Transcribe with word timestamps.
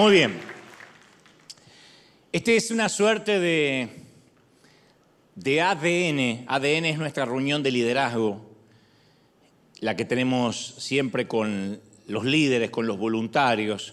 Muy 0.00 0.12
bien. 0.12 0.40
Este 2.32 2.56
es 2.56 2.70
una 2.70 2.88
suerte 2.88 3.38
de, 3.38 3.90
de 5.34 5.60
ADN. 5.60 6.46
ADN 6.48 6.86
es 6.86 6.96
nuestra 6.96 7.26
reunión 7.26 7.62
de 7.62 7.70
liderazgo, 7.70 8.40
la 9.80 9.96
que 9.96 10.06
tenemos 10.06 10.74
siempre 10.78 11.28
con 11.28 11.82
los 12.06 12.24
líderes, 12.24 12.70
con 12.70 12.86
los 12.86 12.96
voluntarios, 12.96 13.92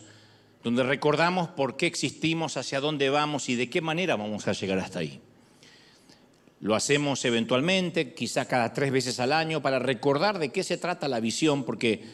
donde 0.63 0.83
recordamos 0.83 1.49
por 1.49 1.75
qué 1.75 1.87
existimos, 1.87 2.55
hacia 2.55 2.79
dónde 2.79 3.09
vamos 3.09 3.49
y 3.49 3.55
de 3.55 3.69
qué 3.69 3.81
manera 3.81 4.15
vamos 4.15 4.47
a 4.47 4.53
llegar 4.53 4.79
hasta 4.79 4.99
ahí. 4.99 5.19
Lo 6.61 6.73
hacemos 6.73 7.25
eventualmente, 7.25 8.13
quizá 8.13 8.47
cada 8.47 8.71
tres 8.71 8.93
veces 8.93 9.19
al 9.19 9.33
año, 9.33 9.61
para 9.61 9.77
recordar 9.77 10.39
de 10.39 10.53
qué 10.53 10.63
se 10.63 10.77
trata 10.77 11.09
la 11.09 11.19
visión, 11.19 11.65
porque 11.65 12.05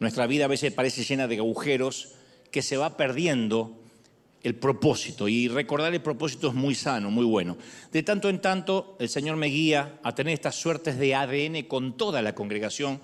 nuestra 0.00 0.26
vida 0.26 0.44
a 0.44 0.48
veces 0.48 0.74
parece 0.74 1.02
llena 1.02 1.28
de 1.28 1.38
agujeros 1.38 2.16
que 2.52 2.62
se 2.62 2.76
va 2.76 2.96
perdiendo 2.96 3.82
el 4.42 4.54
propósito 4.54 5.28
y 5.28 5.48
recordar 5.48 5.94
el 5.94 6.02
propósito 6.02 6.48
es 6.48 6.54
muy 6.54 6.74
sano, 6.74 7.10
muy 7.10 7.24
bueno. 7.24 7.56
De 7.90 8.02
tanto 8.02 8.28
en 8.28 8.40
tanto, 8.40 8.96
el 9.00 9.08
Señor 9.08 9.36
me 9.36 9.46
guía 9.46 9.98
a 10.02 10.14
tener 10.14 10.34
estas 10.34 10.56
suertes 10.56 10.98
de 10.98 11.14
ADN 11.14 11.62
con 11.62 11.96
toda 11.96 12.22
la 12.22 12.34
congregación, 12.34 13.00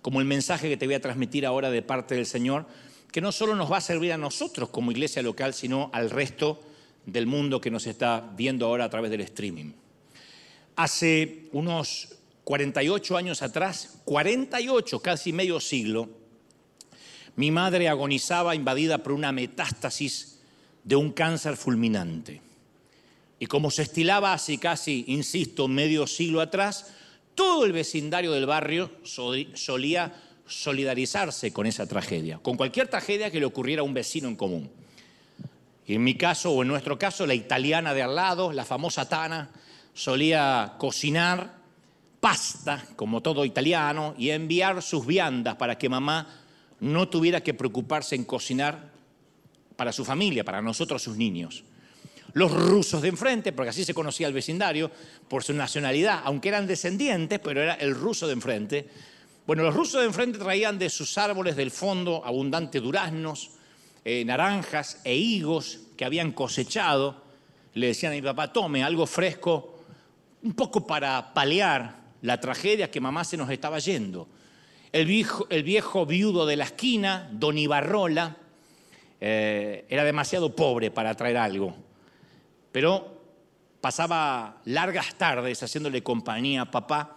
como 0.00 0.20
el 0.20 0.26
mensaje 0.26 0.68
que 0.68 0.76
te 0.76 0.86
voy 0.86 0.94
a 0.94 1.00
transmitir 1.00 1.44
ahora 1.44 1.70
de 1.70 1.82
parte 1.82 2.14
del 2.14 2.26
Señor, 2.26 2.66
que 3.10 3.20
no 3.20 3.32
solo 3.32 3.56
nos 3.56 3.70
va 3.70 3.78
a 3.78 3.80
servir 3.80 4.12
a 4.12 4.18
nosotros 4.18 4.68
como 4.68 4.92
iglesia 4.92 5.22
local, 5.22 5.54
sino 5.54 5.90
al 5.92 6.10
resto 6.10 6.60
del 7.06 7.26
mundo 7.26 7.60
que 7.60 7.70
nos 7.70 7.86
está 7.86 8.32
viendo 8.36 8.66
ahora 8.66 8.84
a 8.84 8.90
través 8.90 9.10
del 9.10 9.22
streaming. 9.22 9.72
Hace 10.76 11.48
unos 11.52 12.16
48 12.44 13.16
años 13.16 13.42
atrás, 13.42 14.00
48, 14.04 15.00
casi 15.00 15.32
medio 15.32 15.60
siglo, 15.60 16.23
mi 17.36 17.50
madre 17.50 17.88
agonizaba 17.88 18.54
invadida 18.54 18.98
por 18.98 19.12
una 19.12 19.32
metástasis 19.32 20.40
de 20.84 20.96
un 20.96 21.12
cáncer 21.12 21.56
fulminante. 21.56 22.40
Y 23.38 23.46
como 23.46 23.70
se 23.70 23.82
estilaba 23.82 24.32
así 24.32 24.58
casi, 24.58 25.04
insisto, 25.08 25.66
medio 25.66 26.06
siglo 26.06 26.40
atrás, 26.40 26.92
todo 27.34 27.64
el 27.64 27.72
vecindario 27.72 28.32
del 28.32 28.46
barrio 28.46 28.90
solía 29.02 30.14
solidarizarse 30.46 31.52
con 31.52 31.66
esa 31.66 31.86
tragedia, 31.86 32.38
con 32.38 32.56
cualquier 32.56 32.88
tragedia 32.88 33.30
que 33.30 33.40
le 33.40 33.46
ocurriera 33.46 33.80
a 33.80 33.84
un 33.84 33.94
vecino 33.94 34.28
en 34.28 34.36
común. 34.36 34.70
Y 35.86 35.94
en 35.94 36.04
mi 36.04 36.14
caso, 36.14 36.52
o 36.52 36.62
en 36.62 36.68
nuestro 36.68 36.98
caso, 36.98 37.26
la 37.26 37.34
italiana 37.34 37.92
de 37.92 38.02
al 38.02 38.14
lado, 38.14 38.52
la 38.52 38.64
famosa 38.64 39.08
Tana, 39.08 39.50
solía 39.92 40.74
cocinar 40.78 41.56
pasta, 42.20 42.86
como 42.96 43.20
todo 43.20 43.44
italiano, 43.44 44.14
y 44.16 44.30
enviar 44.30 44.82
sus 44.82 45.04
viandas 45.04 45.56
para 45.56 45.76
que 45.76 45.88
mamá 45.88 46.43
no 46.80 47.08
tuviera 47.08 47.42
que 47.42 47.54
preocuparse 47.54 48.14
en 48.14 48.24
cocinar 48.24 48.92
para 49.76 49.92
su 49.92 50.04
familia, 50.04 50.44
para 50.44 50.62
nosotros 50.62 51.02
sus 51.02 51.16
niños. 51.16 51.64
Los 52.32 52.52
rusos 52.52 53.00
de 53.02 53.08
enfrente, 53.08 53.52
porque 53.52 53.70
así 53.70 53.84
se 53.84 53.94
conocía 53.94 54.26
el 54.26 54.32
vecindario, 54.32 54.90
por 55.28 55.44
su 55.44 55.52
nacionalidad, 55.52 56.22
aunque 56.24 56.48
eran 56.48 56.66
descendientes, 56.66 57.38
pero 57.38 57.62
era 57.62 57.74
el 57.74 57.94
ruso 57.94 58.26
de 58.26 58.32
enfrente. 58.32 58.88
Bueno, 59.46 59.62
los 59.62 59.74
rusos 59.74 60.00
de 60.00 60.06
enfrente 60.06 60.38
traían 60.38 60.78
de 60.78 60.90
sus 60.90 61.16
árboles 61.16 61.54
del 61.54 61.70
fondo 61.70 62.24
abundantes 62.24 62.82
duraznos, 62.82 63.50
eh, 64.04 64.24
naranjas 64.24 65.00
e 65.04 65.14
higos 65.16 65.80
que 65.96 66.04
habían 66.04 66.32
cosechado. 66.32 67.22
Le 67.74 67.88
decían 67.88 68.12
a 68.12 68.16
mi 68.16 68.22
papá, 68.22 68.52
tome 68.52 68.82
algo 68.82 69.06
fresco, 69.06 69.82
un 70.42 70.54
poco 70.54 70.86
para 70.86 71.32
paliar 71.34 71.96
la 72.22 72.40
tragedia 72.40 72.90
que 72.90 73.00
mamá 73.00 73.22
se 73.24 73.36
nos 73.36 73.50
estaba 73.50 73.78
yendo. 73.78 74.28
El 74.94 75.06
viejo, 75.06 76.06
viudo 76.06 76.46
de 76.46 76.54
la 76.54 76.62
esquina, 76.62 77.28
don 77.32 77.58
Ibarrola, 77.58 78.36
eh, 79.20 79.86
era 79.88 80.04
demasiado 80.04 80.54
pobre 80.54 80.92
para 80.92 81.16
traer 81.16 81.36
algo, 81.36 81.74
pero 82.70 83.20
pasaba 83.80 84.62
largas 84.66 85.16
tardes 85.16 85.60
haciéndole 85.64 86.04
compañía 86.04 86.62
a 86.62 86.70
papá, 86.70 87.16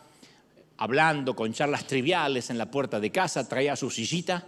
hablando 0.77 1.35
con 1.35 1.53
charlas 1.53 1.85
triviales 1.85 2.49
en 2.49 2.57
la 2.57 2.71
puerta 2.71 2.99
de 2.99 3.11
casa, 3.11 3.47
traía 3.47 3.75
su 3.75 3.91
sillita 3.91 4.47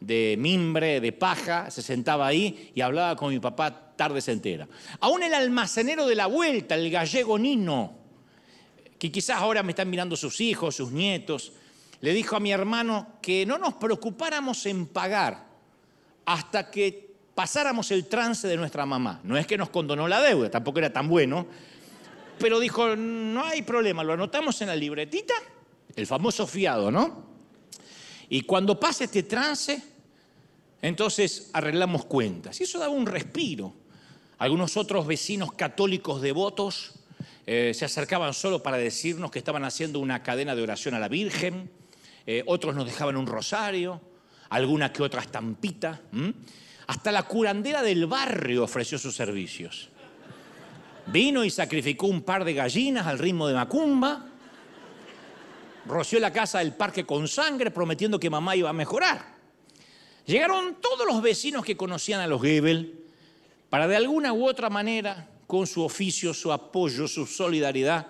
de 0.00 0.36
mimbre, 0.38 1.02
de 1.02 1.12
paja, 1.12 1.70
se 1.70 1.82
sentaba 1.82 2.26
ahí 2.26 2.72
y 2.74 2.80
hablaba 2.80 3.14
con 3.14 3.28
mi 3.28 3.40
papá 3.40 3.94
tardes 3.94 4.26
enteras. 4.28 4.70
Aún 5.00 5.22
el 5.22 5.34
almacenero 5.34 6.06
de 6.06 6.14
la 6.14 6.28
vuelta, 6.28 6.76
el 6.76 6.90
gallego 6.90 7.38
Nino, 7.38 7.92
que 8.98 9.12
quizás 9.12 9.36
ahora 9.36 9.62
me 9.62 9.72
están 9.72 9.90
mirando 9.90 10.16
sus 10.16 10.40
hijos, 10.40 10.76
sus 10.76 10.92
nietos, 10.92 11.52
le 12.00 12.12
dijo 12.12 12.36
a 12.36 12.40
mi 12.40 12.52
hermano 12.52 13.18
que 13.22 13.46
no 13.46 13.58
nos 13.58 13.74
preocupáramos 13.74 14.66
en 14.66 14.86
pagar 14.86 15.46
hasta 16.26 16.70
que 16.70 17.14
pasáramos 17.34 17.90
el 17.90 18.06
trance 18.06 18.46
de 18.46 18.56
nuestra 18.56 18.86
mamá. 18.86 19.20
No 19.24 19.36
es 19.36 19.46
que 19.46 19.58
nos 19.58 19.70
condonó 19.70 20.08
la 20.08 20.22
deuda, 20.22 20.50
tampoco 20.50 20.78
era 20.78 20.92
tan 20.92 21.08
bueno, 21.08 21.46
pero 22.38 22.60
dijo, 22.60 22.96
no 22.96 23.44
hay 23.44 23.62
problema, 23.62 24.02
lo 24.04 24.12
anotamos 24.12 24.60
en 24.62 24.68
la 24.68 24.76
libretita, 24.76 25.34
el 25.94 26.06
famoso 26.06 26.46
fiado, 26.46 26.90
¿no? 26.90 27.24
Y 28.28 28.42
cuando 28.42 28.78
pase 28.80 29.04
este 29.04 29.22
trance, 29.22 29.82
entonces 30.82 31.50
arreglamos 31.52 32.04
cuentas. 32.06 32.60
Y 32.60 32.64
eso 32.64 32.78
daba 32.78 32.92
un 32.92 33.06
respiro. 33.06 33.74
Algunos 34.38 34.76
otros 34.76 35.06
vecinos 35.06 35.52
católicos 35.52 36.20
devotos 36.20 36.92
eh, 37.46 37.72
se 37.74 37.84
acercaban 37.84 38.34
solo 38.34 38.62
para 38.62 38.76
decirnos 38.76 39.30
que 39.30 39.38
estaban 39.38 39.64
haciendo 39.64 40.00
una 40.00 40.22
cadena 40.22 40.54
de 40.56 40.62
oración 40.62 40.94
a 40.94 40.98
la 40.98 41.08
Virgen, 41.08 41.70
eh, 42.26 42.42
otros 42.46 42.74
nos 42.74 42.86
dejaban 42.86 43.16
un 43.16 43.26
rosario, 43.26 44.00
alguna 44.50 44.92
que 44.92 45.02
otra 45.02 45.22
estampita. 45.22 46.00
Hasta 46.86 47.12
la 47.12 47.22
curandera 47.24 47.82
del 47.82 48.06
barrio 48.06 48.64
ofreció 48.64 48.98
sus 48.98 49.14
servicios. 49.14 49.90
Vino 51.06 51.44
y 51.44 51.50
sacrificó 51.50 52.06
un 52.06 52.22
par 52.22 52.44
de 52.44 52.54
gallinas 52.54 53.06
al 53.06 53.18
ritmo 53.18 53.46
de 53.46 53.54
macumba. 53.54 54.26
Roció 55.86 56.18
la 56.18 56.32
casa 56.32 56.60
del 56.60 56.74
parque 56.74 57.04
con 57.04 57.28
sangre 57.28 57.70
prometiendo 57.70 58.18
que 58.18 58.30
mamá 58.30 58.56
iba 58.56 58.70
a 58.70 58.72
mejorar. 58.72 59.34
Llegaron 60.24 60.76
todos 60.80 61.06
los 61.06 61.20
vecinos 61.20 61.64
que 61.64 61.76
conocían 61.76 62.20
a 62.20 62.26
los 62.26 62.40
Gebel 62.40 63.04
para 63.68 63.86
de 63.86 63.96
alguna 63.96 64.32
u 64.32 64.46
otra 64.48 64.70
manera, 64.70 65.28
con 65.46 65.66
su 65.66 65.82
oficio, 65.82 66.32
su 66.32 66.52
apoyo, 66.52 67.06
su 67.06 67.26
solidaridad, 67.26 68.06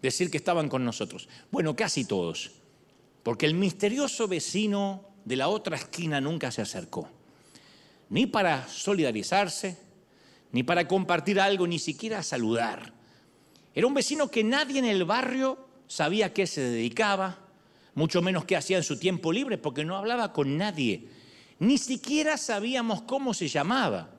decir 0.00 0.30
que 0.30 0.38
estaban 0.38 0.68
con 0.68 0.84
nosotros. 0.84 1.28
Bueno, 1.50 1.76
casi 1.76 2.06
todos, 2.06 2.52
porque 3.22 3.46
el 3.46 3.54
misterioso 3.54 4.28
vecino 4.28 5.04
de 5.24 5.36
la 5.36 5.48
otra 5.48 5.76
esquina 5.76 6.20
nunca 6.20 6.50
se 6.50 6.62
acercó, 6.62 7.08
ni 8.08 8.26
para 8.26 8.66
solidarizarse, 8.68 9.78
ni 10.52 10.62
para 10.62 10.88
compartir 10.88 11.40
algo, 11.40 11.66
ni 11.66 11.78
siquiera 11.78 12.22
saludar. 12.22 12.92
Era 13.74 13.86
un 13.86 13.94
vecino 13.94 14.28
que 14.28 14.42
nadie 14.42 14.78
en 14.78 14.84
el 14.84 15.04
barrio 15.04 15.58
sabía 15.86 16.26
a 16.26 16.32
qué 16.32 16.46
se 16.46 16.60
dedicaba, 16.60 17.38
mucho 17.94 18.22
menos 18.22 18.44
qué 18.44 18.56
hacía 18.56 18.78
en 18.78 18.82
su 18.82 18.98
tiempo 18.98 19.32
libre, 19.32 19.58
porque 19.58 19.84
no 19.84 19.96
hablaba 19.96 20.32
con 20.32 20.56
nadie. 20.56 21.08
Ni 21.58 21.78
siquiera 21.78 22.36
sabíamos 22.36 23.02
cómo 23.02 23.34
se 23.34 23.48
llamaba. 23.48 24.10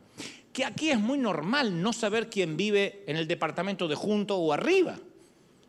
Que 0.54 0.66
aquí 0.66 0.92
es 0.92 1.00
muy 1.00 1.18
normal 1.18 1.82
no 1.82 1.94
saber 1.94 2.30
quién 2.30 2.58
vive 2.58 3.04
en 3.08 3.16
el 3.16 3.28
departamento 3.28 3.88
de 3.88 3.96
junto 3.96 4.38
o 4.38 4.54
arriba. 4.54 5.00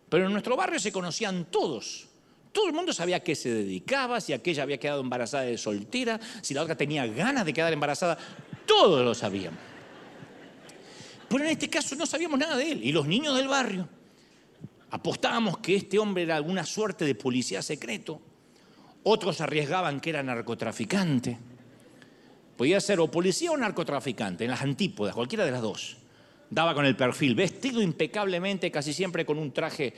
Pero 0.09 0.27
en 0.27 0.33
nuestro 0.33 0.57
barrio 0.57 0.81
se 0.81 0.93
conocían 0.93 1.47
todos. 1.51 2.09
Todo 2.53 2.69
el 2.69 2.75
mundo 2.75 2.93
sabía 2.93 3.17
a 3.17 3.21
qué 3.21 3.35
se 3.35 3.53
dedicaba, 3.53 4.21
si 4.21 4.33
aquella 4.33 4.63
había 4.63 4.79
quedado 4.79 5.01
embarazada 5.01 5.45
de 5.45 5.57
soltera, 5.57 6.21
si 6.43 6.53
la 6.53 6.63
otra 6.63 6.77
tenía 6.77 7.07
ganas 7.07 7.47
de 7.47 7.53
quedar 7.53 7.73
embarazada. 7.73 8.19
Todos 8.67 9.03
lo 9.03 9.15
sabíamos. 9.15 9.59
Pero 11.29 11.45
en 11.45 11.51
este 11.51 11.71
caso 11.71 11.97
no 11.97 12.05
sabíamos 12.05 12.39
nada 12.39 12.57
de 12.57 12.73
él. 12.73 12.85
Y 12.85 12.93
los 12.93 13.07
niños 13.07 13.35
del 13.37 13.49
barrio 13.49 13.89
apostábamos 14.91 15.59
que 15.59 15.75
este 15.75 15.99
hombre 15.99 16.25
era 16.25 16.37
alguna 16.37 16.67
suerte 16.67 17.07
de 17.07 17.15
policía 17.15 17.63
secreto. 17.63 18.21
Otros 19.05 19.41
arriesgaban 19.41 20.01
que 20.01 20.11
era 20.11 20.23
narcotraficante. 20.23 21.39
Podía 22.57 22.79
ser 22.81 23.01
o 23.01 23.11
policía 23.11 23.51
o 23.51 23.57
narcotraficante, 23.57 24.45
en 24.45 24.51
las 24.51 24.61
antípodas, 24.61 25.15
cualquiera 25.15 25.47
de 25.47 25.51
las 25.51 25.63
dos. 25.63 25.97
Daba 26.51 26.75
con 26.75 26.85
el 26.85 26.95
perfil, 26.95 27.35
vestido 27.35 27.81
impecablemente, 27.81 28.71
casi 28.71 28.93
siempre 28.93 29.25
con 29.25 29.39
un 29.39 29.53
traje 29.53 29.95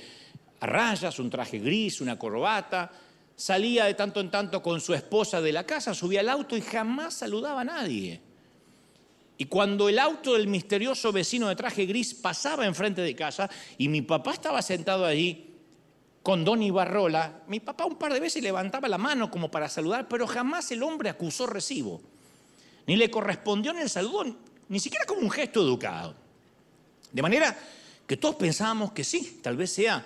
rayas, 0.67 1.19
un 1.19 1.31
traje 1.31 1.59
gris, 1.59 2.01
una 2.01 2.19
corbata. 2.19 2.91
Salía 3.37 3.87
de 3.87 3.95
tanto 3.95 4.21
en 4.21 4.31
tanto 4.31 4.63
con 4.63 4.81
su 4.81 4.95
esposa 4.95 5.41
de 5.41 5.53
la 5.53 5.65
casa, 5.65 5.93
subía 5.95 6.21
al 6.21 6.29
auto 6.29 6.57
y 6.57 6.61
jamás 6.61 7.15
saludaba 7.15 7.63
a 7.63 7.65
nadie. 7.65 8.21
Y 9.37 9.47
cuando 9.47 9.89
el 9.89 9.99
auto 9.99 10.35
del 10.35 10.47
misterioso 10.47 11.13
vecino 11.13 11.49
de 11.49 11.57
traje 11.57 11.87
gris 11.87 12.15
pasaba 12.15 12.67
enfrente 12.67 13.01
de 13.01 13.17
casa 13.17 13.51
y 13.77 13.89
mi 13.89 14.03
papá 14.03 14.33
estaba 14.33 14.63
sentado 14.63 15.05
allí 15.05 15.51
con 16.23 16.45
Don 16.45 16.63
Ibarrola, 16.63 17.43
mi 17.49 17.59
papá 17.61 17.85
un 17.85 17.97
par 17.97 18.13
de 18.13 18.21
veces 18.21 18.43
levantaba 18.43 18.89
la 18.89 18.97
mano 18.97 19.31
como 19.31 19.51
para 19.51 19.69
saludar, 19.69 20.07
pero 20.09 20.27
jamás 20.27 20.71
el 20.71 20.83
hombre 20.83 21.11
acusó 21.11 21.47
recibo. 21.47 22.01
Ni 22.87 22.97
le 22.97 23.11
correspondió 23.11 23.73
en 23.73 23.79
el 23.79 23.91
saludo, 23.91 24.37
ni 24.69 24.79
siquiera 24.79 25.05
como 25.05 25.23
un 25.23 25.31
gesto 25.31 25.61
educado. 25.61 26.15
De 27.13 27.23
manera 27.23 27.57
que 28.07 28.17
todos 28.17 28.37
pensábamos 28.37 28.93
que 28.93 29.03
sí, 29.03 29.41
tal 29.43 29.57
vez 29.57 29.73
sea 29.73 30.05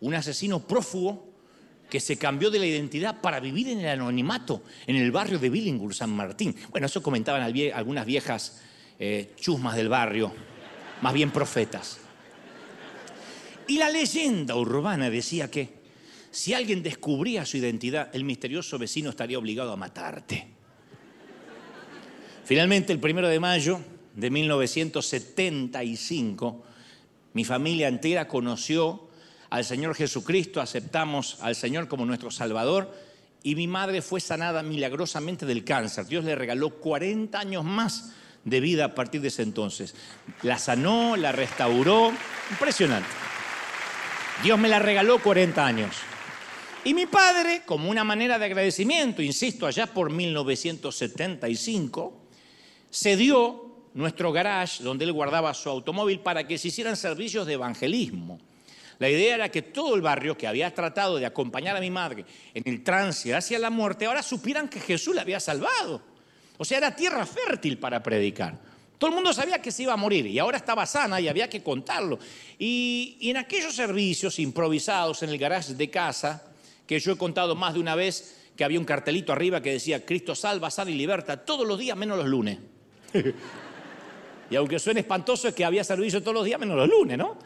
un 0.00 0.14
asesino 0.14 0.60
prófugo 0.60 1.28
que 1.88 2.00
se 2.00 2.16
cambió 2.16 2.50
de 2.50 2.58
la 2.58 2.66
identidad 2.66 3.20
para 3.20 3.38
vivir 3.40 3.68
en 3.68 3.80
el 3.80 3.88
anonimato 3.88 4.62
en 4.86 4.96
el 4.96 5.10
barrio 5.10 5.38
de 5.38 5.48
Billinghurst, 5.48 6.00
San 6.00 6.10
Martín. 6.10 6.54
Bueno, 6.70 6.86
eso 6.86 7.02
comentaban 7.02 7.40
algunas 7.42 8.06
viejas 8.06 8.60
eh, 8.98 9.32
chusmas 9.36 9.76
del 9.76 9.88
barrio, 9.88 10.32
más 11.00 11.14
bien 11.14 11.30
profetas. 11.30 12.00
Y 13.66 13.78
la 13.78 13.88
leyenda 13.90 14.56
urbana 14.56 15.08
decía 15.10 15.50
que 15.50 15.78
si 16.30 16.54
alguien 16.54 16.82
descubría 16.82 17.46
su 17.46 17.56
identidad, 17.56 18.10
el 18.14 18.24
misterioso 18.24 18.78
vecino 18.78 19.10
estaría 19.10 19.38
obligado 19.38 19.72
a 19.72 19.76
matarte. 19.76 20.46
Finalmente, 22.44 22.92
el 22.92 22.98
primero 22.98 23.28
de 23.28 23.40
mayo 23.40 23.80
de 24.14 24.30
1975, 24.30 26.64
mi 27.34 27.44
familia 27.44 27.88
entera 27.88 28.26
conoció 28.26 29.07
al 29.50 29.64
Señor 29.64 29.94
Jesucristo, 29.94 30.60
aceptamos 30.60 31.38
al 31.40 31.54
Señor 31.54 31.88
como 31.88 32.04
nuestro 32.04 32.30
Salvador 32.30 32.92
y 33.42 33.54
mi 33.54 33.66
madre 33.66 34.02
fue 34.02 34.20
sanada 34.20 34.62
milagrosamente 34.62 35.46
del 35.46 35.64
cáncer. 35.64 36.06
Dios 36.06 36.24
le 36.24 36.34
regaló 36.34 36.70
40 36.70 37.38
años 37.38 37.64
más 37.64 38.12
de 38.44 38.60
vida 38.60 38.86
a 38.86 38.94
partir 38.94 39.20
de 39.20 39.28
ese 39.28 39.42
entonces. 39.42 39.94
La 40.42 40.58
sanó, 40.58 41.16
la 41.16 41.32
restauró, 41.32 42.12
impresionante. 42.50 43.08
Dios 44.42 44.58
me 44.58 44.68
la 44.68 44.78
regaló 44.78 45.20
40 45.20 45.64
años. 45.64 45.96
Y 46.84 46.94
mi 46.94 47.06
padre, 47.06 47.62
como 47.66 47.90
una 47.90 48.04
manera 48.04 48.38
de 48.38 48.46
agradecimiento, 48.46 49.22
insisto, 49.22 49.66
allá 49.66 49.86
por 49.86 50.10
1975, 50.10 52.22
cedió 52.90 53.64
nuestro 53.94 54.32
garage 54.32 54.84
donde 54.84 55.04
él 55.04 55.12
guardaba 55.12 55.52
su 55.54 55.68
automóvil 55.68 56.20
para 56.20 56.46
que 56.46 56.56
se 56.56 56.68
hicieran 56.68 56.96
servicios 56.96 57.46
de 57.46 57.54
evangelismo. 57.54 58.38
La 58.98 59.08
idea 59.08 59.36
era 59.36 59.48
que 59.50 59.62
todo 59.62 59.94
el 59.94 60.02
barrio 60.02 60.36
que 60.36 60.46
había 60.46 60.74
tratado 60.74 61.18
de 61.18 61.26
acompañar 61.26 61.76
a 61.76 61.80
mi 61.80 61.90
madre 61.90 62.24
en 62.52 62.62
el 62.66 62.82
trance 62.82 63.34
hacia 63.34 63.58
la 63.58 63.70
muerte, 63.70 64.06
ahora 64.06 64.22
supieran 64.22 64.68
que 64.68 64.80
Jesús 64.80 65.14
la 65.14 65.22
había 65.22 65.38
salvado. 65.38 66.02
O 66.56 66.64
sea, 66.64 66.78
era 66.78 66.94
tierra 66.96 67.24
fértil 67.24 67.78
para 67.78 68.02
predicar. 68.02 68.58
Todo 68.98 69.10
el 69.10 69.14
mundo 69.14 69.32
sabía 69.32 69.62
que 69.62 69.70
se 69.70 69.84
iba 69.84 69.92
a 69.92 69.96
morir 69.96 70.26
y 70.26 70.40
ahora 70.40 70.56
estaba 70.56 70.84
sana 70.84 71.20
y 71.20 71.28
había 71.28 71.48
que 71.48 71.62
contarlo. 71.62 72.18
Y, 72.58 73.16
y 73.20 73.30
en 73.30 73.36
aquellos 73.36 73.74
servicios 73.74 74.40
improvisados 74.40 75.22
en 75.22 75.30
el 75.30 75.38
garage 75.38 75.74
de 75.74 75.88
casa, 75.88 76.42
que 76.84 76.98
yo 76.98 77.12
he 77.12 77.16
contado 77.16 77.54
más 77.54 77.74
de 77.74 77.80
una 77.80 77.94
vez, 77.94 78.38
que 78.56 78.64
había 78.64 78.80
un 78.80 78.84
cartelito 78.84 79.32
arriba 79.32 79.62
que 79.62 79.70
decía, 79.70 80.04
Cristo 80.04 80.34
salva, 80.34 80.68
sana 80.68 80.90
y 80.90 80.94
liberta, 80.94 81.36
todos 81.36 81.64
los 81.64 81.78
días 81.78 81.96
menos 81.96 82.18
los 82.18 82.26
lunes. 82.26 82.58
y 84.50 84.56
aunque 84.56 84.80
suene 84.80 85.00
espantoso, 85.00 85.46
es 85.46 85.54
que 85.54 85.64
había 85.64 85.84
servicio 85.84 86.20
todos 86.20 86.34
los 86.34 86.44
días 86.44 86.58
menos 86.58 86.76
los 86.76 86.88
lunes, 86.88 87.16
¿no? 87.16 87.38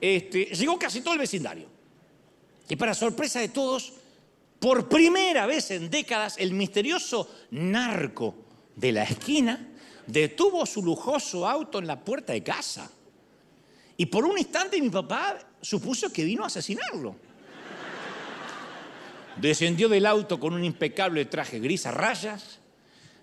Este, 0.00 0.44
llegó 0.46 0.78
casi 0.78 1.00
todo 1.00 1.14
el 1.14 1.20
vecindario. 1.20 1.68
Y 2.68 2.76
para 2.76 2.94
sorpresa 2.94 3.40
de 3.40 3.48
todos, 3.48 3.92
por 4.58 4.88
primera 4.88 5.46
vez 5.46 5.70
en 5.70 5.90
décadas, 5.90 6.36
el 6.38 6.52
misterioso 6.54 7.30
narco 7.50 8.34
de 8.76 8.92
la 8.92 9.04
esquina 9.04 9.68
detuvo 10.06 10.66
su 10.66 10.82
lujoso 10.82 11.46
auto 11.46 11.78
en 11.78 11.86
la 11.86 12.02
puerta 12.02 12.32
de 12.32 12.42
casa. 12.42 12.90
Y 13.96 14.06
por 14.06 14.24
un 14.24 14.38
instante 14.38 14.80
mi 14.80 14.90
papá 14.90 15.38
supuso 15.60 16.12
que 16.12 16.24
vino 16.24 16.44
a 16.44 16.46
asesinarlo. 16.46 17.16
Descendió 19.36 19.88
del 19.88 20.06
auto 20.06 20.38
con 20.38 20.54
un 20.54 20.64
impecable 20.64 21.24
traje 21.24 21.58
gris 21.58 21.86
a 21.86 21.90
rayas, 21.90 22.60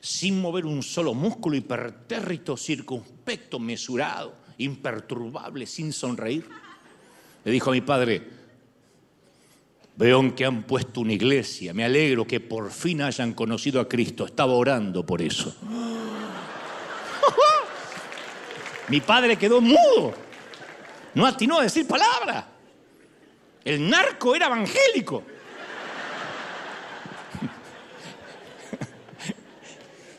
sin 0.02 0.42
mover 0.42 0.66
un 0.66 0.84
solo 0.84 1.14
músculo, 1.14 1.56
hipertérrito, 1.56 2.58
circunspecto, 2.58 3.60
mesurado, 3.60 4.36
imperturbable, 4.58 5.66
sin 5.66 5.94
sonreír. 5.94 6.48
Le 7.44 7.52
dijo 7.52 7.70
a 7.72 7.74
mi 7.74 7.82
padre, 7.82 8.22
veo 9.96 10.36
que 10.36 10.46
han 10.46 10.64
puesto 10.64 11.02
una 11.02 11.14
iglesia, 11.14 11.74
me 11.74 11.84
alegro 11.84 12.26
que 12.26 12.40
por 12.40 12.72
fin 12.72 13.02
hayan 13.02 13.34
conocido 13.34 13.80
a 13.80 13.88
Cristo, 13.88 14.26
estaba 14.26 14.54
orando 14.54 15.06
por 15.06 15.22
eso. 15.22 15.56
mi 18.90 19.02
padre 19.02 19.38
quedó 19.38 19.60
mudo, 19.62 20.14
no 21.16 21.26
atinó 21.26 21.60
a 21.60 21.64
decir 21.64 21.88
palabra. 21.88 22.48
El 23.64 23.90
narco 23.90 24.36
era 24.36 24.48
evangélico. 24.48 25.24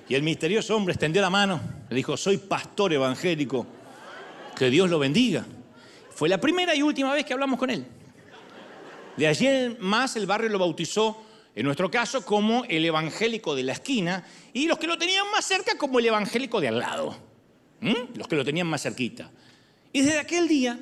Y 0.09 0.15
el 0.15 0.23
misterioso 0.23 0.77
hombre 0.77 0.93
extendió 0.93 1.23
la 1.23 1.31
mano, 1.31 1.61
le 1.89 1.97
dijo, 1.97 2.17
soy 2.17 2.37
pastor 2.37 2.93
evangélico, 2.93 3.67
que 4.55 4.69
Dios 4.69 4.91
lo 4.91 4.99
bendiga. 4.99 5.47
Fue 6.23 6.29
la 6.29 6.41
primera 6.41 6.73
y 6.73 6.83
última 6.83 7.13
vez 7.13 7.25
que 7.25 7.33
hablamos 7.33 7.59
con 7.59 7.69
él. 7.69 7.85
De 9.17 9.27
allí 9.27 9.49
en 9.49 9.77
más 9.81 10.15
el 10.15 10.25
barrio 10.25 10.49
lo 10.51 10.61
bautizó, 10.61 11.21
en 11.53 11.65
nuestro 11.65 11.91
caso, 11.91 12.25
como 12.25 12.63
el 12.67 12.85
evangélico 12.85 13.57
de 13.57 13.65
la 13.65 13.73
esquina 13.73 14.25
y 14.53 14.69
los 14.69 14.79
que 14.79 14.87
lo 14.87 14.97
tenían 14.97 15.29
más 15.33 15.45
cerca 15.45 15.77
como 15.77 15.99
el 15.99 16.07
evangélico 16.07 16.61
de 16.61 16.69
al 16.69 16.79
lado. 16.79 17.17
Los 18.15 18.29
que 18.29 18.37
lo 18.37 18.45
tenían 18.45 18.69
más 18.69 18.83
cerquita. 18.83 19.33
Y 19.93 20.03
desde 20.03 20.21
aquel 20.21 20.47
día 20.47 20.79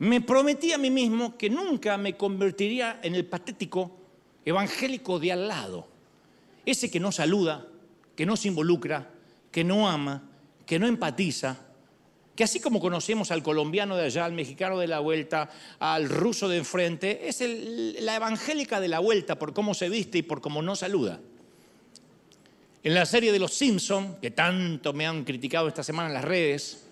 me 0.00 0.20
prometí 0.20 0.72
a 0.72 0.78
mí 0.78 0.90
mismo 0.90 1.38
que 1.38 1.48
nunca 1.48 1.96
me 1.96 2.16
convertiría 2.16 2.98
en 3.04 3.14
el 3.14 3.26
patético 3.26 3.96
evangélico 4.44 5.20
de 5.20 5.30
al 5.30 5.46
lado. 5.46 5.86
Ese 6.64 6.90
que 6.90 6.98
no 6.98 7.12
saluda, 7.12 7.64
que 8.16 8.26
no 8.26 8.36
se 8.36 8.48
involucra, 8.48 9.08
que 9.52 9.62
no 9.62 9.88
ama, 9.88 10.28
que 10.66 10.80
no 10.80 10.88
empatiza, 10.88 11.65
que 12.36 12.44
así 12.44 12.60
como 12.60 12.80
conocemos 12.80 13.30
al 13.30 13.42
colombiano 13.42 13.96
de 13.96 14.04
allá, 14.04 14.26
al 14.26 14.32
mexicano 14.32 14.78
de 14.78 14.86
la 14.86 15.00
vuelta, 15.00 15.50
al 15.78 16.08
ruso 16.08 16.48
de 16.48 16.58
enfrente, 16.58 17.28
es 17.28 17.42
la 18.02 18.16
evangélica 18.16 18.78
de 18.78 18.88
la 18.88 18.98
vuelta 18.98 19.38
por 19.38 19.54
cómo 19.54 19.72
se 19.72 19.88
viste 19.88 20.18
y 20.18 20.22
por 20.22 20.42
cómo 20.42 20.60
no 20.60 20.76
saluda. 20.76 21.18
En 22.82 22.94
la 22.94 23.06
serie 23.06 23.32
de 23.32 23.38
Los 23.38 23.54
Simpson, 23.54 24.18
que 24.20 24.30
tanto 24.30 24.92
me 24.92 25.06
han 25.06 25.24
criticado 25.24 25.66
esta 25.66 25.82
semana 25.82 26.08
en 26.08 26.14
las 26.14 26.24
redes, 26.24 26.84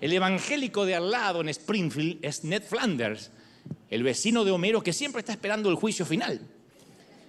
el 0.00 0.12
evangélico 0.12 0.84
de 0.84 0.96
al 0.96 1.10
lado 1.10 1.40
en 1.40 1.48
Springfield 1.48 2.18
es 2.22 2.44
Ned 2.44 2.62
Flanders, 2.62 3.30
el 3.88 4.02
vecino 4.02 4.44
de 4.44 4.50
Homero 4.50 4.82
que 4.82 4.92
siempre 4.92 5.20
está 5.20 5.32
esperando 5.32 5.70
el 5.70 5.76
juicio 5.76 6.04
final. 6.04 6.40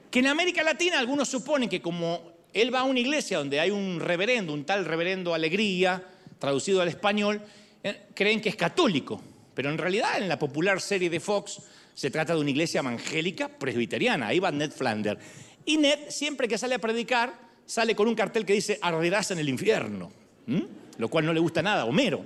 Que 0.09 0.19
en 0.19 0.27
América 0.27 0.63
Latina 0.63 0.97
algunos 0.97 1.29
suponen 1.29 1.69
que 1.69 1.81
como 1.81 2.31
él 2.51 2.73
va 2.73 2.79
a 2.79 2.83
una 2.83 2.99
iglesia 2.99 3.37
donde 3.37 3.59
hay 3.59 3.69
un 3.69 3.99
reverendo, 3.99 4.53
un 4.53 4.65
tal 4.65 4.85
reverendo 4.85 5.33
Alegría, 5.33 6.03
traducido 6.39 6.81
al 6.81 6.87
español, 6.87 7.41
eh, 7.83 8.07
creen 8.13 8.41
que 8.41 8.49
es 8.49 8.55
católico, 8.55 9.21
pero 9.53 9.69
en 9.69 9.77
realidad 9.77 10.17
en 10.17 10.29
la 10.29 10.37
popular 10.37 10.81
serie 10.81 11.09
de 11.09 11.19
Fox 11.19 11.61
se 11.93 12.11
trata 12.11 12.35
de 12.35 12.41
una 12.41 12.49
iglesia 12.49 12.79
evangélica 12.79 13.47
presbiteriana, 13.47 14.27
ahí 14.27 14.39
va 14.39 14.51
Ned 14.51 14.71
Flanders. 14.71 15.19
Y 15.65 15.77
Ned, 15.77 16.09
siempre 16.09 16.47
que 16.47 16.57
sale 16.57 16.75
a 16.75 16.79
predicar, 16.79 17.33
sale 17.65 17.95
con 17.95 18.07
un 18.07 18.15
cartel 18.15 18.45
que 18.45 18.53
dice, 18.53 18.79
arderás 18.81 19.31
en 19.31 19.39
el 19.39 19.49
infierno, 19.49 20.11
lo 20.97 21.09
cual 21.09 21.25
no 21.25 21.33
le 21.33 21.39
gusta 21.39 21.61
nada 21.61 21.81
a 21.81 21.85
Homero. 21.85 22.25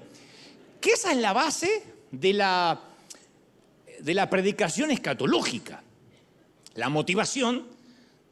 Que 0.79 0.91
esa 0.91 1.11
es 1.11 1.17
la 1.17 1.33
base 1.33 1.83
de 2.11 2.33
la, 2.33 2.81
de 3.99 4.13
la 4.13 4.29
predicación 4.29 4.91
escatológica. 4.91 5.83
La 6.75 6.89
motivación 6.89 7.65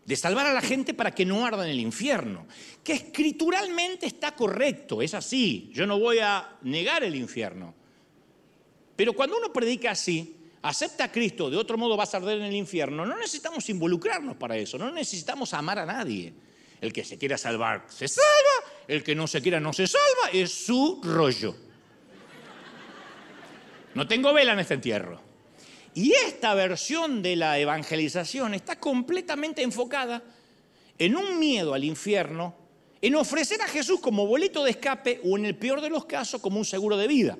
de 0.09 0.15
salvar 0.15 0.47
a 0.47 0.53
la 0.53 0.61
gente 0.61 0.95
para 0.95 1.13
que 1.13 1.23
no 1.23 1.45
arda 1.45 1.63
en 1.63 1.69
el 1.69 1.79
infierno, 1.79 2.47
que 2.83 2.93
escrituralmente 2.93 4.07
está 4.07 4.31
correcto, 4.31 5.03
es 5.03 5.13
así, 5.13 5.69
yo 5.71 5.85
no 5.85 5.99
voy 5.99 6.17
a 6.17 6.57
negar 6.63 7.03
el 7.03 7.13
infierno. 7.13 7.75
Pero 8.95 9.13
cuando 9.13 9.37
uno 9.37 9.53
predica 9.53 9.91
así, 9.91 10.35
acepta 10.63 11.03
a 11.03 11.11
Cristo, 11.11 11.51
de 11.51 11.57
otro 11.57 11.77
modo 11.77 11.95
vas 11.95 12.11
a 12.15 12.17
arder 12.17 12.39
en 12.39 12.45
el 12.45 12.55
infierno, 12.55 13.05
no 13.05 13.15
necesitamos 13.17 13.69
involucrarnos 13.69 14.35
para 14.37 14.57
eso, 14.57 14.79
no 14.79 14.91
necesitamos 14.91 15.53
amar 15.53 15.77
a 15.77 15.85
nadie. 15.85 16.33
El 16.81 16.91
que 16.91 17.03
se 17.03 17.19
quiera 17.19 17.37
salvar 17.37 17.85
se 17.87 18.07
salva, 18.07 18.73
el 18.87 19.03
que 19.03 19.13
no 19.13 19.27
se 19.27 19.43
quiera 19.43 19.59
no 19.59 19.73
se 19.73 19.85
salva, 19.85 20.31
es 20.33 20.51
su 20.51 21.01
rollo. 21.03 21.55
No 23.93 24.07
tengo 24.07 24.33
vela 24.33 24.53
en 24.53 24.59
este 24.59 24.73
entierro. 24.73 25.28
Y 25.99 26.13
esta 26.13 26.53
versión 26.53 27.21
de 27.21 27.35
la 27.35 27.59
evangelización 27.59 28.53
está 28.53 28.79
completamente 28.79 29.63
enfocada 29.63 30.23
en 30.97 31.17
un 31.17 31.37
miedo 31.37 31.73
al 31.73 31.83
infierno, 31.83 32.55
en 33.01 33.15
ofrecer 33.15 33.61
a 33.61 33.67
Jesús 33.67 33.99
como 33.99 34.25
boleto 34.25 34.63
de 34.63 34.71
escape 34.71 35.19
o 35.25 35.37
en 35.37 35.43
el 35.43 35.57
peor 35.57 35.81
de 35.81 35.89
los 35.89 36.05
casos 36.05 36.39
como 36.39 36.57
un 36.57 36.63
seguro 36.63 36.95
de 36.95 37.05
vida. 37.05 37.37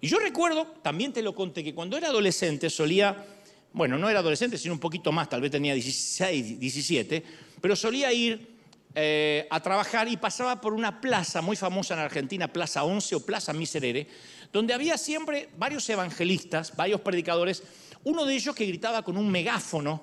Y 0.00 0.08
yo 0.08 0.18
recuerdo, 0.18 0.66
también 0.80 1.12
te 1.12 1.20
lo 1.20 1.34
conté, 1.34 1.62
que 1.62 1.74
cuando 1.74 1.98
era 1.98 2.08
adolescente 2.08 2.70
solía, 2.70 3.26
bueno, 3.74 3.98
no 3.98 4.08
era 4.08 4.20
adolescente, 4.20 4.56
sino 4.56 4.72
un 4.72 4.80
poquito 4.80 5.12
más, 5.12 5.28
tal 5.28 5.42
vez 5.42 5.50
tenía 5.50 5.74
16, 5.74 6.58
17, 6.58 7.22
pero 7.60 7.76
solía 7.76 8.10
ir 8.14 8.56
eh, 8.94 9.46
a 9.50 9.60
trabajar 9.60 10.08
y 10.08 10.16
pasaba 10.16 10.58
por 10.58 10.72
una 10.72 11.02
plaza 11.02 11.42
muy 11.42 11.54
famosa 11.54 11.92
en 11.92 12.00
Argentina, 12.00 12.50
Plaza 12.50 12.84
11 12.84 13.14
o 13.16 13.26
Plaza 13.26 13.52
Miserere, 13.52 14.08
donde 14.52 14.74
había 14.74 14.96
siempre 14.98 15.48
varios 15.56 15.88
evangelistas, 15.88 16.74
varios 16.74 17.00
predicadores, 17.00 17.62
uno 18.04 18.24
de 18.24 18.34
ellos 18.34 18.54
que 18.54 18.66
gritaba 18.66 19.02
con 19.02 19.16
un 19.16 19.30
megáfono 19.30 20.02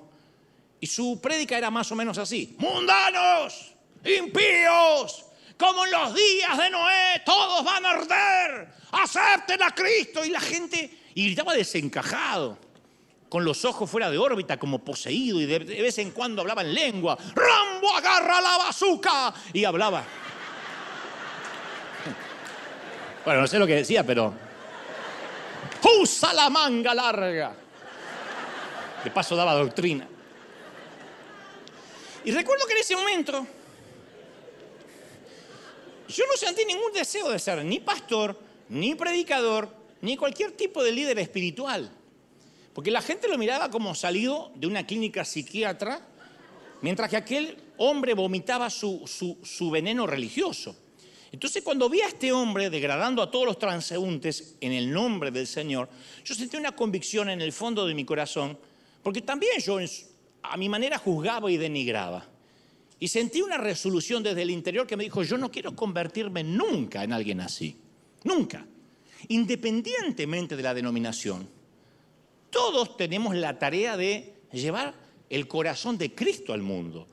y 0.80 0.86
su 0.86 1.20
prédica 1.20 1.56
era 1.56 1.70
más 1.70 1.90
o 1.90 1.94
menos 1.94 2.18
así, 2.18 2.54
mundanos, 2.58 3.74
impíos, 4.04 5.24
como 5.58 5.84
en 5.86 5.90
los 5.90 6.14
días 6.14 6.58
de 6.58 6.70
Noé, 6.70 7.22
todos 7.24 7.64
van 7.64 7.86
a 7.86 7.90
arder, 7.90 8.72
acepten 8.92 9.62
a 9.62 9.74
Cristo 9.74 10.24
y 10.24 10.30
la 10.30 10.40
gente, 10.40 10.98
y 11.14 11.26
gritaba 11.26 11.54
desencajado, 11.54 12.58
con 13.28 13.44
los 13.44 13.64
ojos 13.64 13.90
fuera 13.90 14.10
de 14.10 14.18
órbita 14.18 14.58
como 14.58 14.84
poseído 14.84 15.40
y 15.40 15.46
de, 15.46 15.58
vez 15.58 15.98
en 15.98 16.12
cuando 16.12 16.42
hablaba 16.42 16.62
en 16.62 16.74
lengua. 16.74 17.18
Rambo 17.34 17.94
agarra 17.96 18.40
la 18.40 18.58
bazuca 18.58 19.34
y 19.52 19.64
hablaba. 19.64 20.04
Bueno, 23.26 23.40
no 23.40 23.46
sé 23.48 23.58
lo 23.58 23.66
que 23.66 23.74
decía, 23.74 24.04
pero... 24.04 24.32
Usa 26.00 26.32
la 26.32 26.48
manga 26.48 26.94
larga. 26.94 27.56
De 29.02 29.10
paso 29.10 29.34
daba 29.34 29.54
doctrina. 29.54 30.06
Y 32.24 32.30
recuerdo 32.30 32.66
que 32.66 32.72
en 32.74 32.78
ese 32.78 32.94
momento 32.96 33.46
yo 36.08 36.24
no 36.26 36.36
sentí 36.36 36.64
ningún 36.64 36.92
deseo 36.92 37.28
de 37.30 37.38
ser 37.38 37.64
ni 37.64 37.80
pastor, 37.80 38.38
ni 38.68 38.94
predicador, 38.94 39.68
ni 40.02 40.16
cualquier 40.16 40.52
tipo 40.52 40.84
de 40.84 40.92
líder 40.92 41.18
espiritual. 41.18 41.90
Porque 42.74 42.92
la 42.92 43.02
gente 43.02 43.26
lo 43.26 43.38
miraba 43.38 43.70
como 43.70 43.94
salido 43.96 44.52
de 44.54 44.68
una 44.68 44.86
clínica 44.86 45.24
psiquiatra, 45.24 46.00
mientras 46.80 47.10
que 47.10 47.16
aquel 47.16 47.56
hombre 47.78 48.14
vomitaba 48.14 48.70
su, 48.70 49.02
su, 49.42 49.70
veneno 49.70 50.06
religioso. 50.06 50.76
Entonces 51.32 51.62
cuando 51.62 51.88
vi 51.88 52.00
a 52.00 52.08
este 52.08 52.32
hombre 52.32 52.70
degradando 52.70 53.22
a 53.22 53.30
todos 53.30 53.46
los 53.46 53.58
transeúntes 53.58 54.56
en 54.60 54.72
el 54.72 54.92
nombre 54.92 55.30
del 55.30 55.46
Señor, 55.46 55.88
yo 56.24 56.34
sentí 56.34 56.56
una 56.56 56.72
convicción 56.72 57.28
en 57.28 57.40
el 57.40 57.52
fondo 57.52 57.86
de 57.86 57.94
mi 57.94 58.04
corazón, 58.04 58.58
porque 59.02 59.22
también 59.22 59.60
yo 59.60 59.78
a 60.42 60.56
mi 60.56 60.68
manera 60.68 60.98
juzgaba 60.98 61.50
y 61.50 61.56
denigraba. 61.56 62.26
Y 62.98 63.08
sentí 63.08 63.42
una 63.42 63.58
resolución 63.58 64.22
desde 64.22 64.42
el 64.42 64.50
interior 64.50 64.86
que 64.86 64.96
me 64.96 65.04
dijo, 65.04 65.22
yo 65.22 65.36
no 65.36 65.50
quiero 65.50 65.76
convertirme 65.76 66.42
nunca 66.42 67.04
en 67.04 67.12
alguien 67.12 67.40
así, 67.40 67.76
nunca, 68.24 68.66
independientemente 69.28 70.56
de 70.56 70.62
la 70.62 70.72
denominación. 70.72 71.48
Todos 72.50 72.96
tenemos 72.96 73.34
la 73.34 73.58
tarea 73.58 73.96
de 73.96 74.34
llevar 74.52 74.94
el 75.28 75.46
corazón 75.46 75.98
de 75.98 76.14
Cristo 76.14 76.52
al 76.54 76.62
mundo. 76.62 77.06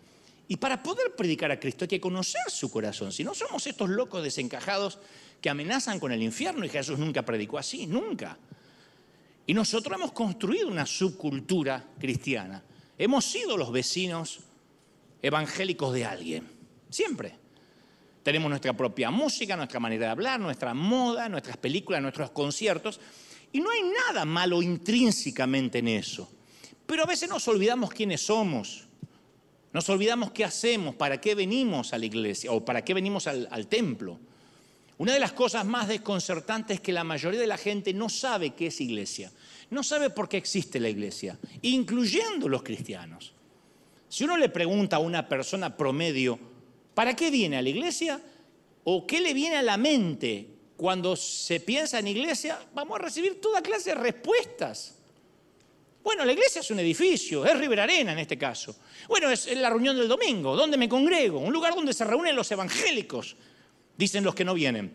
Y 0.47 0.57
para 0.57 0.83
poder 0.83 1.15
predicar 1.15 1.51
a 1.51 1.59
Cristo 1.59 1.85
hay 1.85 1.89
que 1.89 2.01
conocer 2.01 2.41
su 2.50 2.69
corazón. 2.69 3.12
Si 3.12 3.23
no 3.23 3.33
somos 3.33 3.65
estos 3.65 3.89
locos 3.89 4.23
desencajados 4.23 5.00
que 5.41 5.50
amenazan 5.50 6.00
con 6.00 6.12
el 6.12 6.21
infierno 6.21 6.65
y 6.65 6.69
Jesús 6.69 7.00
nunca 7.00 7.23
predicó 7.23 7.57
así, 7.57 7.88
nunca. 7.88 8.38
Y 9.45 9.53
nosotros 9.53 9.97
hemos 9.97 10.12
construido 10.12 10.67
una 10.67 10.85
subcultura 10.85 11.85
cristiana. 12.00 12.63
Hemos 12.97 13.25
sido 13.25 13.57
los 13.57 13.71
vecinos 13.71 14.39
evangélicos 15.21 15.93
de 15.93 16.05
alguien. 16.05 16.47
Siempre. 16.89 17.35
Tenemos 18.23 18.50
nuestra 18.50 18.71
propia 18.71 19.12
música, 19.12 19.57
nuestra 19.57 19.81
manera 19.81 20.05
de 20.05 20.12
hablar, 20.12 20.39
nuestra 20.39 20.73
moda, 20.73 21.27
nuestras 21.27 21.57
películas, 21.57 22.01
nuestros 22.01 22.31
conciertos. 22.31 23.01
Y 23.51 23.59
no 23.59 23.69
hay 23.69 23.81
nada 23.81 24.23
malo 24.23 24.62
intrínsecamente 24.62 25.79
en 25.79 25.89
eso. 25.89 26.31
Pero 26.85 27.03
a 27.03 27.05
veces 27.05 27.29
nos 27.29 27.45
olvidamos 27.50 27.89
quiénes 27.89 28.25
somos. 28.25 28.88
Nos 29.74 29.89
olvidamos 29.89 30.32
qué 30.32 30.46
hacemos, 30.46 30.96
para 30.96 31.20
qué 31.20 31.36
venimos 31.36 31.94
a 31.94 31.98
la 31.98 32.06
iglesia 32.06 32.51
o 32.51 32.63
para 32.63 32.86
qué 32.86 32.94
venimos 32.94 33.27
al, 33.27 33.68
templo. 33.68 34.20
Una 35.00 35.13
de 35.13 35.20
las 35.20 35.34
cosas 35.34 35.65
más 35.65 35.88
desconcertantes 35.88 36.75
es 36.75 36.82
que 36.82 36.94
la 36.94 37.03
mayoría 37.03 37.39
de 37.39 37.48
la 37.48 37.58
gente 37.58 37.94
no 37.94 38.08
sabe 38.08 38.51
qué 38.51 38.68
es 38.68 38.80
iglesia. 38.80 39.32
No 39.72 39.82
sabe 39.84 40.12
por 40.12 40.30
qué 40.30 40.38
existe 40.38 40.80
la 40.80 40.89
iglesia, 40.89 41.39
incluyendo 41.63 42.48
los 42.48 42.62
cristianos. 42.62 43.34
Si 44.08 44.24
uno 44.24 44.38
le 44.38 44.50
pregunta 44.50 44.98
a 44.98 45.00
una 45.00 45.27
persona 45.27 45.75
promedio, 45.75 46.39
¿para 46.94 47.15
qué 47.15 47.32
viene 47.32 47.58
a 47.58 47.62
la 47.63 47.70
iglesia? 47.70 48.22
¿O 48.84 49.08
qué 49.08 49.20
le 49.20 49.34
viene 49.34 49.56
a 49.56 49.63
la 49.63 49.77
mente 49.77 50.53
cuando 50.77 51.15
se 51.15 51.60
piensa 51.60 52.00
en 52.00 52.08
iglesia, 52.08 52.60
vamos 52.74 53.00
a 53.00 53.03
recibir 53.03 53.39
toda 53.39 53.62
clase 53.62 53.92
de 53.92 53.96
respuestas. 53.96 54.96
Bueno, 56.03 56.25
la 56.25 56.33
iglesia 56.33 56.60
es 56.60 56.69
un 56.69 56.79
edificio, 56.79 57.45
es 57.45 57.57
River 57.57 57.79
Arena 57.79 58.12
en 58.12 58.19
este 58.19 58.38
caso. 58.38 58.75
Bueno, 59.07 59.29
es 59.29 59.45
la 59.55 59.69
reunión 59.69 59.95
del 59.95 60.10
domingo, 60.10 60.55
¿dónde 60.55 60.77
me 60.77 60.89
congrego? 60.89 61.39
Un 61.39 61.53
lugar 61.53 61.74
donde 61.74 61.93
se 61.93 62.03
reúnen 62.03 62.36
los 62.36 62.51
evangélicos, 62.51 63.38
dicen 63.98 64.24
los 64.24 64.36
que 64.36 64.43
no 64.43 64.53
vienen. 64.53 64.93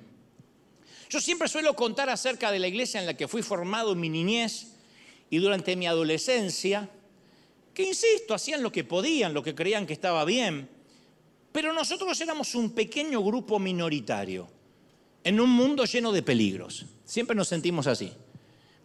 Yo 1.08 1.20
siempre 1.20 1.48
suelo 1.48 1.74
contar 1.74 2.10
acerca 2.10 2.52
de 2.52 2.58
la 2.58 2.68
iglesia 2.68 3.00
en 3.00 3.06
la 3.06 3.14
que 3.14 3.26
fui 3.26 3.42
formado 3.42 3.92
en 3.92 4.00
mi 4.00 4.10
niñez 4.10 4.74
y 5.30 5.38
durante 5.38 5.76
mi 5.76 5.86
adolescencia, 5.86 6.90
que 7.72 7.84
insisto, 7.84 8.34
hacían 8.34 8.62
lo 8.62 8.70
que 8.70 8.84
podían, 8.84 9.32
lo 9.32 9.42
que 9.42 9.54
creían 9.54 9.86
que 9.86 9.94
estaba 9.94 10.24
bien, 10.26 10.68
pero 11.52 11.72
nosotros 11.72 12.20
éramos 12.20 12.54
un 12.54 12.72
pequeño 12.72 13.22
grupo 13.22 13.58
minoritario 13.58 14.48
en 15.24 15.40
un 15.40 15.48
mundo 15.48 15.86
lleno 15.86 16.12
de 16.12 16.22
peligros. 16.22 16.84
Siempre 17.04 17.34
nos 17.34 17.48
sentimos 17.48 17.86
así. 17.86 18.12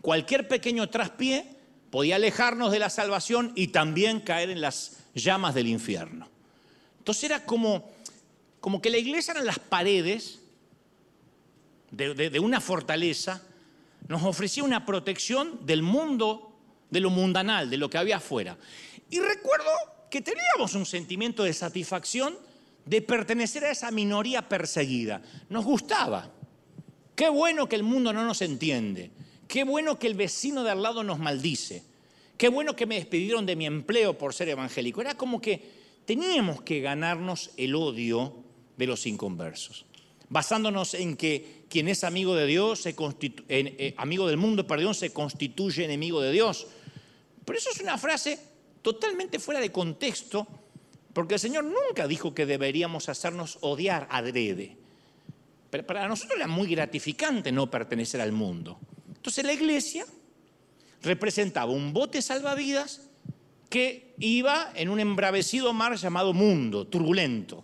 Cualquier 0.01 0.47
pequeño 0.47 0.89
traspié 0.89 1.45
podía 1.93 2.15
alejarnos 2.15 2.71
de 2.71 2.79
la 2.79 2.89
salvación 2.89 3.51
y 3.53 3.67
también 3.67 4.19
caer 4.19 4.49
en 4.49 4.61
las 4.61 4.97
llamas 5.13 5.53
del 5.53 5.67
infierno. 5.67 6.27
Entonces 6.97 7.25
era 7.25 7.45
como, 7.45 7.91
como 8.59 8.81
que 8.81 8.89
la 8.89 8.97
iglesia 8.97 9.33
eran 9.33 9.45
las 9.45 9.59
paredes 9.59 10.39
de, 11.91 12.15
de 12.15 12.39
una 12.39 12.61
fortaleza, 12.61 13.43
nos 14.07 14.23
ofrecía 14.23 14.63
una 14.63 14.87
protección 14.87 15.67
del 15.67 15.83
mundo, 15.83 16.57
de 16.89 16.99
lo 16.99 17.11
mundanal, 17.11 17.69
de 17.69 17.77
lo 17.77 17.91
que 17.91 17.99
había 17.99 18.17
afuera. 18.17 18.57
Y 19.11 19.19
recuerdo 19.19 19.69
que 20.09 20.21
teníamos 20.21 20.73
un 20.73 20.87
sentimiento 20.87 21.43
de 21.43 21.53
satisfacción 21.53 22.35
de 22.87 23.03
pertenecer 23.03 23.65
a 23.65 23.71
esa 23.71 23.91
minoría 23.91 24.49
perseguida. 24.49 25.21
Nos 25.47 25.63
gustaba. 25.63 26.27
Qué 27.15 27.29
bueno 27.29 27.69
que 27.69 27.75
el 27.75 27.83
mundo 27.83 28.11
no 28.13 28.25
nos 28.25 28.41
entiende. 28.41 29.11
Qué 29.53 29.63
bueno 29.63 29.99
que 29.99 30.07
el 30.07 30.15
vecino 30.15 30.63
de 30.63 30.71
al 30.71 30.81
lado 30.81 31.03
nos 31.03 31.19
maldice. 31.19 31.83
Qué 32.37 32.49
bueno 32.49 32.75
que 32.75 32.87
me 32.87 32.95
despidieron 32.95 33.45
de 33.45 33.55
mi 33.55 33.67
empleo 33.67 34.17
por 34.17 34.33
ser 34.33 34.49
evangélico. 34.49 34.99
Era 34.99 35.15
como 35.15 35.39
que 35.39 35.61
teníamos 36.05 36.63
que 36.63 36.81
ganarnos 36.81 37.51
el 37.55 37.75
odio 37.75 38.33
de 38.77 38.87
los 38.87 39.05
inconversos, 39.05 39.85
basándonos 40.27 40.95
en 40.95 41.15
que 41.15 41.65
quien 41.69 41.87
es 41.87 42.03
amigo 42.03 42.33
de 42.33 42.47
Dios, 42.47 42.81
se 42.81 42.95
eh, 43.47 43.93
amigo 43.95 44.27
del 44.27 44.37
mundo, 44.37 44.65
perdón, 44.65 44.95
se 44.95 45.13
constituye 45.13 45.85
enemigo 45.85 46.19
de 46.19 46.31
Dios. 46.31 46.65
Pero 47.45 47.59
eso 47.59 47.69
es 47.69 47.79
una 47.79 47.99
frase 47.99 48.39
totalmente 48.81 49.37
fuera 49.37 49.61
de 49.61 49.71
contexto 49.71 50.47
porque 51.13 51.35
el 51.35 51.39
Señor 51.39 51.65
nunca 51.65 52.07
dijo 52.07 52.33
que 52.33 52.47
deberíamos 52.47 53.07
hacernos 53.07 53.59
odiar 53.61 54.07
adrede. 54.09 54.77
Pero 55.69 55.85
para 55.85 56.07
nosotros 56.07 56.37
era 56.37 56.47
muy 56.47 56.69
gratificante 56.69 57.51
no 57.51 57.69
pertenecer 57.69 58.19
al 58.19 58.31
mundo. 58.31 58.79
Entonces 59.23 59.45
la 59.45 59.53
iglesia 59.53 60.05
representaba 61.01 61.71
un 61.71 61.93
bote 61.93 62.21
salvavidas 62.21 63.09
que 63.69 64.13
iba 64.19 64.73
en 64.75 64.89
un 64.89 64.99
embravecido 64.99 65.71
mar 65.71 65.95
llamado 65.95 66.33
mundo, 66.33 66.85
turbulento. 66.87 67.63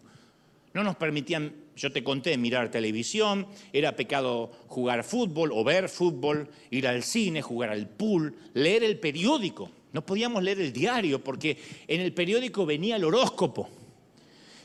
No 0.73 0.85
nos 0.85 0.95
permitían, 0.95 1.53
yo 1.75 1.91
te 1.91 2.01
conté, 2.01 2.37
mirar 2.37 2.71
televisión, 2.71 3.45
era 3.73 3.97
pecado 3.97 4.53
jugar 4.67 5.03
fútbol 5.03 5.51
o 5.51 5.65
ver 5.65 5.89
fútbol, 5.89 6.49
ir 6.71 6.87
al 6.87 7.03
cine, 7.03 7.41
jugar 7.41 7.71
al 7.71 7.89
pool, 7.89 8.37
leer 8.53 8.85
el 8.85 8.97
periódico. 8.97 9.69
No 9.91 10.05
podíamos 10.05 10.41
leer 10.41 10.61
el 10.61 10.71
diario 10.71 11.21
porque 11.21 11.57
en 11.89 11.99
el 11.99 12.13
periódico 12.13 12.65
venía 12.65 12.95
el 12.95 13.03
horóscopo. 13.03 13.67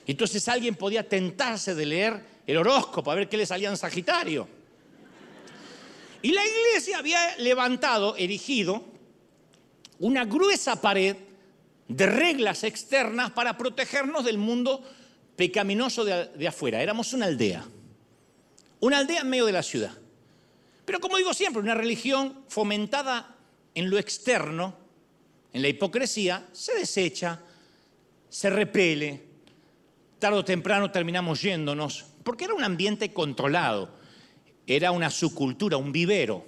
Entonces 0.06 0.46
alguien 0.46 0.76
podía 0.76 1.08
tentarse 1.08 1.74
de 1.74 1.86
leer 1.86 2.24
el 2.46 2.56
horóscopo 2.56 3.10
a 3.10 3.16
ver 3.16 3.28
qué 3.28 3.36
le 3.36 3.46
salía 3.46 3.68
en 3.68 3.76
Sagitario. 3.76 4.53
Y 6.24 6.32
la 6.32 6.40
iglesia 6.42 7.00
había 7.00 7.36
levantado, 7.36 8.16
erigido, 8.16 8.82
una 9.98 10.24
gruesa 10.24 10.80
pared 10.80 11.16
de 11.86 12.06
reglas 12.06 12.64
externas 12.64 13.32
para 13.32 13.58
protegernos 13.58 14.24
del 14.24 14.38
mundo 14.38 14.82
pecaminoso 15.36 16.02
de, 16.02 16.28
de, 16.28 16.48
afuera. 16.48 16.80
Éramos 16.80 17.12
una 17.12 17.26
aldea, 17.26 17.62
una 18.80 19.00
aldea 19.00 19.20
en 19.20 19.28
medio 19.28 19.44
de 19.44 19.52
la 19.52 19.62
ciudad. 19.62 19.92
Pero 20.86 20.98
como 20.98 21.18
digo 21.18 21.34
siempre, 21.34 21.60
una 21.60 21.74
religión 21.74 22.42
fomentada 22.48 23.36
en 23.74 23.90
lo 23.90 23.98
externo 23.98 24.78
en 25.52 25.60
la 25.60 25.68
hipocresía, 25.68 26.48
se 26.52 26.74
desecha, 26.74 27.38
se 28.30 28.48
repele, 28.48 29.24
tarde 30.18 30.38
o 30.38 30.44
temprano 30.44 30.90
terminamos 30.90 31.42
yéndonos, 31.42 32.06
porque 32.22 32.44
era 32.44 32.54
un 32.54 32.64
ambiente 32.64 33.12
controlado, 33.12 34.02
era 34.66 34.90
una 34.90 35.10
subcultura, 35.10 35.76
un 35.76 35.92
vivero. 35.92 36.44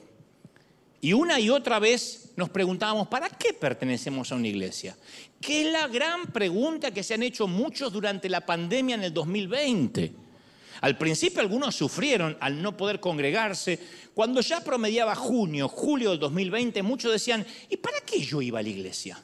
Y 1.00 1.12
una 1.12 1.38
y 1.38 1.50
otra 1.50 1.78
vez 1.78 2.32
nos 2.36 2.50
preguntábamos, 2.50 3.08
¿para 3.08 3.28
qué 3.28 3.52
pertenecemos 3.52 4.32
a 4.32 4.34
una 4.34 4.48
iglesia? 4.48 4.96
Que 5.40 5.62
es 5.62 5.72
la 5.72 5.88
gran 5.88 6.26
pregunta 6.26 6.90
que 6.90 7.02
se 7.02 7.14
han 7.14 7.22
hecho 7.22 7.46
muchos 7.46 7.92
durante 7.92 8.28
la 8.28 8.44
pandemia 8.44 8.96
en 8.96 9.04
el 9.04 9.14
2020. 9.14 10.12
Al 10.80 10.98
principio 10.98 11.40
algunos 11.40 11.74
sufrieron 11.74 12.36
al 12.40 12.60
no 12.60 12.76
poder 12.76 13.00
congregarse. 13.00 13.78
Cuando 14.14 14.40
ya 14.40 14.62
promediaba 14.62 15.14
junio, 15.14 15.68
julio 15.68 16.10
del 16.10 16.18
2020, 16.18 16.82
muchos 16.82 17.12
decían, 17.12 17.46
¿y 17.68 17.76
para 17.76 18.00
qué 18.00 18.20
yo 18.20 18.42
iba 18.42 18.58
a 18.58 18.62
la 18.62 18.68
iglesia? 18.68 19.22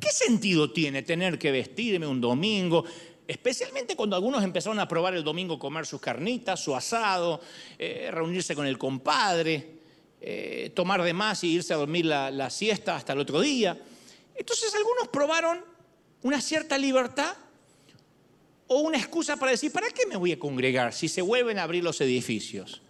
¿Qué 0.00 0.10
sentido 0.10 0.70
tiene 0.72 1.02
tener 1.02 1.38
que 1.38 1.50
vestirme 1.52 2.06
un 2.06 2.20
domingo? 2.20 2.84
Especialmente 3.26 3.96
cuando 3.96 4.16
algunos 4.16 4.44
empezaron 4.44 4.78
a 4.78 4.86
probar 4.86 5.14
el 5.14 5.24
domingo 5.24 5.58
comer 5.58 5.86
sus 5.86 6.00
carnitas, 6.00 6.60
su 6.60 6.74
asado, 6.76 7.40
eh, 7.78 8.10
reunirse 8.12 8.54
con 8.54 8.66
el 8.66 8.76
compadre. 8.78 9.74
eh, 10.26 10.70
tomar 10.74 11.02
de 11.02 11.12
más 11.12 11.44
y 11.44 11.52
irse 11.52 11.74
a 11.74 11.76
dormir 11.76 12.06
la, 12.06 12.30
la 12.30 12.48
siesta 12.48 12.96
hasta 12.96 13.12
el 13.12 13.18
otro 13.18 13.42
día. 13.42 13.78
Entonces 14.34 14.74
algunos 14.74 15.08
probaron 15.08 15.62
una 16.22 16.40
cierta 16.40 16.78
libertad 16.78 17.36
o 18.66 18.78
una 18.78 18.96
excusa 18.96 19.36
para 19.36 19.52
decir, 19.52 19.70
¿para 19.70 19.90
qué 19.90 20.06
me 20.06 20.16
voy 20.16 20.32
a 20.32 20.38
congregar 20.38 20.94
si 20.94 21.08
se 21.08 21.20
vuelven 21.20 21.58
a 21.58 21.64
abrir 21.64 21.84
los 21.84 22.00
edificios? 22.00 22.80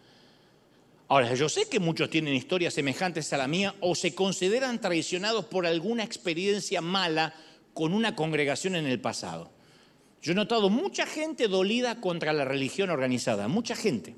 Ahora, 1.08 1.34
yo 1.34 1.48
sé 1.48 1.68
que 1.68 1.80
muchos 1.80 2.08
tienen 2.08 2.34
historias 2.34 2.72
semejantes 2.72 3.32
a 3.32 3.36
la 3.36 3.48
mía 3.48 3.74
o 3.80 3.96
se 3.96 4.14
consideran 4.14 4.80
traicionados 4.80 5.44
por 5.46 5.66
alguna 5.66 6.04
experiencia 6.04 6.80
mala 6.80 7.34
con 7.72 7.92
una 7.94 8.14
congregación 8.14 8.76
en 8.76 8.86
el 8.86 9.00
pasado. 9.00 9.50
Yo 10.24 10.32
he 10.32 10.34
notado 10.34 10.70
mucha 10.70 11.04
gente 11.04 11.48
dolida 11.48 12.00
contra 12.00 12.32
la 12.32 12.46
religión 12.46 12.88
organizada, 12.88 13.46
mucha 13.46 13.76
gente. 13.76 14.16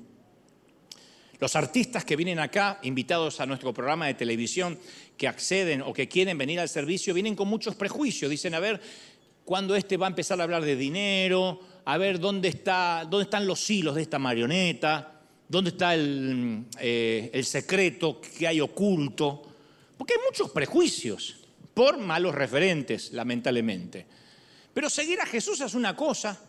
Los 1.37 1.57
artistas 1.57 2.05
que 2.05 2.15
vienen 2.15 2.39
acá, 2.39 2.79
invitados 2.83 3.41
a 3.41 3.45
nuestro 3.45 3.73
programa 3.73 4.07
de 4.07 4.13
televisión, 4.13 4.79
que 5.17 5.27
acceden 5.27 5.81
o 5.81 5.91
que 5.91 6.07
quieren 6.07 6.37
venir 6.37 6.61
al 6.61 6.69
servicio, 6.69 7.13
vienen 7.13 7.35
con 7.35 7.49
muchos 7.49 7.75
prejuicios. 7.75 8.31
Dicen, 8.31 8.55
a 8.55 8.61
ver, 8.61 8.79
¿cuándo 9.43 9.75
este 9.75 9.97
va 9.97 10.07
a 10.07 10.09
empezar 10.09 10.39
a 10.39 10.43
hablar 10.43 10.63
de 10.63 10.77
dinero? 10.77 11.59
A 11.83 11.97
ver, 11.97 12.21
¿dónde, 12.21 12.47
está, 12.47 13.05
dónde 13.09 13.25
están 13.25 13.45
los 13.45 13.69
hilos 13.69 13.95
de 13.95 14.03
esta 14.03 14.17
marioneta? 14.17 15.23
¿Dónde 15.49 15.71
está 15.71 15.93
el, 15.93 16.67
eh, 16.79 17.31
el 17.33 17.43
secreto 17.43 18.21
que 18.21 18.47
hay 18.47 18.61
oculto? 18.61 19.41
Porque 19.97 20.13
hay 20.13 20.19
muchos 20.25 20.51
prejuicios 20.51 21.35
por 21.73 21.97
malos 21.97 22.33
referentes, 22.33 23.11
lamentablemente. 23.11 24.05
Pero 24.77 24.91
seguir 24.91 25.19
a 25.19 25.25
Jesús 25.25 25.59
es 25.61 25.73
una 25.73 25.95
cosa 25.95 26.39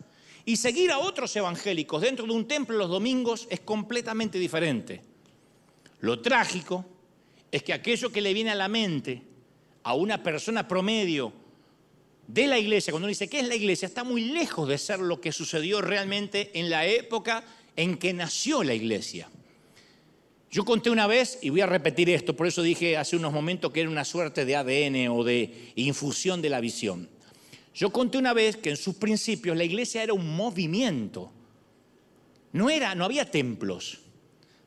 y 0.45 0.55
seguir 0.55 0.91
a 0.91 0.99
otros 0.99 1.35
evangélicos 1.35 1.99
dentro 1.99 2.27
de 2.27 2.31
un 2.31 2.47
templo 2.47 2.77
los 2.77 2.87
domingos 2.87 3.47
es 3.49 3.61
completamente 3.61 4.37
diferente. 4.37 5.01
Lo 6.01 6.21
trágico 6.21 6.85
es 7.51 7.63
que 7.63 7.73
aquello 7.73 8.11
que 8.11 8.21
le 8.21 8.31
viene 8.35 8.51
a 8.51 8.55
la 8.55 8.67
mente 8.67 9.23
a 9.81 9.95
una 9.95 10.21
persona 10.21 10.67
promedio 10.67 11.33
de 12.27 12.45
la 12.45 12.59
iglesia, 12.59 12.91
cuando 12.91 13.07
dice, 13.07 13.27
¿qué 13.27 13.39
es 13.39 13.47
la 13.47 13.55
iglesia? 13.55 13.87
Está 13.87 14.03
muy 14.03 14.25
lejos 14.25 14.69
de 14.69 14.77
ser 14.77 14.99
lo 14.99 15.19
que 15.19 15.31
sucedió 15.31 15.81
realmente 15.81 16.51
en 16.53 16.69
la 16.69 16.85
época 16.85 17.43
en 17.75 17.97
que 17.97 18.13
nació 18.13 18.63
la 18.63 18.75
iglesia. 18.75 19.27
Yo 20.51 20.65
conté 20.65 20.91
una 20.91 21.07
vez, 21.07 21.39
y 21.41 21.49
voy 21.49 21.61
a 21.61 21.65
repetir 21.65 22.11
esto, 22.11 22.35
por 22.35 22.45
eso 22.45 22.61
dije 22.61 22.95
hace 22.95 23.15
unos 23.15 23.33
momentos 23.33 23.71
que 23.71 23.81
era 23.81 23.89
una 23.89 24.05
suerte 24.05 24.45
de 24.45 24.55
ADN 24.55 25.07
o 25.07 25.23
de 25.23 25.71
infusión 25.73 26.43
de 26.43 26.49
la 26.51 26.59
visión. 26.59 27.09
Yo 27.79 27.91
conté 27.91 28.17
una 28.17 28.33
vez 28.33 28.57
que 28.57 28.71
en 28.71 28.75
sus 28.75 28.95
principios 28.95 29.55
la 29.55 29.63
iglesia 29.63 30.03
era 30.03 30.13
un 30.13 30.35
movimiento. 30.35 31.31
No, 32.51 32.69
era, 32.69 32.93
no 32.93 33.05
había 33.05 33.31
templos. 33.31 34.01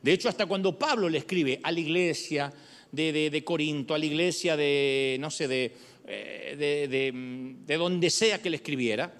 De 0.00 0.14
hecho, 0.14 0.30
hasta 0.30 0.46
cuando 0.46 0.78
Pablo 0.78 1.10
le 1.10 1.18
escribe 1.18 1.60
a 1.62 1.70
la 1.70 1.78
iglesia 1.78 2.50
de, 2.90 3.42
Corinto, 3.44 3.94
a 3.94 3.98
la 3.98 4.06
iglesia 4.06 4.56
de, 4.56 5.18
no 5.20 5.30
sé, 5.30 5.46
de, 5.46 5.76
eh, 6.06 7.60
de 7.66 7.76
donde 7.76 8.08
sea 8.08 8.40
que 8.40 8.48
le 8.48 8.56
escribiera, 8.56 9.12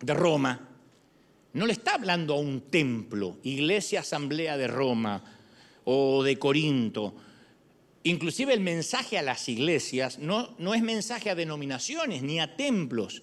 de 0.00 0.14
Roma, 0.14 0.70
no 1.52 1.66
le 1.66 1.74
está 1.74 1.96
hablando 1.96 2.32
a 2.32 2.38
un 2.38 2.62
templo, 2.70 3.36
iglesia 3.42 4.00
asamblea 4.00 4.56
de 4.56 4.68
Roma 4.68 5.22
o 5.84 6.22
de 6.22 6.38
Corinto. 6.38 7.14
Inclusive 8.04 8.52
el 8.52 8.60
mensaje 8.60 9.16
a 9.16 9.22
las 9.22 9.48
iglesias 9.48 10.18
no, 10.18 10.54
no 10.58 10.74
es 10.74 10.82
mensaje 10.82 11.30
a 11.30 11.36
denominaciones 11.36 12.22
ni 12.22 12.40
a 12.40 12.56
templos. 12.56 13.22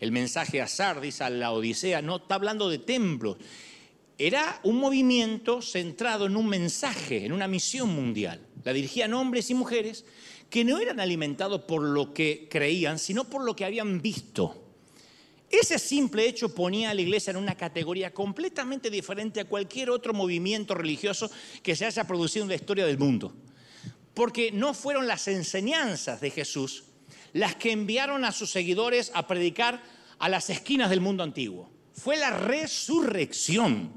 El 0.00 0.12
mensaje 0.12 0.62
a 0.62 0.66
Sardis, 0.66 1.20
a 1.20 1.28
la 1.28 1.52
Odisea, 1.52 2.00
no 2.00 2.16
está 2.16 2.36
hablando 2.36 2.70
de 2.70 2.78
templos. 2.78 3.36
Era 4.16 4.60
un 4.62 4.76
movimiento 4.76 5.60
centrado 5.60 6.26
en 6.26 6.36
un 6.36 6.46
mensaje, 6.46 7.26
en 7.26 7.32
una 7.32 7.48
misión 7.48 7.90
mundial. 7.90 8.40
La 8.64 8.72
dirigían 8.72 9.12
hombres 9.12 9.50
y 9.50 9.54
mujeres 9.54 10.04
que 10.48 10.64
no 10.64 10.78
eran 10.78 11.00
alimentados 11.00 11.62
por 11.62 11.82
lo 11.82 12.14
que 12.14 12.48
creían, 12.50 12.98
sino 12.98 13.24
por 13.24 13.44
lo 13.44 13.54
que 13.54 13.64
habían 13.64 14.00
visto. 14.00 14.62
Ese 15.50 15.78
simple 15.78 16.26
hecho 16.26 16.54
ponía 16.54 16.90
a 16.90 16.94
la 16.94 17.02
iglesia 17.02 17.32
en 17.32 17.36
una 17.36 17.56
categoría 17.56 18.14
completamente 18.14 18.88
diferente 18.88 19.40
a 19.40 19.44
cualquier 19.44 19.90
otro 19.90 20.14
movimiento 20.14 20.74
religioso 20.74 21.30
que 21.62 21.76
se 21.76 21.84
haya 21.84 22.06
producido 22.06 22.44
en 22.44 22.48
la 22.48 22.54
historia 22.54 22.86
del 22.86 22.98
mundo 22.98 23.34
porque 24.14 24.52
no 24.52 24.74
fueron 24.74 25.06
las 25.06 25.28
enseñanzas 25.28 26.20
de 26.20 26.30
Jesús 26.30 26.84
las 27.32 27.56
que 27.56 27.72
enviaron 27.72 28.24
a 28.24 28.32
sus 28.32 28.50
seguidores 28.50 29.10
a 29.12 29.26
predicar 29.26 29.82
a 30.18 30.28
las 30.28 30.50
esquinas 30.50 30.88
del 30.88 31.00
mundo 31.00 31.24
antiguo. 31.24 31.68
Fue 31.92 32.16
la 32.16 32.30
resurrección. 32.30 33.92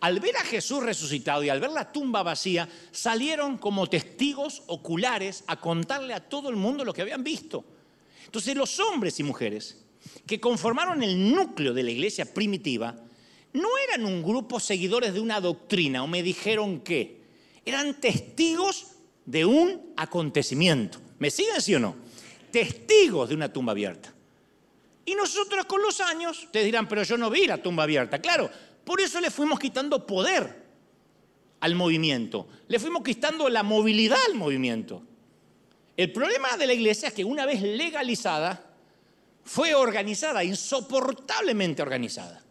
Al 0.00 0.20
ver 0.20 0.36
a 0.36 0.44
Jesús 0.44 0.82
resucitado 0.82 1.42
y 1.42 1.48
al 1.48 1.60
ver 1.60 1.70
la 1.70 1.90
tumba 1.90 2.22
vacía, 2.22 2.68
salieron 2.92 3.58
como 3.58 3.88
testigos 3.88 4.62
oculares 4.68 5.42
a 5.48 5.60
contarle 5.60 6.14
a 6.14 6.28
todo 6.28 6.48
el 6.48 6.56
mundo 6.56 6.84
lo 6.84 6.92
que 6.92 7.02
habían 7.02 7.24
visto. 7.24 7.64
Entonces 8.24 8.56
los 8.56 8.78
hombres 8.78 9.18
y 9.18 9.24
mujeres 9.24 9.84
que 10.26 10.40
conformaron 10.40 11.02
el 11.02 11.34
núcleo 11.34 11.74
de 11.74 11.82
la 11.82 11.90
iglesia 11.90 12.32
primitiva 12.32 12.94
no 13.52 13.68
eran 13.88 14.04
un 14.04 14.22
grupo 14.22 14.60
seguidores 14.60 15.12
de 15.12 15.20
una 15.20 15.40
doctrina 15.40 16.04
o 16.04 16.06
me 16.06 16.22
dijeron 16.22 16.80
que, 16.80 17.24
eran 17.64 18.00
testigos 18.00 18.93
de 19.24 19.44
un 19.44 19.92
acontecimiento. 19.96 20.98
¿Me 21.18 21.30
siguen, 21.30 21.60
sí 21.60 21.74
o 21.74 21.80
no? 21.80 21.96
Testigos 22.50 23.28
de 23.28 23.34
una 23.34 23.52
tumba 23.52 23.72
abierta. 23.72 24.12
Y 25.06 25.14
nosotros 25.14 25.66
con 25.66 25.82
los 25.82 26.00
años, 26.00 26.44
ustedes 26.44 26.66
dirán, 26.66 26.88
pero 26.88 27.02
yo 27.02 27.16
no 27.16 27.30
vi 27.30 27.46
la 27.46 27.58
tumba 27.58 27.82
abierta. 27.82 28.20
Claro, 28.20 28.50
por 28.84 29.00
eso 29.00 29.20
le 29.20 29.30
fuimos 29.30 29.58
quitando 29.58 30.06
poder 30.06 30.64
al 31.60 31.74
movimiento, 31.74 32.48
le 32.68 32.78
fuimos 32.78 33.02
quitando 33.02 33.48
la 33.48 33.62
movilidad 33.62 34.18
al 34.28 34.34
movimiento. 34.34 35.02
El 35.96 36.12
problema 36.12 36.56
de 36.56 36.66
la 36.66 36.74
iglesia 36.74 37.08
es 37.08 37.14
que 37.14 37.24
una 37.24 37.46
vez 37.46 37.62
legalizada, 37.62 38.74
fue 39.44 39.74
organizada, 39.74 40.42
insoportablemente 40.42 41.82
organizada. 41.82 42.42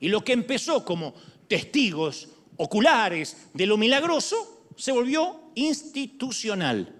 Y 0.00 0.08
lo 0.08 0.24
que 0.24 0.32
empezó 0.32 0.84
como 0.84 1.14
testigos 1.48 2.28
oculares 2.56 3.48
de 3.52 3.66
lo 3.66 3.76
milagroso, 3.76 4.64
se 4.76 4.92
volvió 4.92 5.39
institucional. 5.54 6.94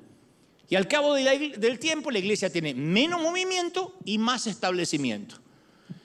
Y 0.69 0.77
al 0.77 0.87
cabo 0.87 1.15
del 1.15 1.79
tiempo 1.79 2.11
la 2.11 2.19
iglesia 2.19 2.51
tiene 2.51 2.75
menos 2.75 3.21
movimiento 3.21 3.97
y 4.05 4.19
más 4.19 4.47
establecimiento. 4.47 5.37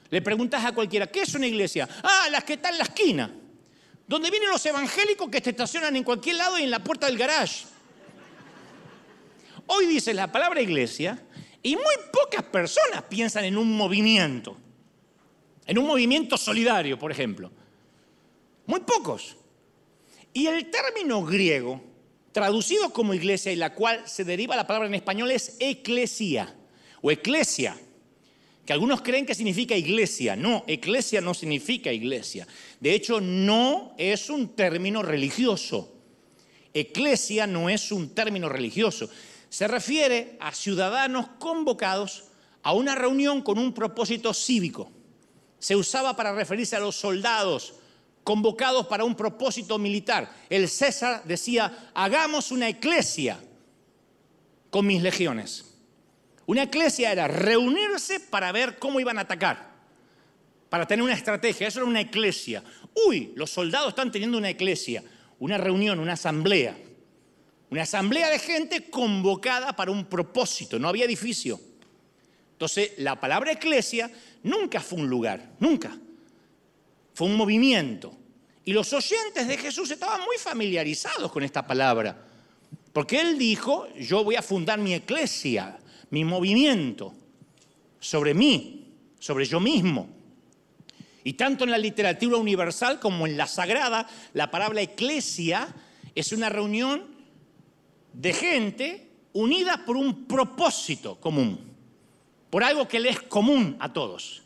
Le 0.09 0.21
preguntas 0.21 0.63
a 0.63 0.71
cualquiera, 0.71 1.07
¿qué 1.07 1.21
es 1.21 1.35
una 1.35 1.47
iglesia? 1.47 1.87
Ah, 2.03 2.27
las 2.31 2.43
que 2.43 2.53
están 2.53 2.73
en 2.73 2.79
la 2.79 2.85
esquina. 2.85 3.35
Donde 4.07 4.29
vienen 4.29 4.49
los 4.49 4.65
evangélicos 4.65 5.29
que 5.29 5.41
te 5.41 5.49
estacionan 5.51 5.95
en 5.95 6.03
cualquier 6.03 6.37
lado 6.37 6.57
y 6.57 6.63
en 6.63 6.71
la 6.71 6.83
puerta 6.83 7.07
del 7.07 7.17
garage. 7.17 7.65
Hoy 9.67 9.87
dice 9.87 10.13
la 10.13 10.31
palabra 10.31 10.61
iglesia 10.61 11.23
y 11.61 11.75
muy 11.75 11.95
pocas 12.11 12.43
personas 12.43 13.03
piensan 13.03 13.45
en 13.45 13.57
un 13.57 13.75
movimiento. 13.75 14.57
En 15.65 15.79
un 15.79 15.87
movimiento 15.87 16.37
solidario, 16.37 16.97
por 16.99 17.11
ejemplo. 17.11 17.51
Muy 18.67 18.81
pocos. 18.81 19.35
Y 20.33 20.47
el 20.47 20.69
término 20.69 21.23
griego, 21.23 21.81
traducido 22.35 22.89
como 22.89 23.13
iglesia 23.13 23.53
y 23.53 23.55
la 23.55 23.73
cual 23.73 24.01
se 24.05 24.25
deriva 24.25 24.57
la 24.57 24.67
palabra 24.67 24.89
en 24.89 24.95
español 24.95 25.31
es 25.31 25.55
eclesia 25.57 26.53
o 27.01 27.09
eclesia, 27.09 27.77
que 28.65 28.73
algunos 28.73 29.01
creen 29.01 29.25
que 29.25 29.33
significa 29.33 29.73
iglesia. 29.73 30.35
No, 30.35 30.65
eclesia 30.67 31.21
no 31.21 31.33
significa 31.33 31.93
iglesia. 31.93 32.45
De 32.81 32.93
hecho, 32.93 33.21
no 33.21 33.95
es 33.97 34.29
un 34.29 34.49
término 34.49 35.01
religioso. 35.01 35.95
Eclesia 36.73 37.47
no 37.47 37.69
es 37.69 37.93
un 37.93 38.13
término 38.13 38.49
religioso. 38.49 39.09
Se 39.47 39.65
refiere 39.69 40.35
a 40.41 40.53
ciudadanos 40.53 41.27
convocados 41.39 42.25
a 42.63 42.73
una 42.73 42.95
reunión 42.95 43.43
con 43.43 43.57
un 43.57 43.73
propósito 43.73 44.33
cívico. 44.33 44.91
Se 45.57 45.77
usaba 45.77 46.17
para 46.17 46.35
referirse 46.35 46.75
a 46.75 46.81
los 46.81 46.97
soldados, 46.97 47.75
convocados 48.25 48.87
para 48.87 49.05
un 49.05 49.15
propósito 49.15 49.77
militar. 49.77 50.29
El 50.49 50.67
César 50.67 51.23
decía, 51.25 51.91
hagamos 51.93 52.51
una 52.51 52.67
iglesia 52.67 53.39
con 54.71 54.87
mis 54.87 55.01
legiones. 55.01 55.75
Una 56.47 56.63
iglesia 56.63 57.11
era 57.11 57.27
reunirse 57.27 58.19
para 58.19 58.51
ver 58.51 58.79
cómo 58.79 58.99
iban 58.99 59.19
a 59.19 59.21
atacar, 59.21 59.73
para 60.69 60.87
tener 60.87 61.05
una 61.05 61.13
estrategia. 61.13 61.67
Eso 61.67 61.79
era 61.79 61.87
una 61.87 62.01
iglesia. 62.01 62.63
Uy, 63.07 63.31
los 63.35 63.51
soldados 63.51 63.89
están 63.89 64.11
teniendo 64.11 64.39
una 64.39 64.49
iglesia, 64.49 65.03
una 65.37 65.59
reunión, 65.59 65.99
una 65.99 66.13
asamblea. 66.13 66.75
Una 67.69 67.83
asamblea 67.83 68.31
de 68.31 68.39
gente 68.39 68.89
convocada 68.89 69.75
para 69.75 69.91
un 69.91 70.05
propósito, 70.05 70.79
no 70.79 70.89
había 70.89 71.05
edificio. 71.05 71.59
Entonces, 72.53 72.93
la 72.97 73.19
palabra 73.19 73.51
iglesia 73.51 74.09
nunca 74.41 74.79
fue 74.79 74.99
un 74.99 75.09
lugar, 75.09 75.51
nunca 75.59 75.95
fue 77.15 77.27
un 77.27 77.37
movimiento. 77.37 78.15
Y 78.65 78.73
los 78.73 78.91
oyentes 78.93 79.47
de 79.47 79.57
Jesús 79.57 79.89
estaban 79.89 80.21
muy 80.21 80.37
familiarizados 80.37 81.31
con 81.31 81.43
esta 81.43 81.65
palabra, 81.65 82.27
porque 82.91 83.21
él 83.21 83.37
dijo, 83.37 83.87
yo 83.95 84.23
voy 84.23 84.35
a 84.35 84.41
fundar 84.41 84.79
mi 84.79 84.93
iglesia, 84.93 85.79
mi 86.09 86.25
movimiento, 86.25 87.13
sobre 87.99 88.33
mí, 88.33 88.93
sobre 89.17 89.45
yo 89.45 89.59
mismo. 89.59 90.09
Y 91.23 91.33
tanto 91.33 91.63
en 91.63 91.71
la 91.71 91.77
literatura 91.77 92.37
universal 92.37 92.99
como 92.99 93.25
en 93.25 93.37
la 93.37 93.47
sagrada, 93.47 94.07
la 94.33 94.51
palabra 94.51 94.81
iglesia 94.81 95.73
es 96.13 96.31
una 96.33 96.49
reunión 96.49 97.05
de 98.13 98.33
gente 98.33 99.09
unida 99.33 99.85
por 99.85 99.95
un 99.95 100.25
propósito 100.25 101.19
común, 101.19 101.59
por 102.49 102.63
algo 102.63 102.87
que 102.87 102.99
le 102.99 103.09
es 103.09 103.21
común 103.21 103.77
a 103.79 103.91
todos. 103.93 104.44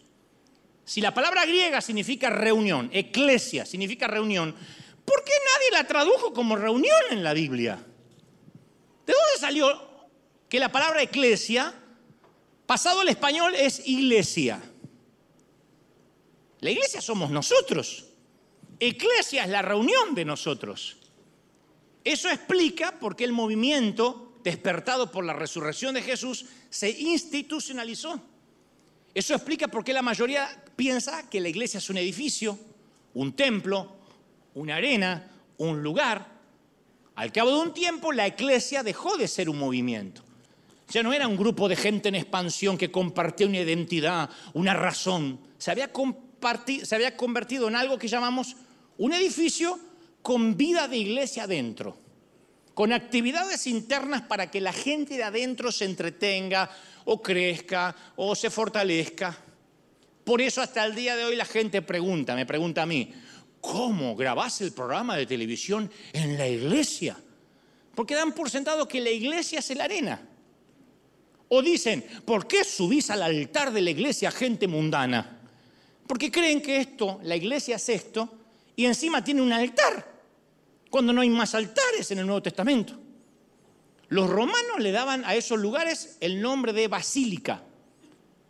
Si 0.90 1.02
la 1.02 1.14
palabra 1.14 1.46
griega 1.46 1.82
significa 1.82 2.32
reunión, 2.32 2.90
eclesia 2.92 3.64
significa 3.64 4.08
reunión, 4.08 4.56
¿por 5.06 5.24
qué 5.24 5.34
nadie 5.54 5.84
la 5.84 5.88
tradujo 5.88 6.34
como 6.34 6.56
reunión 6.56 7.00
en 7.12 7.24
la 7.24 7.34
Biblia? 7.34 7.76
¿De 9.06 9.14
dónde 9.14 9.40
salió 9.40 10.10
que 10.50 10.58
la 10.58 10.72
palabra 10.72 11.04
eclesia, 11.04 11.76
pasado 12.66 13.02
al 13.02 13.10
español, 13.10 13.54
es 13.54 13.86
iglesia? 13.86 14.64
La 16.60 16.72
iglesia 16.72 17.02
somos 17.02 17.30
nosotros. 17.30 18.08
Eclesia 18.80 19.44
es 19.44 19.50
la 19.52 19.62
reunión 19.62 20.16
de 20.16 20.26
nosotros. 20.26 20.98
Eso 22.04 22.32
explica 22.32 22.98
por 22.98 23.16
qué 23.16 23.26
el 23.26 23.32
movimiento 23.32 24.40
despertado 24.44 25.12
por 25.12 25.24
la 25.24 25.34
resurrección 25.34 25.94
de 25.94 26.02
Jesús 26.02 26.48
se 26.72 26.90
institucionalizó. 26.90 28.39
Eso 29.14 29.34
explica 29.34 29.68
por 29.68 29.84
qué 29.84 29.94
la 29.94 30.02
mayoría 30.02 30.50
piensa 30.76 31.30
que 31.30 31.42
la 31.42 31.50
iglesia 31.50 31.80
es 31.80 31.90
un 31.90 31.98
edificio, 31.98 32.58
un 33.14 33.34
templo, 33.34 33.96
una 34.54 34.76
arena, 34.76 35.32
un 35.58 35.82
lugar. 35.82 36.28
Al 37.16 37.32
cabo 37.32 37.52
de 37.52 37.60
un 37.60 37.74
tiempo, 37.74 38.12
la 38.12 38.28
iglesia 38.28 38.84
dejó 38.84 39.18
de 39.18 39.28
ser 39.28 39.50
un 39.50 39.60
movimiento. 39.60 40.24
Ya 40.90 41.04
no 41.04 41.14
era 41.14 41.28
un 41.28 41.38
grupo 41.38 41.70
de 41.70 41.76
gente 41.76 42.10
en 42.10 42.16
expansión 42.16 42.78
que 42.78 42.92
compartía 42.92 43.48
una 43.48 43.60
identidad, 43.60 44.30
una 44.54 44.74
razón. 44.74 45.40
Se 45.58 45.70
había, 45.70 45.92
convertido 45.92 47.68
en 47.68 47.76
algo 47.76 48.00
que 48.00 48.08
llamamos 48.08 48.56
un 48.98 49.14
edificio 49.14 49.80
con 50.22 50.58
vida 50.58 50.88
de 50.88 50.98
iglesia 50.98 51.44
adentro, 51.44 51.98
con 52.80 52.94
actividades 52.94 53.68
internas 53.68 54.22
para 54.22 54.50
que 54.50 54.62
la 54.62 54.72
gente 54.72 55.18
de 55.18 55.24
adentro 55.26 55.70
se 55.70 55.84
entretenga 55.84 56.72
o 57.04 57.22
crezca 57.22 57.94
o 58.16 58.34
se 58.36 58.50
fortalezca. 58.50 59.38
Por 60.24 60.40
eso 60.40 60.62
hasta 60.62 60.86
el 60.86 60.96
día 60.96 61.18
de 61.18 61.26
hoy 61.26 61.36
la 61.36 61.44
gente 61.44 61.82
pregunta, 61.82 62.36
me 62.36 62.46
pregunta 62.46 62.84
a 62.84 62.86
mí, 62.86 63.12
¿cómo 63.60 64.16
grabás 64.16 64.62
el 64.62 64.72
programa 64.72 65.18
de 65.18 65.26
televisión 65.26 65.92
en 66.14 66.38
la 66.38 66.48
iglesia? 66.48 67.18
Porque 67.94 68.16
dan 68.16 68.32
por 68.32 68.50
sentado 68.50 68.88
que 68.88 69.02
la 69.02 69.10
iglesia 69.10 69.60
es 69.60 69.76
la 69.76 69.84
arena. 69.84 70.22
O 71.50 71.62
dicen, 71.62 72.06
¿por 72.24 72.48
qué 72.48 72.64
subís 72.64 73.10
al 73.10 73.24
altar 73.24 73.74
de 73.74 73.82
la 73.82 73.90
iglesia 73.90 74.32
gente 74.32 74.70
mundana? 74.70 75.42
Porque 76.08 76.32
creen 76.32 76.62
que 76.62 76.78
esto, 76.78 77.20
la 77.24 77.36
iglesia 77.36 77.76
es 77.76 77.90
esto, 77.90 78.38
y 78.78 78.86
encima 78.86 79.22
tiene 79.22 79.42
un 79.42 79.52
altar, 79.52 80.09
cuando 80.90 81.14
no 81.14 81.22
hay 81.22 81.30
más 81.30 81.56
altares 81.56 82.12
en 82.12 82.20
el 82.20 82.26
Nuevo 82.26 82.42
Testamento. 82.42 83.00
Los 84.10 84.30
romanos 84.30 84.80
le 84.80 84.92
daban 84.92 85.24
a 85.26 85.36
esos 85.36 85.60
lugares 85.60 86.18
el 86.20 86.42
nombre 86.42 86.74
de 86.74 86.88
basílica. 86.88 87.64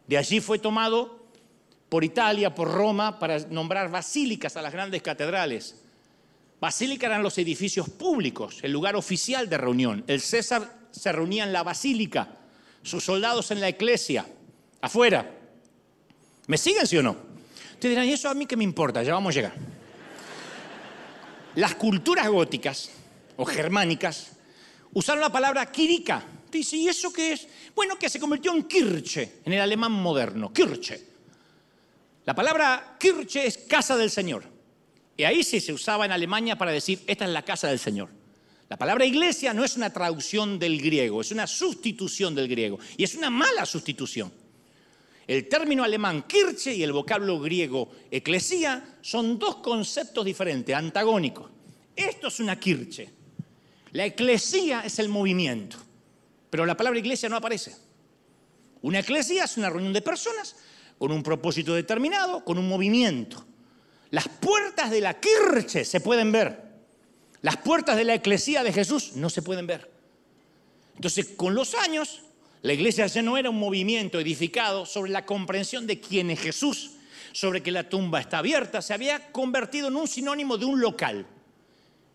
De 0.07 0.17
allí 0.17 0.39
fue 0.39 0.57
tomado 0.57 1.27
por 1.89 2.03
Italia, 2.03 2.55
por 2.55 2.71
Roma, 2.71 3.19
para 3.19 3.39
nombrar 3.39 3.91
basílicas 3.91 4.55
a 4.55 4.61
las 4.61 4.71
grandes 4.71 5.01
catedrales. 5.01 5.75
Basílica 6.61 7.07
eran 7.07 7.23
los 7.23 7.37
edificios 7.37 7.89
públicos, 7.89 8.59
el 8.63 8.71
lugar 8.71 8.95
oficial 8.95 9.49
de 9.49 9.57
reunión. 9.57 10.03
El 10.07 10.21
César 10.21 10.77
se 10.91 11.11
reunía 11.11 11.43
en 11.43 11.53
la 11.53 11.63
basílica, 11.63 12.37
sus 12.83 13.03
soldados 13.03 13.51
en 13.51 13.59
la 13.59 13.69
iglesia, 13.69 14.25
afuera. 14.81 15.29
¿Me 16.47 16.57
siguen, 16.57 16.87
sí 16.87 16.97
o 16.97 17.03
no? 17.03 17.11
Ustedes 17.73 17.91
dirán, 17.91 18.05
¿y 18.07 18.13
eso 18.13 18.29
a 18.29 18.33
mí 18.33 18.45
qué 18.45 18.57
me 18.57 18.63
importa? 18.63 19.03
Ya 19.03 19.13
vamos 19.13 19.31
a 19.31 19.35
llegar. 19.35 19.53
Las 21.59 21.75
culturas 21.75 22.29
góticas 22.29 22.89
o 23.35 23.43
germánicas 23.43 24.31
usaron 24.93 25.19
la 25.19 25.29
palabra 25.29 25.69
kirika. 25.69 26.23
Dice, 26.49 26.77
¿y 26.77 26.87
eso 26.87 27.11
qué 27.11 27.33
es? 27.33 27.49
Bueno, 27.75 27.99
que 27.99 28.07
se 28.07 28.17
convirtió 28.17 28.55
en 28.55 28.63
Kirche, 28.63 29.41
en 29.43 29.51
el 29.51 29.59
alemán 29.59 29.91
moderno, 29.91 30.53
Kirche. 30.53 31.03
La 32.23 32.33
palabra 32.33 32.95
Kirche 32.97 33.45
es 33.45 33.57
casa 33.57 33.97
del 33.97 34.09
Señor. 34.09 34.45
Y 35.17 35.25
ahí 35.25 35.43
sí 35.43 35.59
se 35.59 35.73
usaba 35.73 36.05
en 36.05 36.13
Alemania 36.13 36.57
para 36.57 36.71
decir, 36.71 37.01
esta 37.05 37.25
es 37.25 37.31
la 37.31 37.43
casa 37.43 37.67
del 37.67 37.79
Señor. 37.79 38.07
La 38.69 38.77
palabra 38.77 39.05
iglesia 39.05 39.53
no 39.53 39.65
es 39.65 39.75
una 39.75 39.91
traducción 39.91 40.59
del 40.59 40.81
griego, 40.81 41.19
es 41.19 41.33
una 41.33 41.45
sustitución 41.45 42.35
del 42.35 42.47
griego. 42.47 42.79
Y 42.95 43.03
es 43.03 43.15
una 43.15 43.29
mala 43.29 43.65
sustitución. 43.65 44.31
El 45.29 45.47
término 45.47 45.83
alemán 45.83 46.23
Kirche 46.23 46.73
y 46.73 46.81
el 46.81 46.91
vocablo 46.91 47.39
griego 47.39 47.91
eclesía 48.09 48.97
son 48.99 49.37
dos 49.37 49.57
conceptos 49.57 50.25
diferentes, 50.25 50.75
antagónicos. 50.75 51.51
Esto 51.95 52.29
es 52.29 52.39
una 52.39 52.59
Kirche. 52.59 53.13
La 53.91 54.05
eclesía 54.05 54.81
es 54.81 54.97
el 54.97 55.07
movimiento, 55.07 55.77
pero 56.49 56.65
la 56.65 56.75
palabra 56.75 56.97
iglesia 56.97 57.29
no 57.29 57.35
aparece. 57.35 57.75
Una 58.81 59.01
eclesía 59.01 59.43
es 59.43 59.55
una 59.55 59.69
reunión 59.69 59.93
de 59.93 60.01
personas 60.01 60.55
con 60.97 61.11
un 61.11 61.21
propósito 61.21 61.75
determinado, 61.75 62.43
con 62.43 62.57
un 62.57 62.67
movimiento. 62.67 63.45
Las 64.09 64.27
puertas 64.27 64.89
de 64.89 65.01
la 65.01 65.19
Kirche 65.19 65.85
se 65.85 66.01
pueden 66.01 66.31
ver. 66.31 66.59
Las 67.43 67.57
puertas 67.57 67.97
de 67.97 68.03
la 68.03 68.15
eclesía 68.15 68.63
de 68.63 68.73
Jesús 68.73 69.11
no 69.13 69.29
se 69.29 69.43
pueden 69.43 69.67
ver. 69.67 69.91
Entonces, 70.95 71.27
con 71.37 71.53
los 71.53 71.75
años, 71.75 72.23
la 72.61 72.73
iglesia 72.73 73.07
ya 73.07 73.21
no 73.21 73.37
era 73.37 73.49
un 73.49 73.57
movimiento 73.59 74.19
edificado 74.19 74.85
sobre 74.85 75.11
la 75.11 75.25
comprensión 75.25 75.87
de 75.87 76.01
quién 76.01 76.29
es 76.29 76.41
Jesús, 76.41 76.91
sobre 77.31 77.63
que 77.63 77.71
la 77.71 77.87
tumba 77.87 78.19
está 78.19 78.39
abierta, 78.39 78.81
se 78.81 78.93
había 78.93 79.31
convertido 79.31 79.87
en 79.87 79.95
un 79.95 80.07
sinónimo 80.07 80.57
de 80.57 80.65
un 80.65 80.81
local. 80.81 81.25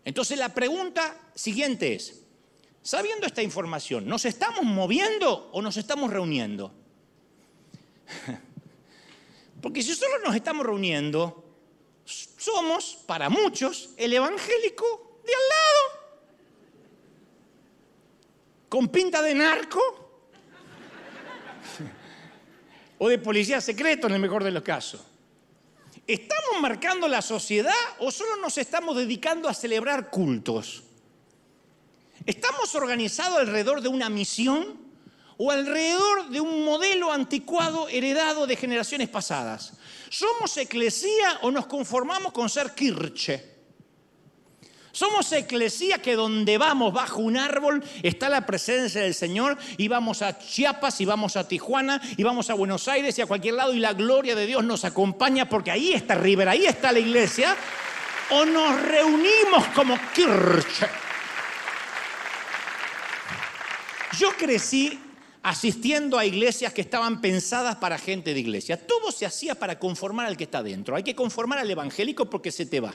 Entonces 0.05 0.39
la 0.39 0.53
pregunta 0.53 1.19
siguiente 1.35 1.95
es, 1.95 2.23
sabiendo 2.83 3.27
esta 3.27 3.43
información, 3.43 4.07
¿nos 4.07 4.27
estamos 4.27 4.65
moviendo 4.65 5.49
o 5.53 5.63
nos 5.63 5.79
estamos 5.79 6.11
reuniendo? 6.11 6.75
Porque 9.63 9.83
si 9.83 9.95
solo 9.95 10.19
nos 10.19 10.35
estamos 10.35 10.67
reuniendo, 10.67 11.43
somos, 12.05 12.99
para 13.07 13.31
muchos, 13.31 13.95
el 13.97 14.13
evangélico 14.13 15.21
de 15.25 15.33
al 15.33 15.49
lado. 15.49 16.05
Con 18.69 18.89
pinta 18.89 19.23
de 19.23 19.35
narco 19.35 20.04
o 22.99 23.09
de 23.09 23.19
policía 23.19 23.61
secreto 23.61 24.07
en 24.07 24.15
el 24.15 24.21
mejor 24.21 24.45
de 24.45 24.51
los 24.51 24.63
casos. 24.63 25.03
¿Estamos 26.07 26.61
marcando 26.61 27.09
la 27.09 27.23
sociedad 27.23 27.73
o 27.99 28.11
solo 28.11 28.37
nos 28.37 28.59
estamos 28.59 28.97
dedicando 28.97 29.49
a 29.49 29.55
celebrar 29.55 30.11
cultos? 30.11 30.83
¿Estamos 32.27 32.75
organizados 32.75 33.39
alrededor 33.39 33.81
de 33.81 33.89
una 33.89 34.09
misión 34.11 34.79
o 35.37 35.51
alrededor 35.51 36.29
de 36.29 36.41
un 36.41 36.65
modelo 36.65 37.13
anticuado 37.13 37.89
heredado 37.89 38.47
de 38.47 38.57
generaciones 38.57 39.09
pasadas? 39.09 39.75
¿Somos 40.11 40.57
eclesía 40.59 41.39
o 41.43 41.51
nos 41.51 41.67
conformamos 41.67 42.33
con 42.33 42.49
ser 42.49 42.75
kirche? 42.75 43.54
Somos 44.95 45.33
eclesía 45.33 45.99
que 45.99 46.15
donde 46.15 46.57
vamos 46.57 46.93
bajo 46.93 47.21
un 47.21 47.37
árbol 47.37 47.83
está 48.05 48.29
la 48.29 48.47
presencia 48.47 49.01
del 49.01 49.13
Señor 49.13 49.59
y 49.77 49.89
vamos 49.89 50.23
a 50.23 50.39
Chiapas 50.39 51.01
y 51.01 51.05
vamos 51.05 51.35
a 51.37 51.49
Tijuana 51.49 52.01
y 52.17 52.23
vamos 52.23 52.49
a 52.49 52.55
Buenos 52.55 52.87
Aires 52.87 53.19
y 53.19 53.23
a 53.23 53.27
cualquier 53.27 53.55
lado 53.55 53.75
y 53.75 53.81
la 53.81 53.93
gloria 53.93 54.37
de 54.37 54.47
Dios 54.47 54.63
nos 54.63 54.85
acompaña 54.85 55.49
porque 55.49 55.73
ahí 55.73 55.93
está 55.93 56.15
River, 56.15 56.49
ahí 56.49 56.67
está 56.67 56.93
la 56.93 57.01
iglesia. 57.01 57.57
O 58.31 58.45
nos 58.45 58.81
reunimos 58.83 59.67
como 59.75 59.99
Kirche. 60.15 60.87
Yo 64.17 64.31
crecí 64.39 64.97
asistiendo 65.43 66.21
a 66.21 66.25
iglesias 66.25 66.73
que 66.73 66.83
estaban 66.83 67.21
pensadas 67.21 67.75
para 67.77 67.99
gente 67.99 68.33
de 68.33 68.39
iglesia. 68.39 68.87
Todo 68.87 69.11
se 69.11 69.27
hacía 69.27 69.57
para 69.57 69.77
conformar 69.81 70.27
al 70.27 70.37
que 70.37 70.45
está 70.45 70.63
dentro. 70.63 70.95
Hay 70.95 71.03
que 71.03 71.17
conformar 71.17 71.59
al 71.59 71.69
evangélico 71.69 72.31
porque 72.31 72.53
se 72.53 72.65
te 72.65 72.79
va 72.79 72.95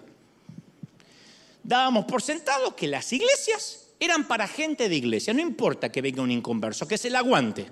dábamos 1.69 2.05
por 2.05 2.23
sentado 2.23 2.75
que 2.75 2.87
las 2.87 3.13
iglesias 3.13 3.89
eran 3.99 4.27
para 4.27 4.47
gente 4.47 4.89
de 4.89 4.95
iglesia. 4.95 5.35
No 5.35 5.41
importa 5.41 5.91
que 5.91 6.01
venga 6.01 6.23
un 6.23 6.31
inconverso, 6.31 6.87
que 6.87 6.97
se 6.97 7.11
la 7.11 7.19
aguante. 7.19 7.67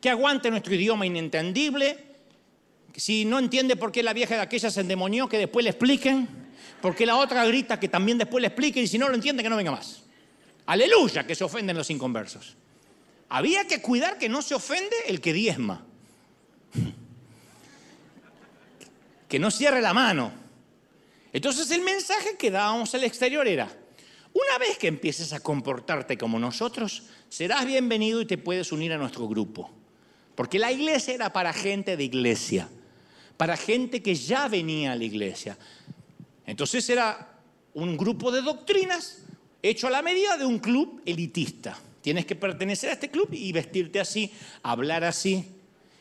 Que 0.00 0.10
aguante 0.10 0.48
nuestro 0.48 0.72
idioma 0.76 1.04
inentendible. 1.04 1.98
Si 2.94 3.24
no 3.24 3.40
entiende 3.40 3.74
por 3.74 3.90
qué 3.90 4.04
la 4.04 4.12
vieja 4.12 4.36
de 4.36 4.42
aquella 4.42 4.70
se 4.70 4.82
endemonió, 4.82 5.28
que 5.28 5.38
después 5.38 5.64
le 5.64 5.70
expliquen. 5.70 6.28
Porque 6.80 7.04
la 7.04 7.16
otra 7.16 7.44
grita 7.46 7.80
que 7.80 7.88
también 7.88 8.16
después 8.16 8.40
le 8.40 8.46
expliquen. 8.46 8.84
Y 8.84 8.86
si 8.86 8.96
no 8.96 9.08
lo 9.08 9.16
entiende, 9.16 9.42
que 9.42 9.50
no 9.50 9.56
venga 9.56 9.72
más. 9.72 10.04
Aleluya, 10.66 11.26
que 11.26 11.34
se 11.34 11.42
ofenden 11.42 11.76
los 11.76 11.90
inconversos. 11.90 12.56
Había 13.28 13.66
que 13.66 13.82
cuidar 13.82 14.18
que 14.18 14.28
no 14.28 14.40
se 14.40 14.54
ofende 14.54 14.94
el 15.08 15.20
que 15.20 15.32
diezma. 15.32 15.84
Que 19.28 19.38
no 19.38 19.52
cierre 19.52 19.80
la 19.80 19.94
mano 19.94 20.39
entonces 21.32 21.70
el 21.70 21.82
mensaje 21.82 22.36
que 22.36 22.50
dábamos 22.50 22.94
al 22.94 23.04
exterior 23.04 23.46
era, 23.46 23.70
una 24.32 24.58
vez 24.58 24.78
que 24.78 24.86
empieces 24.88 25.32
a 25.32 25.40
comportarte 25.40 26.16
como 26.16 26.38
nosotros, 26.38 27.04
serás 27.28 27.66
bienvenido 27.66 28.20
y 28.20 28.26
te 28.26 28.38
puedes 28.38 28.70
unir 28.70 28.92
a 28.92 28.98
nuestro 28.98 29.26
grupo. 29.26 29.70
Porque 30.34 30.58
la 30.58 30.70
iglesia 30.70 31.14
era 31.14 31.32
para 31.32 31.52
gente 31.52 31.96
de 31.96 32.04
iglesia, 32.04 32.68
para 33.36 33.56
gente 33.56 34.02
que 34.02 34.14
ya 34.14 34.48
venía 34.48 34.92
a 34.92 34.96
la 34.96 35.04
iglesia. 35.04 35.58
Entonces 36.46 36.88
era 36.88 37.38
un 37.74 37.96
grupo 37.96 38.30
de 38.30 38.42
doctrinas, 38.42 39.18
hecho 39.62 39.88
a 39.88 39.90
la 39.90 40.02
medida 40.02 40.36
de 40.36 40.44
un 40.44 40.58
club 40.58 41.02
elitista. 41.04 41.78
Tienes 42.00 42.24
que 42.24 42.36
pertenecer 42.36 42.90
a 42.90 42.94
este 42.94 43.10
club 43.10 43.28
y 43.32 43.52
vestirte 43.52 44.00
así, 44.00 44.32
hablar 44.62 45.04
así. 45.04 45.44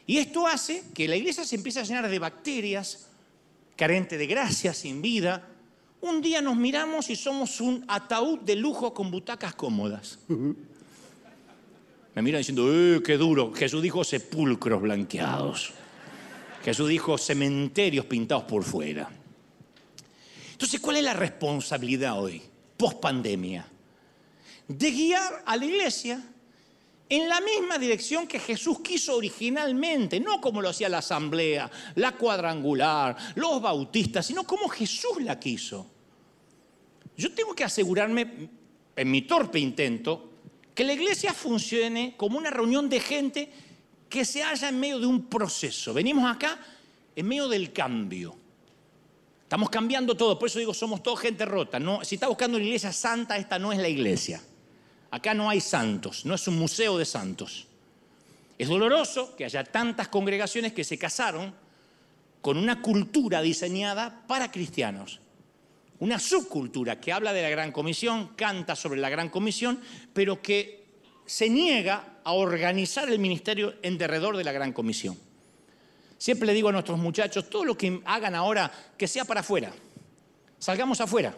Y 0.06 0.18
esto 0.18 0.48
hace 0.48 0.84
que 0.94 1.08
la 1.08 1.16
iglesia 1.16 1.44
se 1.44 1.56
empiece 1.56 1.80
a 1.80 1.84
llenar 1.84 2.10
de 2.10 2.20
bacterias, 2.20 3.09
carente 3.80 4.18
de 4.18 4.28
gracia, 4.28 4.74
sin 4.74 5.02
vida. 5.02 5.48
Un 6.02 6.22
día 6.22 6.42
nos 6.42 6.58
miramos 6.58 7.10
y 7.10 7.16
somos 7.16 7.62
un 7.62 7.86
ataúd 7.88 8.40
de 8.40 8.58
lujo 8.58 8.94
con 8.94 9.10
butacas 9.10 9.56
cómodas. 9.56 10.20
Me 10.28 12.22
miran 12.22 12.42
diciendo, 12.42 12.68
¡eh, 12.70 13.02
qué 13.02 13.16
duro! 13.16 13.54
Jesús 13.54 13.82
dijo 13.82 14.04
sepulcros 14.04 14.82
blanqueados. 14.82 15.72
Jesús 16.62 16.90
dijo 16.90 17.18
cementerios 17.18 18.06
pintados 18.06 18.44
por 18.44 18.66
fuera. 18.66 19.10
Entonces, 20.52 20.82
¿cuál 20.82 20.98
es 20.98 21.04
la 21.06 21.14
responsabilidad 21.14 22.20
hoy, 22.20 22.42
post 22.76 23.00
pandemia? 23.00 23.66
De 24.68 24.92
guiar 24.92 25.44
a 25.46 25.56
la 25.56 25.66
iglesia 25.66 26.22
en 27.10 27.28
la 27.28 27.42
misma 27.42 27.80
dirección 27.80 28.28
que 28.28 28.40
Jesús 28.40 28.82
quiso 28.82 29.16
originalmente, 29.16 30.20
no 30.20 30.40
como 30.40 30.62
lo 30.62 30.70
hacía 30.70 30.88
la 30.88 31.00
asamblea, 31.00 31.70
la 31.96 32.12
cuadrangular, 32.12 33.18
los 33.36 33.60
bautistas, 33.60 34.28
sino 34.28 34.44
como 34.44 34.70
Jesús 34.70 35.22
la 35.22 35.40
quiso. 35.40 35.88
Yo 37.18 37.34
tengo 37.34 37.56
que 37.56 37.64
asegurarme, 37.64 38.50
en 38.96 39.12
mi 39.12 39.24
torpe 39.24 39.60
intento, 39.60 40.30
que 40.76 40.84
la 40.84 40.94
iglesia 40.94 41.34
funcione 41.34 42.14
como 42.16 42.38
una 42.38 42.52
reunión 42.52 42.88
de 42.88 43.00
gente 43.00 43.52
que 44.08 44.24
se 44.24 44.44
halla 44.44 44.70
en 44.70 44.80
medio 44.80 45.00
de 45.00 45.08
un 45.08 45.26
proceso. 45.26 45.94
Venimos 45.94 46.30
acá 46.30 46.60
en 47.16 47.28
medio 47.28 47.48
del 47.48 47.74
cambio. 47.74 48.36
Estamos 49.44 49.70
cambiando 49.72 50.16
todo, 50.16 50.38
por 50.38 50.48
eso 50.48 50.60
digo, 50.60 50.76
somos 50.76 51.02
todos 51.02 51.20
gente 51.20 51.44
rota. 51.44 51.80
No, 51.80 52.06
si 52.06 52.16
está 52.16 52.28
buscando 52.28 52.58
una 52.58 52.66
iglesia 52.66 52.94
santa, 52.94 53.36
esta 53.38 53.58
no 53.58 53.74
es 53.74 53.80
la 53.80 53.90
iglesia. 53.90 54.42
Acá 55.12 55.34
no 55.34 55.50
hay 55.50 55.62
santos, 55.62 56.26
no 56.26 56.36
es 56.36 56.48
un 56.48 56.58
museo 56.58 56.98
de 56.98 57.06
santos. 57.06 57.68
Es 58.58 58.68
doloroso 58.68 59.36
que 59.36 59.46
haya 59.46 59.64
tantas 59.64 60.08
congregaciones 60.10 60.74
que 60.74 60.84
se 60.84 60.98
casaron 60.98 61.54
con 62.42 62.58
una 62.58 62.82
cultura 62.82 63.42
diseñada 63.42 64.24
para 64.28 64.52
cristianos 64.52 65.20
una 66.00 66.18
subcultura 66.18 67.00
que 67.00 67.12
habla 67.12 67.34
de 67.34 67.42
la 67.42 67.50
Gran 67.50 67.72
Comisión, 67.72 68.30
canta 68.36 68.76
sobre 68.76 69.00
la 69.00 69.10
Gran 69.10 69.30
Comisión, 69.30 69.80
pero 70.14 70.42
que 70.42 70.86
se 71.26 71.50
niega 71.50 72.20
a 72.24 72.32
organizar 72.32 73.10
el 73.10 73.20
ministerio 73.20 73.76
en 73.82 73.98
derredor 73.98 74.38
de 74.38 74.44
la 74.44 74.52
Gran 74.52 74.74
Comisión. 74.74 75.18
Siempre 76.18 76.48
le 76.48 76.54
digo 76.54 76.70
a 76.70 76.72
nuestros 76.72 76.98
muchachos, 76.98 77.50
todo 77.50 77.66
lo 77.66 77.78
que 77.78 78.02
hagan 78.06 78.36
ahora, 78.36 78.72
que 78.98 79.08
sea 79.08 79.26
para 79.26 79.42
afuera. 79.42 79.72
Salgamos 80.58 81.00
afuera. 81.02 81.36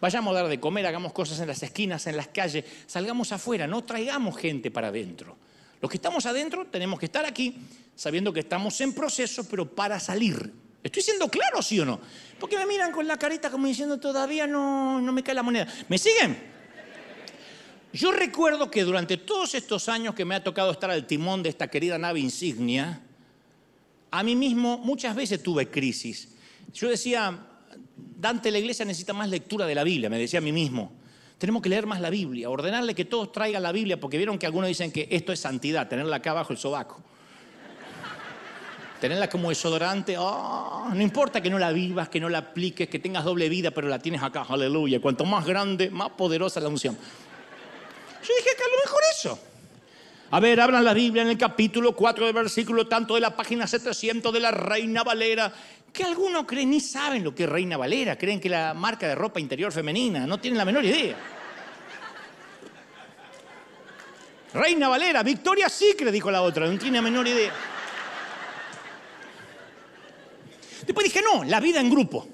Vayamos 0.00 0.32
a 0.32 0.40
dar 0.40 0.48
de 0.48 0.60
comer, 0.60 0.86
hagamos 0.86 1.12
cosas 1.12 1.40
en 1.40 1.48
las 1.48 1.62
esquinas, 1.62 2.06
en 2.06 2.16
las 2.16 2.28
calles. 2.28 2.64
Salgamos 2.86 3.32
afuera, 3.32 3.66
no 3.66 3.84
traigamos 3.84 4.36
gente 4.36 4.70
para 4.70 4.88
adentro. 4.88 5.36
Los 5.80 5.90
que 5.90 5.96
estamos 5.96 6.26
adentro 6.26 6.66
tenemos 6.66 6.98
que 6.98 7.06
estar 7.06 7.24
aquí 7.24 7.56
sabiendo 7.94 8.32
que 8.32 8.40
estamos 8.40 8.80
en 8.80 8.92
proceso, 8.92 9.48
pero 9.48 9.74
para 9.74 9.98
salir. 9.98 10.52
¿Estoy 10.82 11.02
siendo 11.02 11.28
claro, 11.28 11.62
sí 11.62 11.80
o 11.80 11.84
no? 11.84 12.00
Porque 12.38 12.56
me 12.56 12.66
miran 12.66 12.92
con 12.92 13.06
la 13.08 13.18
carita 13.18 13.50
como 13.50 13.66
diciendo 13.66 13.98
todavía 13.98 14.46
no, 14.46 15.00
no 15.00 15.12
me 15.12 15.22
cae 15.22 15.34
la 15.34 15.42
moneda. 15.42 15.66
¿Me 15.88 15.98
siguen? 15.98 16.54
Yo 17.92 18.12
recuerdo 18.12 18.70
que 18.70 18.84
durante 18.84 19.16
todos 19.16 19.54
estos 19.54 19.88
años 19.88 20.14
que 20.14 20.24
me 20.24 20.34
ha 20.34 20.44
tocado 20.44 20.70
estar 20.70 20.90
al 20.90 21.06
timón 21.06 21.42
de 21.42 21.48
esta 21.48 21.68
querida 21.68 21.98
nave 21.98 22.20
insignia, 22.20 23.00
a 24.10 24.22
mí 24.22 24.36
mismo 24.36 24.78
muchas 24.78 25.16
veces 25.16 25.42
tuve 25.42 25.70
crisis. 25.70 26.28
Yo 26.74 26.88
decía, 26.88 27.38
Dante, 27.96 28.50
la 28.50 28.58
iglesia 28.58 28.84
necesita 28.84 29.12
más 29.12 29.28
lectura 29.28 29.66
de 29.66 29.74
la 29.74 29.84
Biblia, 29.84 30.10
me 30.10 30.18
decía 30.18 30.38
a 30.38 30.42
mí 30.42 30.52
mismo. 30.52 30.92
Tenemos 31.38 31.62
que 31.62 31.68
leer 31.68 31.86
más 31.86 32.00
la 32.00 32.10
Biblia, 32.10 32.48
ordenarle 32.48 32.94
que 32.94 33.04
todos 33.04 33.32
traigan 33.32 33.62
la 33.62 33.72
Biblia, 33.72 34.00
porque 34.00 34.16
vieron 34.16 34.38
que 34.38 34.46
algunos 34.46 34.68
dicen 34.68 34.90
que 34.90 35.08
esto 35.10 35.32
es 35.32 35.40
santidad, 35.40 35.88
tenerla 35.88 36.16
acá 36.16 36.30
abajo 36.30 36.52
el 36.52 36.58
sobaco 36.58 37.02
tenerla 39.00 39.28
como 39.28 39.50
desodorante, 39.50 40.16
oh, 40.18 40.88
no 40.92 41.02
importa 41.02 41.40
que 41.40 41.50
no 41.50 41.58
la 41.58 41.72
vivas, 41.72 42.08
que 42.08 42.20
no 42.20 42.28
la 42.28 42.38
apliques, 42.38 42.88
que 42.88 42.98
tengas 42.98 43.24
doble 43.24 43.48
vida, 43.48 43.70
pero 43.70 43.88
la 43.88 43.98
tienes 43.98 44.22
acá, 44.22 44.46
aleluya. 44.48 45.00
Cuanto 45.00 45.24
más 45.24 45.46
grande, 45.46 45.90
más 45.90 46.10
poderosa 46.10 46.60
la 46.60 46.68
unción. 46.68 46.94
Yo 46.94 48.34
dije 48.34 48.50
que 48.56 48.62
a 48.62 48.68
lo 48.68 48.84
mejor 48.84 49.00
eso. 49.12 49.38
A 50.30 50.40
ver, 50.40 50.60
abran 50.60 50.84
la 50.84 50.92
Biblia 50.92 51.22
en 51.22 51.28
el 51.28 51.38
capítulo 51.38 51.94
4 51.94 52.24
del 52.24 52.34
versículo 52.34 52.88
tanto 52.88 53.14
de 53.14 53.20
la 53.20 53.36
página 53.36 53.66
700 53.66 54.32
de 54.32 54.40
la 54.40 54.50
Reina 54.50 55.04
Valera, 55.04 55.52
que 55.96 56.04
algunos 56.04 56.44
creen 56.44 56.68
ni 56.70 56.80
saben 56.80 57.24
lo 57.24 57.34
que 57.34 57.44
es 57.44 57.48
Reina 57.48 57.78
Valera, 57.78 58.18
creen 58.18 58.38
que 58.38 58.50
la 58.50 58.74
marca 58.74 59.08
de 59.08 59.14
ropa 59.14 59.40
interior 59.40 59.72
femenina, 59.72 60.26
no 60.26 60.38
tienen 60.38 60.58
la 60.58 60.66
menor 60.66 60.84
idea. 60.84 61.16
Reina 64.52 64.88
Valera, 64.88 65.22
Victoria 65.22 65.70
Secret, 65.70 66.12
dijo 66.12 66.30
la 66.30 66.42
otra, 66.42 66.66
no 66.66 66.78
tiene 66.78 66.98
la 66.98 67.02
menor 67.02 67.26
idea. 67.26 67.52
Después 70.86 71.04
dije, 71.04 71.22
no, 71.22 71.44
la 71.44 71.60
vida 71.60 71.80
en 71.80 71.90
grupo. 71.90 72.28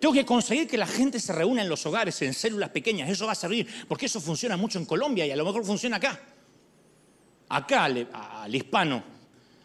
Tengo 0.00 0.14
que 0.14 0.24
conseguir 0.24 0.66
que 0.66 0.78
la 0.78 0.86
gente 0.86 1.20
se 1.20 1.32
reúna 1.32 1.60
en 1.60 1.68
los 1.68 1.84
hogares, 1.84 2.20
en 2.22 2.32
células 2.32 2.70
pequeñas. 2.70 3.10
Eso 3.10 3.26
va 3.26 3.32
a 3.32 3.36
servir, 3.36 3.68
porque 3.86 4.06
eso 4.06 4.18
funciona 4.18 4.56
mucho 4.56 4.78
en 4.78 4.86
Colombia 4.86 5.26
y 5.26 5.30
a 5.30 5.36
lo 5.36 5.44
mejor 5.44 5.64
funciona 5.64 5.98
acá. 5.98 6.20
Acá, 7.50 7.84
al, 7.84 8.54
hispano 8.54 9.02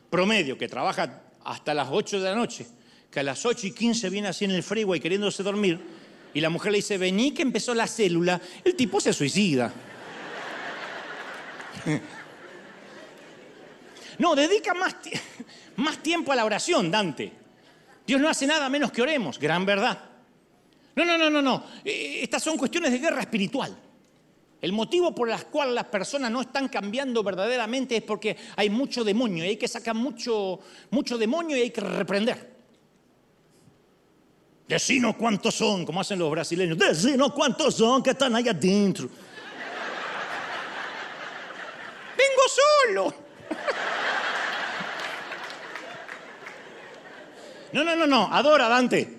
promedio 0.09 0.57
que 0.57 0.67
trabaja 0.67 1.23
hasta 1.43 1.73
las 1.73 1.89
8 1.91 2.19
de 2.19 2.29
la 2.29 2.35
noche, 2.35 2.65
que 3.09 3.19
a 3.19 3.23
las 3.23 3.45
8 3.45 3.67
y 3.67 3.71
15 3.71 4.09
viene 4.09 4.27
así 4.27 4.45
en 4.45 4.51
el 4.51 4.63
freeway 4.63 4.99
queriéndose 4.99 5.43
dormir, 5.43 5.79
y 6.33 6.41
la 6.41 6.49
mujer 6.49 6.71
le 6.71 6.77
dice, 6.77 6.97
vení 6.97 7.31
que 7.31 7.41
empezó 7.41 7.73
la 7.73 7.87
célula, 7.87 8.39
el 8.63 8.75
tipo 8.75 9.01
se 9.01 9.13
suicida. 9.13 9.73
No, 14.19 14.35
dedica 14.35 14.73
más, 14.73 14.97
más 15.77 16.03
tiempo 16.03 16.33
a 16.33 16.35
la 16.35 16.43
oración, 16.43 16.91
Dante. 16.91 17.31
Dios 18.05 18.19
no 18.19 18.27
hace 18.27 18.45
nada 18.45 18.69
menos 18.69 18.91
que 18.91 19.01
oremos, 19.01 19.39
gran 19.39 19.65
verdad. 19.65 19.97
No, 20.95 21.05
no, 21.05 21.17
no, 21.17 21.29
no, 21.29 21.41
no. 21.41 21.63
Eh, 21.85 22.19
estas 22.21 22.43
son 22.43 22.57
cuestiones 22.57 22.91
de 22.91 22.99
guerra 22.99 23.21
espiritual. 23.21 23.75
El 24.61 24.73
motivo 24.73 25.15
por 25.15 25.29
el 25.29 25.45
cual 25.45 25.73
las 25.73 25.85
personas 25.85 26.29
no 26.31 26.41
están 26.41 26.67
cambiando 26.67 27.23
verdaderamente 27.23 27.95
es 27.95 28.03
porque 28.03 28.35
hay 28.57 28.69
mucho 28.69 29.03
demonio 29.03 29.45
y 29.45 29.49
hay 29.49 29.57
que 29.57 29.67
sacar 29.67 29.95
mucho, 29.95 30.59
mucho 30.89 31.17
demonio 31.17 31.55
y 31.55 31.61
hay 31.61 31.69
que 31.69 31.81
reprender. 31.81 32.59
Decinos 34.67 35.15
cuántos 35.15 35.55
son, 35.55 35.85
como 35.85 36.01
hacen 36.01 36.19
los 36.19 36.29
brasileños. 36.29 36.77
Decinos 36.77 37.33
cuántos 37.33 37.75
son 37.75 38.03
que 38.03 38.11
están 38.11 38.35
ahí 38.35 38.47
adentro. 38.47 39.09
Vengo 42.17 42.43
solo. 42.85 43.13
No, 47.71 47.83
no, 47.83 47.95
no, 47.95 48.07
no, 48.07 48.33
adora 48.33 48.67
Dante. 48.67 49.18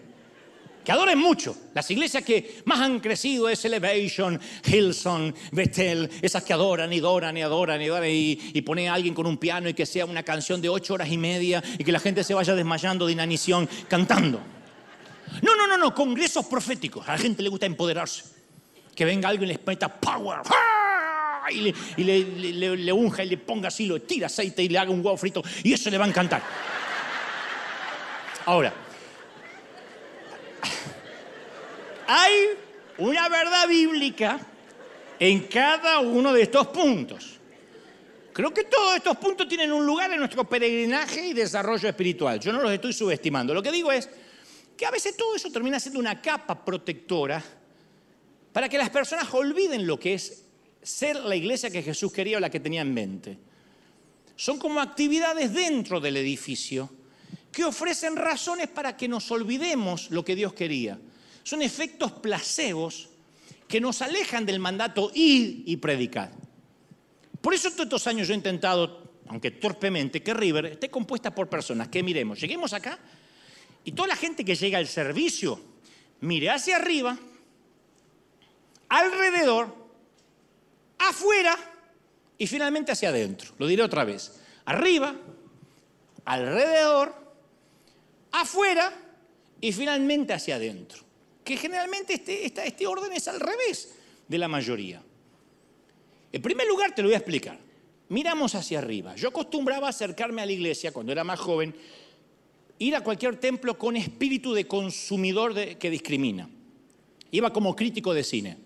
Que 0.84 0.92
adoren 0.92 1.18
mucho. 1.18 1.56
Las 1.74 1.90
iglesias 1.90 2.24
que 2.24 2.62
más 2.64 2.80
han 2.80 3.00
crecido 3.00 3.48
es 3.48 3.64
Elevation, 3.64 4.40
Hillsong, 4.64 5.34
Bethel, 5.52 6.08
esas 6.22 6.42
que 6.42 6.52
adoran 6.52 6.92
y 6.92 6.98
adoran 6.98 7.36
y 7.36 7.42
adoran 7.42 7.82
y 7.82 7.86
adoran 7.86 8.08
y, 8.10 8.38
y 8.54 8.62
ponen 8.62 8.88
a 8.88 8.94
alguien 8.94 9.14
con 9.14 9.26
un 9.26 9.36
piano 9.36 9.68
y 9.68 9.74
que 9.74 9.84
sea 9.84 10.06
una 10.06 10.22
canción 10.22 10.60
de 10.62 10.68
ocho 10.68 10.94
horas 10.94 11.10
y 11.10 11.18
media 11.18 11.62
y 11.78 11.84
que 11.84 11.92
la 11.92 12.00
gente 12.00 12.24
se 12.24 12.34
vaya 12.34 12.54
desmayando 12.54 13.06
de 13.06 13.12
inanición 13.12 13.68
cantando. 13.88 14.40
No, 15.42 15.54
no, 15.54 15.66
no, 15.66 15.76
no, 15.76 15.94
congresos 15.94 16.46
proféticos. 16.46 17.08
A 17.08 17.12
la 17.12 17.18
gente 17.18 17.42
le 17.42 17.48
gusta 17.48 17.66
empoderarse. 17.66 18.24
Que 18.94 19.04
venga 19.04 19.28
alguien 19.28 19.50
y 19.50 19.54
les 19.54 19.66
meta 19.66 19.88
power. 19.88 20.40
Y, 21.50 21.72
le, 22.04 22.76
le, 22.76 22.92
unja 22.92 23.24
y 23.24 23.28
le 23.28 23.38
ponga 23.38 23.68
así, 23.68 23.86
lo 23.86 24.00
tira 24.00 24.26
aceite 24.26 24.62
y 24.62 24.68
le 24.68 24.78
haga 24.78 24.90
un 24.90 25.04
huevo 25.04 25.16
frito 25.16 25.42
y 25.64 25.72
eso 25.72 25.90
le 25.90 25.98
va 25.98 26.04
a 26.04 26.08
encantar. 26.08 26.42
Ahora, 28.46 28.72
hay 32.12 32.48
una 32.98 33.28
verdad 33.28 33.68
bíblica 33.68 34.40
en 35.20 35.44
cada 35.44 36.00
uno 36.00 36.32
de 36.32 36.42
estos 36.42 36.66
puntos. 36.66 37.38
Creo 38.32 38.52
que 38.52 38.64
todos 38.64 38.96
estos 38.96 39.16
puntos 39.16 39.46
tienen 39.46 39.70
un 39.70 39.86
lugar 39.86 40.10
en 40.10 40.18
nuestro 40.18 40.42
peregrinaje 40.42 41.28
y 41.28 41.34
desarrollo 41.34 41.88
espiritual. 41.88 42.40
Yo 42.40 42.52
no 42.52 42.62
los 42.62 42.72
estoy 42.72 42.92
subestimando. 42.92 43.54
Lo 43.54 43.62
que 43.62 43.70
digo 43.70 43.92
es 43.92 44.08
que 44.76 44.86
a 44.86 44.90
veces 44.90 45.16
todo 45.16 45.36
eso 45.36 45.52
termina 45.52 45.78
siendo 45.78 46.00
una 46.00 46.20
capa 46.20 46.64
protectora 46.64 47.40
para 48.52 48.68
que 48.68 48.78
las 48.78 48.90
personas 48.90 49.32
olviden 49.32 49.86
lo 49.86 50.00
que 50.00 50.14
es 50.14 50.46
ser 50.82 51.14
la 51.14 51.36
iglesia 51.36 51.70
que 51.70 51.82
Jesús 51.82 52.12
quería 52.12 52.38
o 52.38 52.40
la 52.40 52.50
que 52.50 52.58
tenía 52.58 52.80
en 52.80 52.92
mente. 52.92 53.38
Son 54.34 54.58
como 54.58 54.80
actividades 54.80 55.52
dentro 55.52 56.00
del 56.00 56.16
edificio 56.16 56.90
que 57.52 57.62
ofrecen 57.62 58.16
razones 58.16 58.66
para 58.66 58.96
que 58.96 59.06
nos 59.06 59.30
olvidemos 59.30 60.10
lo 60.10 60.24
que 60.24 60.34
Dios 60.34 60.54
quería. 60.54 60.98
Son 61.50 61.62
efectos 61.62 62.12
placebos 62.12 63.08
que 63.66 63.80
nos 63.80 64.02
alejan 64.02 64.46
del 64.46 64.60
mandato 64.60 65.10
ir 65.12 65.64
y 65.66 65.78
predicar. 65.78 66.30
Por 67.40 67.54
eso 67.54 67.72
todos 67.72 67.86
estos 67.86 68.06
años 68.06 68.28
yo 68.28 68.34
he 68.34 68.36
intentado, 68.36 69.10
aunque 69.26 69.50
torpemente, 69.50 70.22
que 70.22 70.32
River 70.32 70.66
esté 70.66 70.88
compuesta 70.88 71.34
por 71.34 71.48
personas 71.48 71.88
que 71.88 72.04
miremos, 72.04 72.40
lleguemos 72.40 72.72
acá 72.72 73.00
y 73.82 73.90
toda 73.90 74.06
la 74.06 74.14
gente 74.14 74.44
que 74.44 74.54
llega 74.54 74.78
al 74.78 74.86
servicio 74.86 75.60
mire 76.20 76.50
hacia 76.50 76.76
arriba 76.76 77.18
alrededor, 78.88 79.74
afuera 81.00 81.58
y 82.38 82.46
finalmente 82.46 82.92
hacia 82.92 83.08
adentro. 83.08 83.54
Lo 83.58 83.66
diré 83.66 83.82
otra 83.82 84.04
vez. 84.04 84.40
Arriba, 84.66 85.16
alrededor, 86.26 87.12
afuera 88.30 88.96
y 89.60 89.72
finalmente 89.72 90.32
hacia 90.32 90.54
adentro. 90.54 91.09
Que 91.50 91.56
generalmente 91.56 92.14
este, 92.14 92.46
este 92.46 92.86
orden 92.86 93.12
es 93.12 93.26
al 93.26 93.40
revés 93.40 93.92
de 94.28 94.38
la 94.38 94.46
mayoría. 94.46 95.02
En 96.30 96.40
primer 96.40 96.64
lugar, 96.68 96.94
te 96.94 97.02
lo 97.02 97.08
voy 97.08 97.14
a 97.14 97.18
explicar. 97.18 97.58
Miramos 98.08 98.54
hacia 98.54 98.78
arriba. 98.78 99.16
Yo 99.16 99.30
acostumbraba 99.30 99.88
acercarme 99.88 100.42
a 100.42 100.46
la 100.46 100.52
iglesia 100.52 100.92
cuando 100.92 101.10
era 101.10 101.24
más 101.24 101.40
joven, 101.40 101.74
ir 102.78 102.94
a 102.94 103.02
cualquier 103.02 103.40
templo 103.40 103.76
con 103.76 103.96
espíritu 103.96 104.54
de 104.54 104.68
consumidor 104.68 105.52
que 105.76 105.90
discrimina. 105.90 106.48
Iba 107.32 107.52
como 107.52 107.74
crítico 107.74 108.14
de 108.14 108.22
cine. 108.22 108.56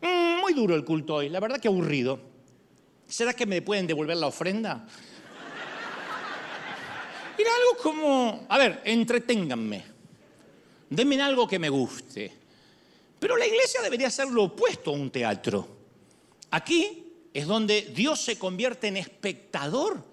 Mm, 0.00 0.40
muy 0.40 0.52
duro 0.52 0.76
el 0.76 0.84
culto 0.84 1.16
hoy, 1.16 1.28
la 1.28 1.40
verdad 1.40 1.58
que 1.58 1.66
aburrido. 1.66 2.20
¿Será 3.08 3.34
que 3.34 3.44
me 3.44 3.60
pueden 3.60 3.88
devolver 3.88 4.18
la 4.18 4.28
ofrenda? 4.28 4.86
Era 7.36 7.50
algo 7.56 7.82
como, 7.82 8.46
a 8.48 8.56
ver, 8.56 8.82
entreténganme. 8.84 9.93
Denme 10.90 11.20
algo 11.20 11.46
que 11.46 11.58
me 11.58 11.68
guste. 11.68 12.32
Pero 13.18 13.36
la 13.36 13.46
iglesia 13.46 13.80
debería 13.82 14.10
ser 14.10 14.28
lo 14.28 14.44
opuesto 14.44 14.90
a 14.90 14.94
un 14.94 15.10
teatro. 15.10 15.66
Aquí 16.50 17.04
es 17.32 17.46
donde 17.46 17.82
Dios 17.94 18.20
se 18.20 18.38
convierte 18.38 18.88
en 18.88 18.96
espectador 18.96 20.04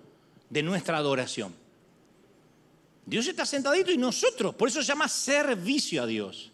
de 0.50 0.64
nuestra 0.64 0.98
adoración. 0.98 1.54
Dios 3.06 3.28
está 3.28 3.46
sentadito 3.46 3.92
y 3.92 3.98
nosotros, 3.98 4.56
por 4.56 4.70
eso 4.70 4.82
se 4.82 4.88
llama 4.88 5.08
servicio 5.08 6.04
a 6.04 6.06
Dios. 6.06 6.52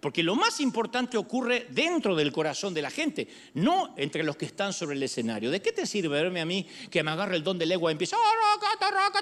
Porque 0.00 0.22
lo 0.22 0.36
más 0.36 0.60
importante 0.60 1.16
ocurre 1.16 1.66
dentro 1.70 2.14
del 2.14 2.30
corazón 2.30 2.74
de 2.74 2.82
la 2.82 2.90
gente, 2.90 3.26
no 3.54 3.94
entre 3.96 4.22
los 4.22 4.36
que 4.36 4.44
están 4.44 4.74
sobre 4.74 4.96
el 4.96 5.02
escenario. 5.02 5.50
¿De 5.50 5.62
qué 5.62 5.72
te 5.72 5.86
sirve 5.86 6.22
verme 6.22 6.42
a 6.42 6.44
mí 6.44 6.68
que 6.90 7.02
me 7.02 7.10
agarre 7.10 7.36
el 7.36 7.42
don 7.42 7.56
de 7.56 7.64
lengua 7.64 7.90
y 7.90 7.92
empieza, 7.92 8.18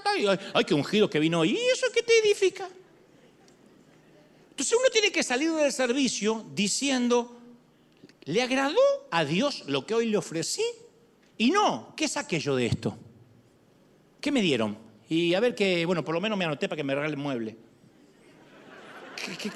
ay, 0.04 0.26
ay, 0.54 0.64
qué 0.64 0.74
ungido 0.74 1.08
que 1.08 1.20
vino 1.20 1.44
¿Y 1.44 1.56
eso 1.56 1.86
qué 1.94 2.02
te 2.02 2.18
edifica? 2.18 2.68
Entonces 4.52 4.78
uno 4.78 4.90
tiene 4.92 5.10
que 5.10 5.22
salir 5.22 5.50
del 5.52 5.72
servicio 5.72 6.44
diciendo, 6.54 7.40
¿le 8.24 8.42
agradó 8.42 8.76
a 9.10 9.24
Dios 9.24 9.64
lo 9.66 9.86
que 9.86 9.94
hoy 9.94 10.10
le 10.10 10.18
ofrecí? 10.18 10.62
Y 11.38 11.50
no, 11.50 11.94
¿qué 11.96 12.06
saqué 12.06 12.38
yo 12.38 12.54
de 12.54 12.66
esto? 12.66 12.98
¿Qué 14.20 14.30
me 14.30 14.42
dieron? 14.42 14.76
Y 15.08 15.32
a 15.32 15.40
ver 15.40 15.54
que, 15.54 15.86
bueno, 15.86 16.04
por 16.04 16.14
lo 16.14 16.20
menos 16.20 16.36
me 16.36 16.44
anoté 16.44 16.68
para 16.68 16.76
que 16.76 16.84
me 16.84 16.94
regale 16.94 17.14
el 17.14 17.16
mueble. 17.16 17.56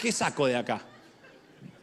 qué 0.00 0.12
saco 0.12 0.46
de 0.46 0.56
acá? 0.56 0.82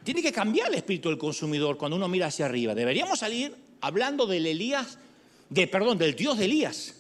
Tiene 0.04 0.24
que 0.24 0.32
cambiar 0.32 0.70
el 0.70 0.74
espíritu 0.74 1.10
del 1.10 1.20
consumidor 1.20 1.78
cuando 1.78 1.98
uno 1.98 2.08
mira 2.08 2.26
hacia 2.26 2.46
arriba. 2.46 2.74
Deberíamos 2.74 3.20
salir 3.20 3.56
hablando 3.82 4.26
del 4.26 4.48
Elías, 4.48 4.98
de, 5.50 5.68
perdón, 5.68 6.00
del 6.00 6.16
Dios 6.16 6.40
de 6.40 6.46
Elías. 6.46 6.96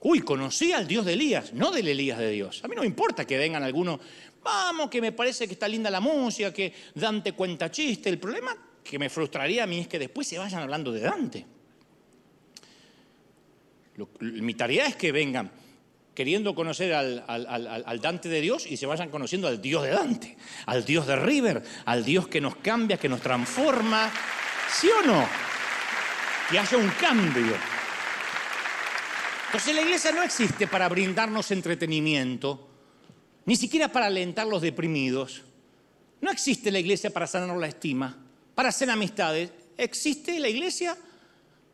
Uy, 0.00 0.20
conocí 0.20 0.72
al 0.72 0.86
Dios 0.86 1.04
de 1.04 1.14
Elías, 1.14 1.52
no 1.52 1.70
del 1.70 1.88
Elías 1.88 2.18
de 2.18 2.30
Dios. 2.30 2.62
A 2.62 2.68
mí 2.68 2.74
no 2.74 2.82
me 2.82 2.86
importa 2.86 3.26
que 3.26 3.38
vengan 3.38 3.62
algunos, 3.62 4.00
vamos, 4.44 4.90
que 4.90 5.00
me 5.00 5.12
parece 5.12 5.46
que 5.46 5.54
está 5.54 5.66
linda 5.66 5.90
la 5.90 6.00
música, 6.00 6.52
que 6.52 6.72
Dante 6.94 7.32
cuenta 7.32 7.70
chiste. 7.70 8.10
El 8.10 8.18
problema 8.18 8.56
que 8.84 8.98
me 8.98 9.08
frustraría 9.08 9.64
a 9.64 9.66
mí 9.66 9.80
es 9.80 9.88
que 9.88 9.98
después 9.98 10.28
se 10.28 10.38
vayan 10.38 10.62
hablando 10.62 10.92
de 10.92 11.00
Dante. 11.00 11.46
mi 14.20 14.54
tarea 14.54 14.86
es 14.86 14.96
que 14.96 15.10
vengan 15.10 15.50
queriendo 16.14 16.54
conocer 16.54 16.92
al, 16.94 18.00
Dante 18.00 18.28
de 18.28 18.40
Dios 18.40 18.66
y 18.66 18.76
se 18.76 18.86
vayan 18.86 19.10
conociendo 19.10 19.48
al 19.48 19.60
Dios 19.60 19.82
de 19.82 19.90
Dante, 19.90 20.36
al 20.66 20.84
Dios 20.84 21.06
de 21.06 21.16
River, 21.16 21.62
al 21.86 22.04
Dios 22.04 22.28
que 22.28 22.40
nos 22.40 22.56
cambia, 22.56 22.98
que 22.98 23.08
nos 23.08 23.20
transforma. 23.20 24.12
¿Sí 24.70 24.88
o 24.88 25.06
no? 25.06 25.26
Que 26.50 26.58
haya 26.58 26.76
un 26.76 26.90
cambio. 26.90 27.56
Entonces 29.46 29.74
la 29.74 29.82
iglesia 29.82 30.12
no 30.12 30.22
existe 30.22 30.66
para 30.66 30.88
brindarnos 30.88 31.50
entretenimiento, 31.50 32.73
ni 33.46 33.56
siquiera 33.56 33.90
para 33.90 34.06
alentar 34.06 34.46
los 34.46 34.62
deprimidos. 34.62 35.42
No 36.20 36.30
existe 36.30 36.70
la 36.70 36.78
iglesia 36.78 37.10
para 37.10 37.26
sanar 37.26 37.56
la 37.56 37.66
estima, 37.66 38.16
para 38.54 38.70
hacer 38.70 38.90
amistades. 38.90 39.50
Existe 39.76 40.38
la 40.38 40.48
iglesia 40.48 40.96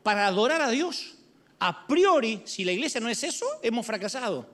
para 0.02 0.26
adorar 0.26 0.62
a 0.62 0.70
Dios 0.70 1.16
a 1.60 1.86
priori, 1.86 2.40
si 2.46 2.64
la 2.64 2.72
iglesia 2.72 3.00
no 3.00 3.10
es 3.10 3.22
eso, 3.22 3.46
hemos 3.62 3.86
fracasado. 3.86 4.48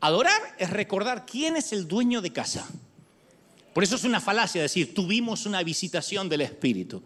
Adorar 0.00 0.40
es 0.58 0.70
recordar 0.70 1.26
quién 1.26 1.56
es 1.56 1.72
el 1.72 1.86
dueño 1.86 2.22
de 2.22 2.32
casa. 2.32 2.66
Por 3.74 3.84
eso 3.84 3.96
es 3.96 4.04
una 4.04 4.20
falacia 4.20 4.62
decir, 4.62 4.94
tuvimos 4.94 5.44
una 5.44 5.62
visitación 5.62 6.28
del 6.28 6.40
Espíritu. 6.40 7.02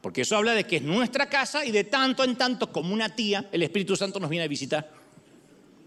Porque 0.00 0.22
eso 0.22 0.36
habla 0.36 0.52
de 0.52 0.66
que 0.66 0.76
es 0.76 0.82
nuestra 0.82 1.28
casa 1.28 1.64
y 1.64 1.70
de 1.70 1.84
tanto 1.84 2.24
en 2.24 2.34
tanto, 2.34 2.72
como 2.72 2.92
una 2.92 3.14
tía, 3.14 3.48
el 3.52 3.62
Espíritu 3.62 3.94
Santo 3.94 4.18
nos 4.18 4.28
viene 4.28 4.44
a 4.44 4.48
visitar. 4.48 4.90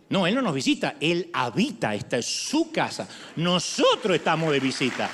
No, 0.10 0.28
Él 0.28 0.36
no 0.36 0.41
nos 0.41 0.54
visita, 0.54 0.96
Él 1.00 1.30
habita, 1.34 1.96
esta 1.96 2.18
es 2.18 2.26
su 2.26 2.72
casa. 2.72 3.08
Nosotros 3.38 4.15
estamos 4.15 4.52
de 4.52 4.60
visita. 4.60 5.10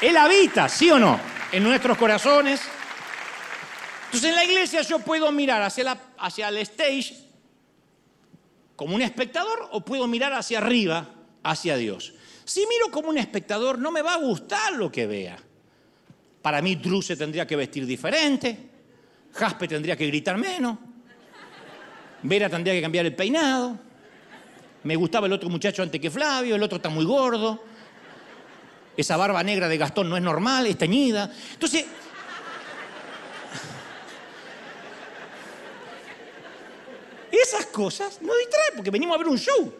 Él 0.00 0.16
habita, 0.16 0.68
¿sí 0.68 0.90
o 0.90 0.98
no? 0.98 1.18
En 1.50 1.62
nuestros 1.62 1.96
corazones, 1.96 2.60
entonces 4.14 4.30
en 4.30 4.36
la 4.36 4.44
iglesia 4.44 4.82
yo 4.82 5.00
puedo 5.00 5.32
mirar 5.32 5.62
hacia, 5.62 5.98
hacia 6.18 6.48
el 6.48 6.58
stage 6.58 7.16
como 8.76 8.94
un 8.94 9.02
espectador 9.02 9.68
o 9.72 9.84
puedo 9.84 10.06
mirar 10.06 10.32
hacia 10.32 10.58
arriba, 10.58 11.08
hacia 11.42 11.76
Dios. 11.76 12.14
Si 12.44 12.60
miro 12.60 12.90
como 12.92 13.08
un 13.08 13.18
espectador 13.18 13.78
no 13.78 13.90
me 13.90 14.02
va 14.02 14.14
a 14.14 14.18
gustar 14.18 14.74
lo 14.74 14.92
que 14.92 15.06
vea. 15.06 15.38
Para 16.42 16.60
mí 16.60 16.76
Drew 16.76 17.02
se 17.02 17.16
tendría 17.16 17.46
que 17.46 17.56
vestir 17.56 17.86
diferente, 17.86 18.56
Jaspe 19.32 19.66
tendría 19.66 19.96
que 19.96 20.06
gritar 20.06 20.36
menos, 20.36 20.78
Vera 22.24 22.48
tendría 22.48 22.74
que 22.74 22.82
cambiar 22.82 23.06
el 23.06 23.14
peinado, 23.14 23.78
me 24.82 24.96
gustaba 24.96 25.26
el 25.26 25.32
otro 25.32 25.48
muchacho 25.48 25.82
antes 25.82 26.00
que 26.00 26.10
Flavio, 26.10 26.56
el 26.56 26.62
otro 26.62 26.76
está 26.76 26.88
muy 26.88 27.04
gordo, 27.04 27.62
esa 28.96 29.16
barba 29.16 29.42
negra 29.42 29.68
de 29.68 29.76
Gastón 29.76 30.08
no 30.08 30.16
es 30.16 30.22
normal, 30.22 30.66
es 30.66 30.78
teñida. 30.78 31.30
Entonces, 31.52 31.84
Esas 37.42 37.66
cosas 37.66 38.22
nos 38.22 38.38
distraen 38.38 38.74
porque 38.76 38.90
venimos 38.90 39.16
a 39.16 39.18
ver 39.18 39.28
un 39.28 39.38
show. 39.38 39.74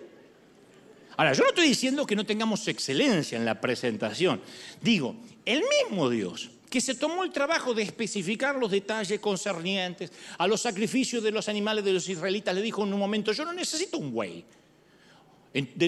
Ahora, 1.17 1.33
yo 1.33 1.45
no 1.45 1.51
estoy 1.51 1.69
diciendo 1.69 2.05
que 2.05 2.17
no 2.17 2.27
tengamos 2.27 2.67
excelencia 2.67 3.39
en 3.39 3.45
la 3.45 3.61
presentación. 3.61 4.41
Digo, 4.81 5.15
el 5.45 5.63
mismo 5.63 6.11
Dios 6.11 6.51
que 6.75 6.81
se 6.81 6.97
tomó 6.97 7.23
el 7.23 7.31
trabajo 7.31 7.73
de 7.73 7.85
especificar 7.85 8.57
los 8.57 8.69
detalles 8.69 9.21
concernientes 9.21 10.11
a 10.37 10.49
los 10.49 10.61
sacrificios 10.61 11.23
de 11.23 11.31
los 11.31 11.49
animales 11.49 11.85
de 11.85 11.93
los 11.93 12.09
israelitas, 12.09 12.53
le 12.53 12.63
dijo 12.63 12.83
en 12.83 12.93
un 12.93 12.99
momento, 12.99 13.31
yo 13.31 13.45
no 13.45 13.53
necesito 13.53 13.97
un 13.97 14.13
buey, 14.13 14.45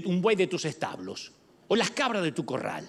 un 0.05 0.23
buey 0.23 0.37
de 0.37 0.47
tus 0.47 0.65
establos, 0.65 1.33
o 1.67 1.75
las 1.75 1.91
cabras 1.91 2.23
de 2.23 2.31
tu 2.31 2.45
corral, 2.45 2.89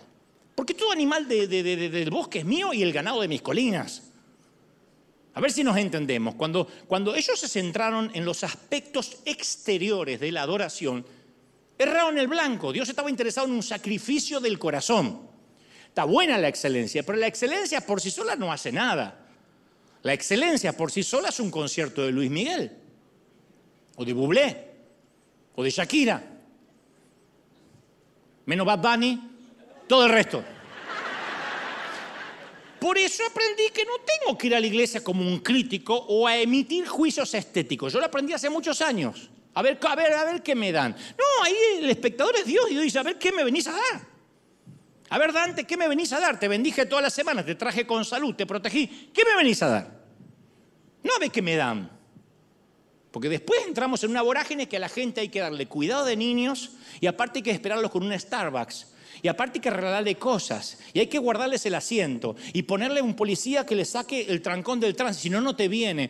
porque 0.54 0.76
todo 0.76 0.92
animal 0.92 1.28
del 1.28 2.10
bosque 2.12 2.38
es 2.38 2.46
mío 2.46 2.72
y 2.72 2.84
el 2.84 2.94
ganado 2.94 3.20
de 3.20 3.28
mis 3.28 3.42
colinas. 3.42 4.04
A 5.34 5.42
ver 5.42 5.52
si 5.52 5.64
nos 5.64 5.76
entendemos. 5.76 6.36
Cuando, 6.36 6.68
cuando 6.86 7.16
ellos 7.16 7.40
se 7.40 7.48
centraron 7.48 8.12
en 8.14 8.26
los 8.26 8.44
aspectos 8.44 9.18
exteriores 9.26 10.20
de 10.20 10.32
la 10.32 10.44
adoración, 10.44 11.04
erraron 11.80 12.20
el 12.20 12.28
blanco. 12.28 12.72
Dios 12.72 12.90
estaba 12.90 13.10
interesado 13.10 13.48
en 13.48 13.54
un 13.54 13.64
sacrificio 13.64 14.40
del 14.40 14.60
corazón. 14.60 15.27
Está 15.98 16.06
buena 16.06 16.38
la 16.38 16.48
excelencia, 16.48 17.02
pero 17.02 17.18
la 17.18 17.26
excelencia 17.26 17.82
por 17.82 18.00
sí 18.00 18.12
sola 18.12 18.36
no 18.36 18.52
hace 18.52 18.72
nada. 18.72 19.18
La 20.04 20.14
excelencia 20.14 20.78
por 20.78 20.92
sí 20.92 21.02
sola 21.02 21.30
es 21.30 21.40
un 21.40 21.50
concierto 21.50 22.04
de 22.04 22.12
Luis 22.12 22.30
Miguel, 22.30 22.72
o 23.96 24.06
de 24.06 24.14
Bublé, 24.14 24.68
o 25.56 25.64
de 25.64 25.72
Shakira. 25.72 26.22
Menos 28.46 28.68
Bad 28.68 28.78
Bunny, 28.78 29.20
todo 29.88 30.06
el 30.06 30.12
resto. 30.12 30.44
Por 32.80 33.00
eso 33.00 33.24
aprendí 33.28 33.72
que 33.74 33.84
no 33.84 33.94
tengo 34.06 34.38
que 34.38 34.46
ir 34.46 34.56
a 34.56 34.60
la 34.60 34.68
iglesia 34.68 35.04
como 35.04 35.24
un 35.24 35.40
crítico 35.40 35.96
o 35.96 36.28
a 36.28 36.38
emitir 36.38 36.86
juicios 36.86 37.34
estéticos. 37.34 37.92
Yo 37.92 38.00
lo 38.00 38.06
aprendí 38.06 38.34
hace 38.34 38.52
muchos 38.52 38.82
años. 38.82 39.32
A 39.56 39.64
ver, 39.64 39.80
a 39.82 39.96
ver, 39.96 40.14
a 40.14 40.26
ver 40.26 40.44
qué 40.44 40.54
me 40.54 40.72
dan. 40.72 40.92
No, 40.92 41.44
ahí 41.44 41.56
el 41.80 41.90
espectador 41.90 42.36
es 42.36 42.46
Dios 42.46 42.66
y 42.70 42.78
dice, 42.78 43.00
a 43.00 43.04
ver 43.04 43.18
qué 43.18 43.32
me 43.32 43.44
venís 43.44 43.66
a 43.66 43.72
dar. 43.72 44.17
A 45.10 45.18
ver, 45.18 45.32
Dante, 45.32 45.66
¿qué 45.66 45.78
me 45.78 45.88
venís 45.88 46.12
a 46.14 46.20
dar? 46.20 46.40
Te 46.40 46.48
bendije 46.48 46.86
toda 46.86 47.02
la 47.02 47.10
semana, 47.10 47.46
te 47.46 47.56
traje 47.56 47.88
con 47.88 48.04
salud, 48.04 48.36
te 48.36 48.46
protegí. 48.46 49.12
¿Qué 49.14 49.24
me 49.24 49.36
venís 49.36 49.62
a 49.64 49.68
dar? 49.68 49.98
No 51.04 51.16
a 51.16 51.20
ver 51.20 51.32
qué 51.32 51.42
me 51.42 51.56
dan. 51.56 51.90
Porque 53.12 53.30
después 53.30 53.62
entramos 53.66 54.04
en 54.04 54.12
una 54.12 54.22
vorágine 54.22 54.68
que 54.68 54.78
a 54.78 54.80
la 54.80 54.90
gente 54.90 55.22
hay 55.22 55.30
que 55.30 55.40
darle 55.40 55.68
cuidado 55.68 56.06
de 56.06 56.18
niños 56.18 56.72
y 57.00 57.08
aparte 57.08 57.40
hay 57.40 57.44
que 57.44 57.52
esperarlos 57.52 57.90
con 57.90 58.04
un 58.04 58.18
Starbucks 58.18 58.88
y 59.22 59.28
aparte 59.28 59.58
hay 59.58 59.62
que 59.62 59.70
regalarle 59.70 60.16
cosas. 60.16 60.80
Y 60.94 61.00
hay 61.00 61.08
que 61.08 61.18
guardarles 61.18 61.66
el 61.66 61.76
asiento. 61.76 62.36
Y 62.54 62.64
ponerle 62.64 63.02
un 63.02 63.16
policía 63.16 63.66
que 63.66 63.76
le 63.76 63.86
saque 63.86 64.26
el 64.30 64.42
trancón 64.42 64.80
del 64.80 64.96
tránsito. 64.96 65.24
Si 65.24 65.30
no, 65.30 65.42
no 65.42 65.56
te 65.56 65.68
viene. 65.68 66.10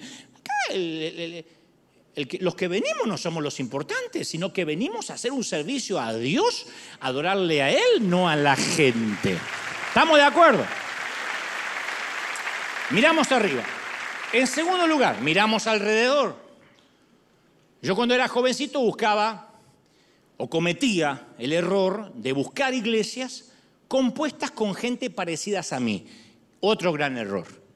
Los 2.40 2.56
que 2.56 2.68
venimos 2.68 3.06
no 3.06 3.18
somos 3.18 3.44
los 3.44 3.60
importantes, 3.60 4.28
sino 4.28 4.52
que 4.52 4.66
venimos 4.66 5.10
a 5.10 5.14
hacer 5.14 5.32
un 5.32 5.44
servicio 5.44 6.00
a 6.00 6.14
Dios, 6.14 6.66
adorarle 7.00 7.62
a 7.62 7.70
Él, 7.70 8.10
no 8.10 8.28
a 8.28 8.36
la 8.36 8.56
gente. 8.56 9.38
¿Estamos 9.90 10.18
de 10.18 10.24
acuerdo? 10.24 10.66
Miramos 12.90 13.32
arriba. 13.32 13.64
En 14.34 14.48
segundo 14.48 14.88
lugar, 14.88 15.22
miramos 15.22 15.68
alrededor. 15.68 16.36
Yo 17.82 17.96
cuando 17.96 18.16
era 18.16 18.28
jovencito 18.28 18.80
buscaba 18.80 19.52
o 20.38 20.50
cometía 20.50 21.28
el 21.38 21.54
error 21.54 22.12
de 22.14 22.34
buscar 22.34 22.74
iglesias 22.74 23.52
compuestas 23.88 24.52
con 24.52 24.74
gente 24.74 25.10
parecidas 25.10 25.72
a 25.72 25.80
mí. 25.80 26.08
Otro 26.60 26.92
gran 26.92 27.18
error. 27.18 27.67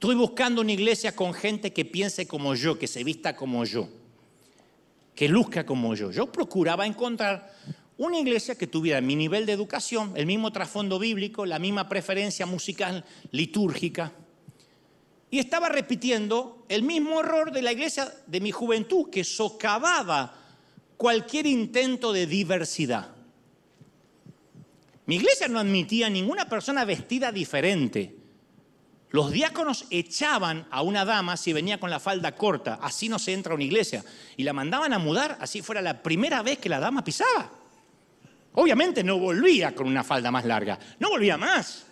Estoy 0.00 0.14
buscando 0.14 0.62
una 0.62 0.72
iglesia 0.72 1.14
con 1.14 1.34
gente 1.34 1.74
que 1.74 1.84
piense 1.84 2.26
como 2.26 2.54
yo, 2.54 2.78
que 2.78 2.86
se 2.86 3.04
vista 3.04 3.36
como 3.36 3.66
yo, 3.66 3.86
que 5.14 5.28
luzca 5.28 5.66
como 5.66 5.94
yo. 5.94 6.10
Yo 6.10 6.32
procuraba 6.32 6.86
encontrar 6.86 7.52
una 7.98 8.18
iglesia 8.18 8.56
que 8.56 8.66
tuviera 8.66 9.02
mi 9.02 9.14
nivel 9.14 9.44
de 9.44 9.52
educación, 9.52 10.14
el 10.16 10.24
mismo 10.24 10.52
trasfondo 10.52 10.98
bíblico, 10.98 11.44
la 11.44 11.58
misma 11.58 11.86
preferencia 11.86 12.46
musical, 12.46 13.04
litúrgica. 13.30 14.14
Y 15.30 15.38
estaba 15.38 15.68
repitiendo 15.68 16.64
el 16.70 16.82
mismo 16.82 17.20
error 17.20 17.52
de 17.52 17.60
la 17.60 17.72
iglesia 17.72 18.10
de 18.26 18.40
mi 18.40 18.52
juventud, 18.52 19.10
que 19.10 19.22
socavaba 19.22 20.34
cualquier 20.96 21.44
intento 21.44 22.10
de 22.14 22.26
diversidad. 22.26 23.10
Mi 25.04 25.16
iglesia 25.16 25.46
no 25.46 25.58
admitía 25.58 26.08
ninguna 26.08 26.48
persona 26.48 26.86
vestida 26.86 27.30
diferente. 27.30 28.19
Los 29.10 29.32
diáconos 29.32 29.86
echaban 29.90 30.66
a 30.70 30.82
una 30.82 31.04
dama 31.04 31.36
si 31.36 31.52
venía 31.52 31.80
con 31.80 31.90
la 31.90 31.98
falda 31.98 32.36
corta, 32.36 32.78
así 32.80 33.08
no 33.08 33.18
se 33.18 33.32
entra 33.32 33.52
a 33.52 33.56
una 33.56 33.64
iglesia, 33.64 34.04
y 34.36 34.44
la 34.44 34.52
mandaban 34.52 34.92
a 34.92 34.98
mudar, 34.98 35.36
así 35.40 35.62
fuera 35.62 35.82
la 35.82 36.00
primera 36.00 36.42
vez 36.42 36.58
que 36.58 36.68
la 36.68 36.78
dama 36.78 37.02
pisaba. 37.02 37.50
Obviamente 38.54 39.02
no 39.02 39.18
volvía 39.18 39.74
con 39.74 39.86
una 39.86 40.04
falda 40.04 40.30
más 40.30 40.44
larga, 40.44 40.78
no 41.00 41.10
volvía 41.10 41.36
más. 41.36 41.86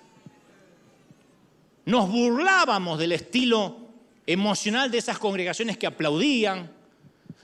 Nos 1.87 2.09
burlábamos 2.09 2.99
del 2.99 3.13
estilo 3.13 3.89
emocional 4.27 4.91
de 4.91 4.99
esas 4.99 5.19
congregaciones 5.19 5.77
que 5.77 5.87
aplaudían, 5.87 6.71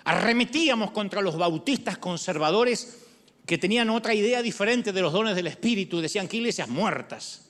arremetíamos 0.05 0.93
contra 0.93 1.23
los 1.23 1.37
bautistas 1.37 1.99
conservadores 1.99 3.01
que 3.47 3.59
tenían 3.59 3.91
otra 3.91 4.15
idea 4.15 4.43
diferente 4.43 4.93
de 4.93 5.01
los 5.03 5.13
dones 5.13 5.35
del 5.35 5.47
Espíritu 5.49 6.01
decían 6.01 6.29
que 6.29 6.37
iglesias 6.37 6.69
muertas. 6.69 7.44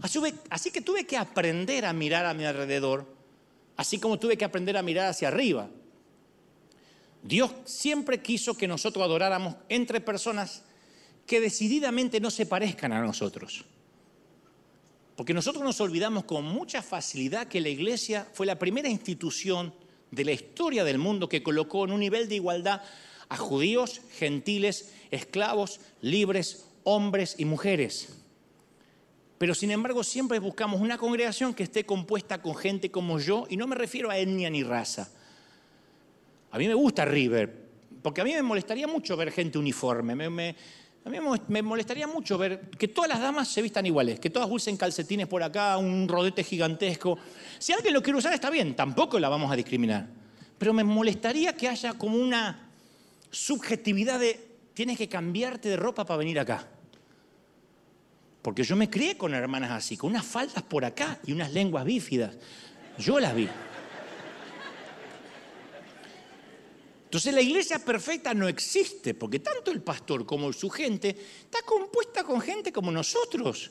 Así 0.00 0.70
que 0.70 0.80
tuve 0.80 1.06
que 1.06 1.16
aprender 1.16 1.84
a 1.84 1.92
mirar 1.92 2.26
a 2.26 2.34
mi 2.34 2.44
alrededor, 2.44 3.06
así 3.76 3.98
como 3.98 4.18
tuve 4.18 4.36
que 4.36 4.44
aprender 4.44 4.76
a 4.76 4.82
mirar 4.82 5.08
hacia 5.08 5.28
arriba. 5.28 5.68
Dios 7.22 7.52
siempre 7.64 8.20
quiso 8.20 8.56
que 8.56 8.68
nosotros 8.68 9.04
adoráramos 9.04 9.56
entre 9.68 10.00
personas 10.00 10.62
que 11.26 11.40
decididamente 11.40 12.20
no 12.20 12.30
se 12.30 12.44
parezcan 12.44 12.92
a 12.92 13.00
nosotros. 13.00 13.64
Porque 15.16 15.32
nosotros 15.32 15.64
nos 15.64 15.80
olvidamos 15.80 16.24
con 16.24 16.44
mucha 16.44 16.82
facilidad 16.82 17.46
que 17.46 17.60
la 17.60 17.68
iglesia 17.68 18.26
fue 18.34 18.46
la 18.46 18.58
primera 18.58 18.88
institución 18.88 19.72
de 20.10 20.24
la 20.24 20.32
historia 20.32 20.84
del 20.84 20.98
mundo 20.98 21.28
que 21.28 21.42
colocó 21.42 21.84
en 21.84 21.92
un 21.92 22.00
nivel 22.00 22.28
de 22.28 22.34
igualdad 22.34 22.82
a 23.28 23.36
judíos, 23.36 24.02
gentiles, 24.18 24.92
esclavos, 25.10 25.80
libres, 26.02 26.66
hombres 26.82 27.36
y 27.38 27.44
mujeres. 27.44 28.23
Pero 29.44 29.54
sin 29.54 29.70
embargo 29.72 30.02
siempre 30.02 30.38
buscamos 30.38 30.80
una 30.80 30.96
congregación 30.96 31.52
que 31.52 31.64
esté 31.64 31.84
compuesta 31.84 32.40
con 32.40 32.54
gente 32.56 32.90
como 32.90 33.18
yo, 33.18 33.44
y 33.50 33.58
no 33.58 33.66
me 33.66 33.76
refiero 33.76 34.08
a 34.08 34.16
etnia 34.16 34.48
ni 34.48 34.62
raza, 34.62 35.10
a 36.50 36.56
mí 36.56 36.66
me 36.66 36.72
gusta 36.72 37.04
River, 37.04 37.54
porque 38.02 38.22
a 38.22 38.24
mí 38.24 38.32
me 38.32 38.40
molestaría 38.40 38.86
mucho 38.86 39.18
ver 39.18 39.30
gente 39.30 39.58
uniforme. 39.58 40.14
a 40.14 41.10
mí 41.10 41.18
me 41.48 41.60
molestaría 41.60 42.06
mucho 42.06 42.38
ver 42.38 42.70
que 42.70 42.88
todas 42.88 43.10
las 43.10 43.20
damas 43.20 43.46
se 43.48 43.60
vistan 43.60 43.84
iguales, 43.84 44.18
que 44.18 44.30
todas 44.30 44.48
usen 44.50 44.78
calcetines 44.78 45.26
por 45.26 45.42
acá, 45.42 45.76
un 45.76 46.08
rodete 46.08 46.42
gigantesco. 46.42 47.18
Si 47.58 47.74
alguien 47.74 47.92
lo 47.92 48.02
quiere 48.02 48.18
usar 48.18 48.32
está 48.32 48.48
bien, 48.48 48.74
tampoco 48.74 49.20
la 49.20 49.28
vamos 49.28 49.52
a 49.52 49.56
discriminar. 49.56 50.06
Pero 50.56 50.72
me 50.72 50.84
molestaría 50.84 51.52
que 51.54 51.68
haya 51.68 51.92
como 51.92 52.16
una 52.16 52.70
subjetividad 53.30 54.18
de 54.20 54.40
tienes 54.72 54.96
que 54.96 55.10
cambiarte 55.10 55.68
de 55.68 55.76
ropa 55.76 56.06
para 56.06 56.16
venir 56.16 56.40
acá. 56.40 56.66
Porque 58.44 58.62
yo 58.62 58.76
me 58.76 58.90
crié 58.90 59.16
con 59.16 59.32
hermanas 59.32 59.70
así, 59.70 59.96
con 59.96 60.10
unas 60.10 60.26
faldas 60.26 60.62
por 60.62 60.84
acá 60.84 61.18
y 61.24 61.32
unas 61.32 61.54
lenguas 61.54 61.82
bífidas. 61.82 62.36
Yo 62.98 63.18
las 63.18 63.34
vi. 63.34 63.48
Entonces 67.04 67.32
la 67.32 67.40
iglesia 67.40 67.78
perfecta 67.78 68.34
no 68.34 68.46
existe, 68.46 69.14
porque 69.14 69.38
tanto 69.38 69.70
el 69.70 69.80
pastor 69.80 70.26
como 70.26 70.52
su 70.52 70.68
gente 70.68 71.08
está 71.08 71.62
compuesta 71.62 72.22
con 72.22 72.38
gente 72.38 72.70
como 72.70 72.90
nosotros. 72.90 73.70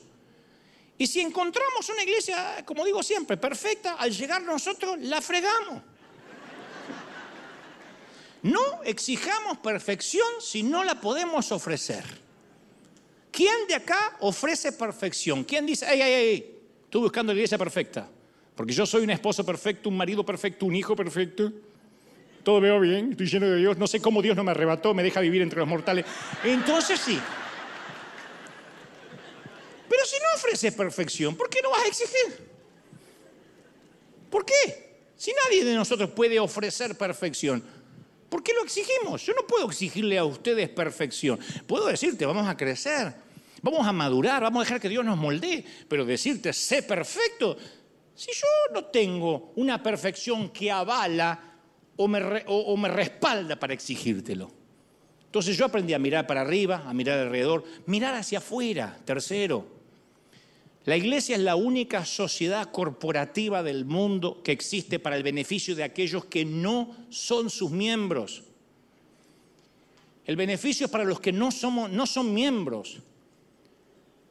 Y 0.98 1.06
si 1.06 1.20
encontramos 1.20 1.88
una 1.88 2.02
iglesia, 2.02 2.64
como 2.66 2.84
digo 2.84 3.00
siempre, 3.04 3.36
perfecta, 3.36 3.94
al 3.94 4.10
llegar 4.10 4.42
nosotros 4.42 4.98
la 5.02 5.22
fregamos. 5.22 5.84
No 8.42 8.82
exijamos 8.82 9.58
perfección 9.58 10.26
si 10.40 10.64
no 10.64 10.82
la 10.82 11.00
podemos 11.00 11.52
ofrecer. 11.52 12.23
¿Quién 13.34 13.66
de 13.66 13.74
acá 13.74 14.16
ofrece 14.20 14.72
perfección? 14.72 15.42
¿Quién 15.44 15.66
dice, 15.66 15.86
ay, 15.86 16.00
ay, 16.00 16.12
ay, 16.12 16.58
estoy 16.84 17.00
buscando 17.00 17.32
la 17.32 17.38
iglesia 17.38 17.58
perfecta? 17.58 18.08
Porque 18.54 18.72
yo 18.72 18.86
soy 18.86 19.02
un 19.02 19.10
esposo 19.10 19.44
perfecto, 19.44 19.88
un 19.88 19.96
marido 19.96 20.24
perfecto, 20.24 20.66
un 20.66 20.76
hijo 20.76 20.94
perfecto 20.94 21.52
todo 22.44 22.60
veo 22.60 22.78
bien, 22.78 23.12
estoy 23.12 23.26
lleno 23.26 23.46
de 23.46 23.56
Dios, 23.56 23.78
no 23.78 23.86
sé 23.86 24.00
cómo 24.00 24.20
Dios 24.22 24.36
no 24.36 24.44
me 24.44 24.50
arrebató, 24.50 24.94
me 24.94 25.02
deja 25.02 25.20
vivir 25.20 25.42
entre 25.42 25.58
los 25.58 25.66
mortales. 25.66 26.04
Entonces 26.44 27.00
sí. 27.00 27.18
Pero 29.88 30.04
si 30.04 30.16
no 30.16 30.26
ofreces 30.36 30.74
perfección, 30.74 31.34
¿por 31.34 31.48
qué 31.48 31.60
no 31.62 31.70
vas 31.70 31.82
a 31.82 31.88
exigir? 31.88 32.48
¿Por 34.30 34.44
qué? 34.44 34.94
Si 35.16 35.32
nadie 35.44 35.64
de 35.64 35.74
nosotros 35.74 36.10
puede 36.10 36.38
ofrecer 36.38 36.96
perfección, 36.98 37.64
¿por 38.28 38.42
qué 38.42 38.52
lo 38.52 38.62
exigimos? 38.62 39.24
Yo 39.24 39.32
no 39.32 39.46
puedo 39.46 39.66
exigirle 39.66 40.18
a 40.18 40.24
ustedes 40.24 40.68
perfección. 40.68 41.40
Puedo 41.66 41.86
decirte, 41.86 42.26
vamos 42.26 42.46
a 42.46 42.56
crecer, 42.56 43.14
vamos 43.64 43.86
a 43.86 43.92
madurar, 43.92 44.42
vamos 44.42 44.60
a 44.60 44.64
dejar 44.64 44.80
que 44.80 44.90
Dios 44.90 45.04
nos 45.04 45.16
moldee, 45.16 45.64
pero 45.88 46.04
decirte, 46.04 46.52
sé 46.52 46.82
perfecto, 46.82 47.56
si 48.14 48.30
yo 48.32 48.46
no 48.74 48.84
tengo 48.84 49.52
una 49.56 49.82
perfección 49.82 50.50
que 50.50 50.70
avala 50.70 51.54
o 51.96 52.06
me, 52.06 52.88
respalda 52.88 53.58
para 53.58 53.72
exigírtelo. 53.72 54.50
Entonces 55.24 55.56
yo 55.56 55.64
aprendí 55.64 55.94
a 55.94 55.98
mirar 55.98 56.26
para 56.26 56.42
arriba, 56.42 56.84
a 56.86 56.92
mirar 56.92 57.18
alrededor, 57.18 57.64
mirar 57.86 58.14
hacia 58.14 58.38
afuera. 58.38 58.98
Tercero, 59.02 59.66
la 60.84 60.98
iglesia 60.98 61.34
es 61.34 61.42
la 61.42 61.56
única 61.56 62.04
sociedad 62.04 62.70
corporativa 62.70 63.62
del 63.62 63.86
mundo 63.86 64.42
que 64.44 64.52
existe 64.52 64.98
para 64.98 65.16
el 65.16 65.22
beneficio 65.22 65.74
de 65.74 65.84
aquellos 65.84 66.26
que 66.26 66.44
no 66.44 66.94
son 67.08 67.48
sus 67.48 67.70
miembros. 67.70 68.42
El 70.26 70.36
beneficio 70.36 70.84
es 70.84 70.92
para 70.92 71.04
los 71.04 71.18
que 71.18 71.32
no, 71.32 71.50
somos, 71.50 71.90
no 71.90 72.06
son 72.06 72.34
miembros. 72.34 73.00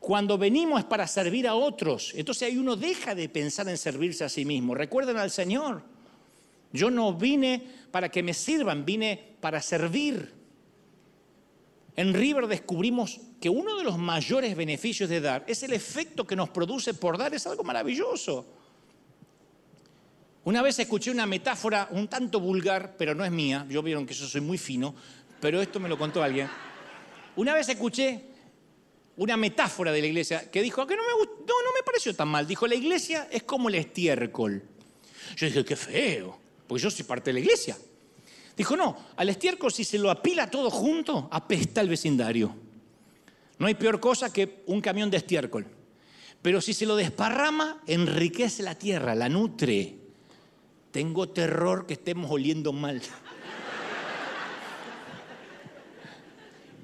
Cuando 0.04 0.38
venimos 0.38 0.80
es 0.80 0.86
para 0.86 1.08
servir 1.08 1.48
a 1.48 1.56
otros. 1.56 2.12
Entonces 2.14 2.50
ahí 2.50 2.58
uno 2.58 2.76
deja 2.76 3.16
de 3.16 3.30
pensar 3.30 3.70
en 3.70 3.78
servirse 3.78 4.26
a 4.26 4.28
sí 4.28 4.44
mismo. 4.44 4.76
Recuerden 4.76 5.16
al 5.16 5.32
Señor. 5.32 5.82
Yo 6.74 6.92
no 6.92 7.14
vine 7.14 7.66
para 7.90 8.10
que 8.10 8.22
me 8.22 8.34
sirvan, 8.34 8.84
vine 8.84 9.18
para 9.40 9.62
servir. 9.62 10.34
En 11.96 12.14
River 12.14 12.48
descubrimos 12.48 13.22
que 13.40 13.48
uno 13.48 13.78
de 13.78 13.86
los 13.86 13.98
mayores 13.98 14.58
beneficios 14.58 15.10
de 15.10 15.22
dar 15.22 15.46
es 15.48 15.64
el 15.64 15.72
efecto 15.72 16.28
que 16.28 16.36
nos 16.36 16.50
produce 16.50 16.94
por 16.94 17.18
dar, 17.18 17.34
es 17.34 17.48
algo 17.48 17.64
maravilloso. 17.64 18.46
Una 20.44 20.62
vez 20.62 20.80
escuché 20.80 21.12
una 21.12 21.26
metáfora 21.26 21.88
un 21.92 22.10
tanto 22.10 22.42
vulgar, 22.42 22.98
pero 22.98 23.16
no 23.16 23.24
es 23.24 23.32
mía, 23.32 23.66
yo 23.70 23.82
vieron 23.82 24.06
que 24.06 24.14
yo 24.14 24.28
soy 24.28 24.42
muy 24.42 24.58
fino, 24.58 24.94
pero 25.40 25.62
esto 25.62 25.80
me 25.80 25.88
lo 25.88 25.98
contó 25.98 26.22
alguien. 26.22 26.50
Una 27.38 27.54
vez 27.54 27.70
escuché 27.70 28.33
una 29.18 29.38
metáfora 29.38 29.92
de 29.92 30.02
la 30.02 30.08
iglesia 30.08 30.50
que 30.50 30.62
dijo 30.62 30.86
que 30.88 30.96
no 30.96 31.04
me, 31.04 31.26
no, 31.26 31.46
no 31.46 31.74
me 31.76 31.84
pareció 31.86 32.16
tan 32.16 32.28
mal. 32.28 32.48
Dijo, 32.48 32.68
la 32.68 32.76
iglesia 32.76 33.28
es 33.32 33.44
como 33.44 33.70
el 33.70 33.76
estiércol. 33.76 34.64
Yo 35.36 35.46
dije, 35.48 35.64
qué 35.66 35.76
feo 35.76 36.44
porque 36.68 36.84
yo 36.84 36.92
soy 36.92 37.06
parte 37.06 37.30
de 37.30 37.34
la 37.34 37.40
iglesia. 37.40 37.78
Dijo, 38.56 38.78
no, 38.78 38.98
al 39.16 39.30
estiércol 39.30 39.72
si 39.72 39.84
se 39.84 39.98
lo 39.98 40.10
apila 40.10 40.50
todo 40.50 40.70
junto, 40.70 41.28
apesta 41.32 41.82
el 41.82 41.90
vecindario. 41.90 42.56
No 43.58 43.68
hay 43.68 43.76
peor 43.76 44.00
cosa 44.00 44.32
que 44.32 44.64
un 44.68 44.82
camión 44.82 45.10
de 45.10 45.18
estiércol. 45.18 45.68
Pero 46.42 46.62
si 46.62 46.74
se 46.74 46.86
lo 46.86 46.96
desparrama, 46.96 47.82
enriquece 47.88 48.64
la 48.64 48.76
tierra, 48.76 49.16
la 49.16 49.30
nutre. 49.30 49.98
Tengo 50.92 51.30
terror 51.30 51.86
que 51.86 51.94
estemos 51.94 52.30
oliendo 52.30 52.74
mal. 52.74 53.02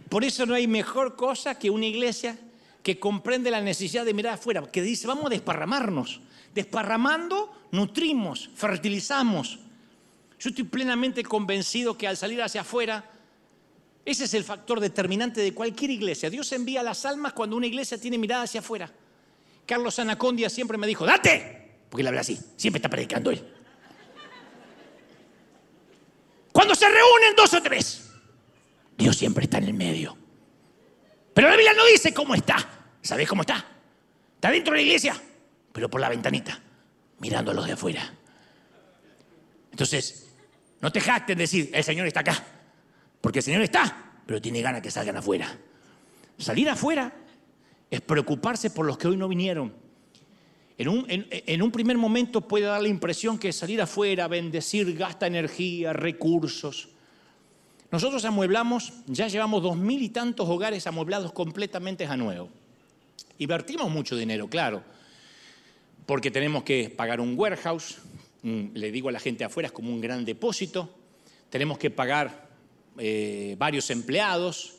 Por 0.09 0.23
eso 0.23 0.45
no 0.45 0.55
hay 0.55 0.67
mejor 0.67 1.15
cosa 1.15 1.57
que 1.57 1.69
una 1.69 1.85
iglesia 1.85 2.37
que 2.83 2.99
comprende 2.99 3.51
la 3.51 3.61
necesidad 3.61 4.05
de 4.05 4.13
mirar 4.13 4.33
afuera, 4.33 4.63
que 4.71 4.81
dice, 4.81 5.07
vamos 5.07 5.27
a 5.27 5.29
desparramarnos. 5.29 6.21
Desparramando, 6.53 7.67
nutrimos, 7.71 8.49
fertilizamos, 8.55 9.59
yo 10.39 10.49
estoy 10.49 10.63
plenamente 10.63 11.21
convencido 11.23 11.97
que 11.97 12.07
al 12.07 12.17
salir 12.17 12.41
hacia 12.41 12.61
afuera, 12.61 13.11
Ese 14.05 14.23
es 14.23 14.33
el 14.33 14.43
factor 14.43 14.79
determinante 14.79 15.41
de 15.41 15.53
cualquier 15.53 15.91
iglesia. 15.91 16.31
Dios 16.31 16.51
envía 16.51 16.81
las 16.81 17.05
almas 17.05 17.33
cuando 17.33 17.55
una 17.55 17.67
iglesia 17.67 17.99
tiene 17.99 18.17
mirada 18.17 18.43
hacia 18.43 18.61
afuera. 18.61 18.91
Carlos 19.67 19.99
Anacondia 19.99 20.49
siempre 20.49 20.79
me 20.79 20.87
dijo, 20.87 21.05
date, 21.05 21.83
porque 21.89 22.01
él 22.01 22.07
habla 22.07 22.21
así, 22.21 22.39
siempre 22.55 22.79
está 22.79 22.89
predicando 22.89 23.29
él. 23.29 23.45
Cuando 26.51 26.73
se 26.73 26.87
reúnen 26.87 27.35
dos 27.37 27.53
o 27.53 27.61
tres, 27.61 28.08
Dios 28.99 29.15
siempre 29.15 29.45
está 29.45 29.59
en 29.59 29.63
el 29.63 29.73
medio. 29.73 30.15
Pero 31.33 31.49
la 31.49 31.55
Biblia 31.55 31.73
no 31.73 31.85
dice 31.85 32.13
cómo 32.13 32.35
está. 32.35 32.57
¿Sabés 33.01 33.29
cómo 33.29 33.43
está? 33.43 33.65
Está 34.35 34.51
dentro 34.51 34.73
de 34.73 34.81
la 34.81 34.85
iglesia, 34.85 35.15
pero 35.71 35.89
por 35.89 36.01
la 36.01 36.09
ventanita, 36.09 36.59
mirando 37.19 37.51
a 37.51 37.53
los 37.53 37.65
de 37.65 37.71
afuera. 37.71 38.13
Entonces, 39.71 40.27
no 40.81 40.91
te 40.91 40.99
jactes 40.99 41.33
en 41.33 41.37
decir, 41.37 41.69
el 41.73 41.83
Señor 41.83 42.07
está 42.07 42.19
acá. 42.19 42.45
Porque 43.21 43.39
el 43.39 43.43
Señor 43.43 43.61
está, 43.61 44.21
pero 44.25 44.41
tiene 44.41 44.61
ganas 44.61 44.81
que 44.81 44.91
salgan 44.91 45.15
afuera. 45.15 45.57
Salir 46.37 46.69
afuera 46.69 47.13
es 47.89 48.01
preocuparse 48.01 48.69
por 48.69 48.85
los 48.85 48.97
que 48.97 49.07
hoy 49.07 49.15
no 49.15 49.29
vinieron. 49.29 49.73
En 50.77 50.89
un, 50.89 51.05
en 51.09 51.61
un, 51.61 51.71
primer 51.71 51.97
momento 51.97 52.41
puede 52.41 52.65
dar 52.65 52.81
la 52.81 52.87
impresión 52.89 53.39
que 53.39 53.53
salir 53.53 53.81
afuera, 53.81 54.27
bendecir, 54.27 54.93
gasta 54.97 55.27
energía, 55.27 55.93
recursos. 55.93 56.89
Nosotros 57.91 58.23
amueblamos, 58.25 58.93
ya 59.07 59.27
llevamos 59.27 59.63
dos 59.63 59.75
mil 59.75 60.01
y 60.01 60.09
tantos 60.09 60.47
hogares 60.47 60.85
amueblados 60.85 61.31
completamente 61.31 62.05
a 62.05 62.15
nuevo. 62.15 62.49
Invertimos 63.39 63.89
mucho 63.89 64.15
dinero, 64.15 64.47
claro, 64.47 64.83
porque 66.05 66.29
tenemos 66.29 66.63
que 66.63 66.89
pagar 66.89 67.19
un 67.19 67.37
warehouse, 67.37 67.97
le 68.43 68.91
digo 68.91 69.09
a 69.09 69.11
la 69.11 69.19
gente 69.19 69.43
afuera, 69.43 69.67
es 69.67 69.71
como 69.71 69.89
un 69.89 70.01
gran 70.01 70.23
depósito, 70.23 70.93
tenemos 71.49 71.77
que 71.77 71.89
pagar 71.89 72.49
eh, 72.97 73.55
varios 73.57 73.89
empleados 73.89 74.75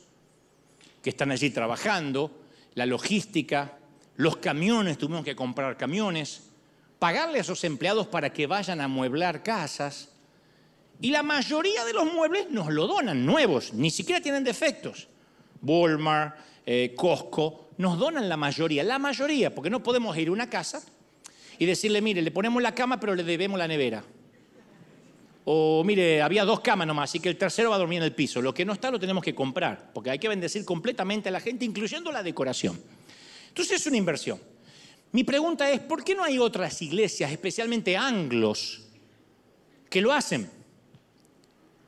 que 1.01 1.09
están 1.09 1.31
allí 1.31 1.49
trabajando, 1.49 2.31
la 2.75 2.85
logística, 2.85 3.77
los 4.15 4.37
camiones, 4.37 4.97
tuvimos 4.97 5.25
que 5.25 5.35
comprar 5.35 5.75
camiones, 5.75 6.43
pagarle 6.99 7.39
a 7.39 7.41
esos 7.41 7.63
empleados 7.63 8.07
para 8.07 8.31
que 8.31 8.45
vayan 8.45 8.79
a 8.79 8.87
mueblar 8.87 9.41
casas. 9.41 10.10
Y 11.01 11.09
la 11.09 11.23
mayoría 11.23 11.83
de 11.83 11.93
los 11.93 12.13
muebles 12.13 12.51
nos 12.51 12.71
lo 12.71 12.85
donan 12.85 13.25
nuevos, 13.25 13.73
ni 13.73 13.89
siquiera 13.89 14.21
tienen 14.21 14.43
defectos. 14.43 15.07
Walmart, 15.63 16.35
eh, 16.65 16.93
Costco, 16.95 17.69
nos 17.77 17.97
donan 17.97 18.29
la 18.29 18.37
mayoría, 18.37 18.83
la 18.83 18.99
mayoría, 18.99 19.53
porque 19.53 19.71
no 19.71 19.81
podemos 19.81 20.15
ir 20.17 20.27
a 20.27 20.31
una 20.31 20.47
casa 20.47 20.83
y 21.57 21.65
decirle, 21.65 22.01
mire, 22.01 22.21
le 22.21 22.29
ponemos 22.29 22.61
la 22.61 22.75
cama 22.75 22.99
pero 22.99 23.15
le 23.15 23.23
debemos 23.23 23.57
la 23.57 23.67
nevera. 23.67 24.03
O 25.45 25.83
mire, 25.83 26.21
había 26.21 26.45
dos 26.45 26.59
camas 26.59 26.85
nomás, 26.85 27.09
así 27.09 27.19
que 27.19 27.29
el 27.29 27.37
tercero 27.37 27.71
va 27.71 27.77
a 27.77 27.79
dormir 27.79 27.97
en 27.97 28.03
el 28.03 28.13
piso. 28.13 28.39
Lo 28.39 28.53
que 28.53 28.63
no 28.63 28.73
está 28.73 28.91
lo 28.91 28.99
tenemos 28.99 29.23
que 29.23 29.33
comprar, 29.33 29.91
porque 29.93 30.11
hay 30.11 30.19
que 30.19 30.27
bendecir 30.27 30.63
completamente 30.63 31.29
a 31.29 31.31
la 31.31 31.39
gente, 31.39 31.65
incluyendo 31.65 32.11
la 32.11 32.21
decoración. 32.21 32.79
Entonces 33.47 33.81
es 33.81 33.87
una 33.87 33.97
inversión. 33.97 34.39
Mi 35.13 35.23
pregunta 35.23 35.69
es, 35.71 35.79
¿por 35.79 36.03
qué 36.03 36.13
no 36.13 36.23
hay 36.23 36.37
otras 36.37 36.79
iglesias, 36.83 37.31
especialmente 37.31 37.97
anglos, 37.97 38.83
que 39.89 39.99
lo 39.99 40.13
hacen? 40.13 40.60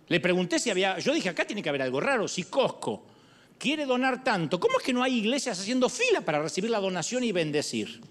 Le 0.07 0.19
pregunté 0.19 0.59
si 0.59 0.69
había, 0.69 0.99
yo 0.99 1.13
dije, 1.13 1.29
acá 1.29 1.45
tiene 1.45 1.63
que 1.63 1.69
haber 1.69 1.81
algo 1.81 1.99
raro, 1.99 2.27
si 2.27 2.43
Costco 2.43 3.05
quiere 3.57 3.85
donar 3.85 4.23
tanto, 4.23 4.59
¿cómo 4.59 4.77
es 4.77 4.83
que 4.83 4.93
no 4.93 5.03
hay 5.03 5.17
iglesias 5.17 5.59
haciendo 5.59 5.87
fila 5.89 6.21
para 6.21 6.41
recibir 6.41 6.69
la 6.69 6.79
donación 6.79 7.23
y 7.23 7.31
bendecir? 7.31 8.01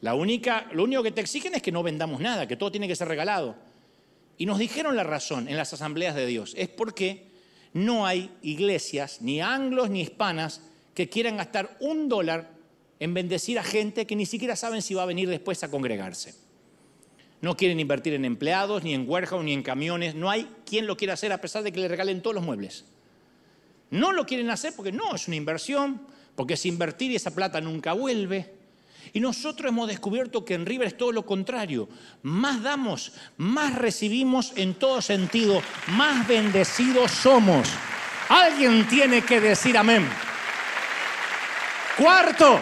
La 0.00 0.14
única, 0.14 0.66
lo 0.72 0.84
único 0.84 1.02
que 1.02 1.12
te 1.12 1.20
exigen 1.20 1.54
es 1.54 1.62
que 1.62 1.70
no 1.70 1.82
vendamos 1.82 2.20
nada, 2.20 2.48
que 2.48 2.56
todo 2.56 2.72
tiene 2.72 2.88
que 2.88 2.96
ser 2.96 3.06
regalado. 3.06 3.54
Y 4.36 4.46
nos 4.46 4.58
dijeron 4.58 4.96
la 4.96 5.04
razón 5.04 5.48
en 5.48 5.56
las 5.56 5.72
asambleas 5.72 6.14
de 6.14 6.26
Dios. 6.26 6.54
Es 6.56 6.68
porque 6.68 7.26
no 7.72 8.06
hay 8.06 8.30
iglesias, 8.42 9.20
ni 9.20 9.40
anglos 9.40 9.90
ni 9.90 10.00
hispanas, 10.00 10.62
que 10.94 11.08
quieran 11.08 11.36
gastar 11.36 11.76
un 11.80 12.08
dólar 12.08 12.50
en 12.98 13.14
bendecir 13.14 13.58
a 13.58 13.62
gente 13.62 14.06
que 14.06 14.16
ni 14.16 14.26
siquiera 14.26 14.56
saben 14.56 14.82
si 14.82 14.94
va 14.94 15.04
a 15.04 15.06
venir 15.06 15.28
después 15.28 15.62
a 15.62 15.70
congregarse. 15.70 16.34
No 17.42 17.56
quieren 17.56 17.80
invertir 17.80 18.14
en 18.14 18.24
empleados, 18.24 18.84
ni 18.84 18.94
en 18.94 19.04
warehouse, 19.06 19.44
ni 19.44 19.52
en 19.52 19.64
camiones. 19.64 20.14
No 20.14 20.30
hay 20.30 20.48
quien 20.64 20.86
lo 20.86 20.96
quiera 20.96 21.14
hacer 21.14 21.32
a 21.32 21.40
pesar 21.40 21.64
de 21.64 21.72
que 21.72 21.80
le 21.80 21.88
regalen 21.88 22.22
todos 22.22 22.34
los 22.34 22.44
muebles. 22.44 22.84
No 23.90 24.12
lo 24.12 24.24
quieren 24.24 24.48
hacer 24.48 24.74
porque 24.74 24.92
no, 24.92 25.14
es 25.14 25.26
una 25.26 25.36
inversión, 25.36 26.00
porque 26.36 26.54
es 26.54 26.64
invertir 26.64 27.10
y 27.10 27.16
esa 27.16 27.34
plata 27.34 27.60
nunca 27.60 27.92
vuelve. 27.92 28.54
Y 29.12 29.18
nosotros 29.18 29.68
hemos 29.68 29.88
descubierto 29.88 30.44
que 30.44 30.54
en 30.54 30.64
River 30.64 30.86
es 30.86 30.96
todo 30.96 31.10
lo 31.10 31.26
contrario. 31.26 31.88
Más 32.22 32.62
damos, 32.62 33.12
más 33.36 33.74
recibimos 33.74 34.52
en 34.56 34.74
todo 34.74 35.02
sentido, 35.02 35.60
más 35.88 36.26
bendecidos 36.28 37.10
somos. 37.10 37.68
Alguien 38.28 38.86
tiene 38.88 39.22
que 39.22 39.40
decir 39.40 39.76
amén. 39.76 40.08
Cuarto, 41.98 42.60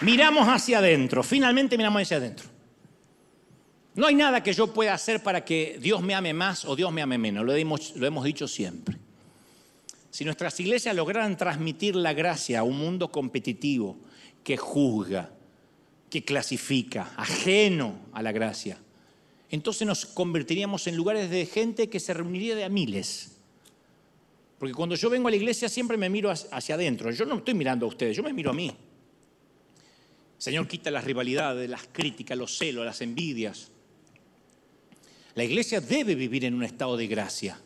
miramos 0.00 0.48
hacia 0.48 0.78
adentro. 0.78 1.24
Finalmente 1.24 1.76
miramos 1.76 2.02
hacia 2.02 2.16
adentro. 2.18 2.49
No 3.94 4.06
hay 4.06 4.14
nada 4.14 4.42
que 4.42 4.52
yo 4.52 4.72
pueda 4.72 4.94
hacer 4.94 5.22
para 5.22 5.44
que 5.44 5.78
Dios 5.80 6.02
me 6.02 6.14
ame 6.14 6.32
más 6.32 6.64
o 6.64 6.76
Dios 6.76 6.92
me 6.92 7.02
ame 7.02 7.18
menos. 7.18 7.44
Lo 7.44 7.54
hemos, 7.54 8.24
dicho 8.24 8.46
siempre. 8.46 8.96
Si 10.10 10.24
nuestras 10.24 10.58
iglesias 10.60 10.94
lograran 10.94 11.36
transmitir 11.36 11.96
la 11.96 12.12
gracia 12.12 12.60
a 12.60 12.62
un 12.62 12.78
mundo 12.78 13.10
competitivo, 13.10 13.96
que 14.44 14.56
juzga, 14.56 15.30
que 16.08 16.24
clasifica, 16.24 17.12
ajeno 17.16 17.98
a 18.12 18.22
la 18.22 18.32
gracia. 18.32 18.78
Entonces 19.50 19.86
nos 19.86 20.06
convertiríamos 20.06 20.86
en 20.86 20.96
lugares 20.96 21.30
de 21.30 21.46
gente 21.46 21.88
que 21.88 22.00
se 22.00 22.14
reuniría 22.14 22.54
de 22.54 22.64
a 22.64 22.68
miles. 22.68 23.36
Porque 24.58 24.74
cuando 24.74 24.94
yo 24.94 25.10
vengo 25.10 25.28
a 25.28 25.30
la 25.30 25.36
iglesia 25.36 25.68
siempre 25.68 25.96
me 25.96 26.08
miro 26.08 26.30
hacia 26.30 26.74
adentro. 26.74 27.10
Yo 27.10 27.24
no 27.24 27.38
estoy 27.38 27.54
mirando 27.54 27.86
a 27.86 27.88
ustedes, 27.88 28.16
yo 28.16 28.22
me 28.22 28.32
miro 28.32 28.50
a 28.50 28.54
mí. 28.54 28.72
Señor 30.38 30.66
quita 30.68 30.90
las 30.90 31.04
rivalidades, 31.04 31.68
las 31.68 31.88
críticas, 31.92 32.38
los 32.38 32.56
celos, 32.56 32.84
las 32.84 33.00
envidias. 33.00 33.70
La 35.40 35.44
iglesia 35.44 35.80
debe 35.80 36.14
vivir 36.14 36.44
en 36.44 36.52
un 36.52 36.64
estado 36.64 36.98
de 36.98 37.06
gracia. 37.06 37.58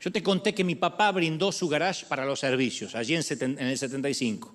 Yo 0.00 0.10
te 0.10 0.22
conté 0.22 0.54
que 0.54 0.64
mi 0.64 0.74
papá 0.74 1.12
brindó 1.12 1.52
su 1.52 1.68
garage 1.68 2.06
para 2.06 2.24
los 2.24 2.40
servicios, 2.40 2.94
allí 2.94 3.14
en 3.14 3.58
el 3.58 3.76
75. 3.76 4.54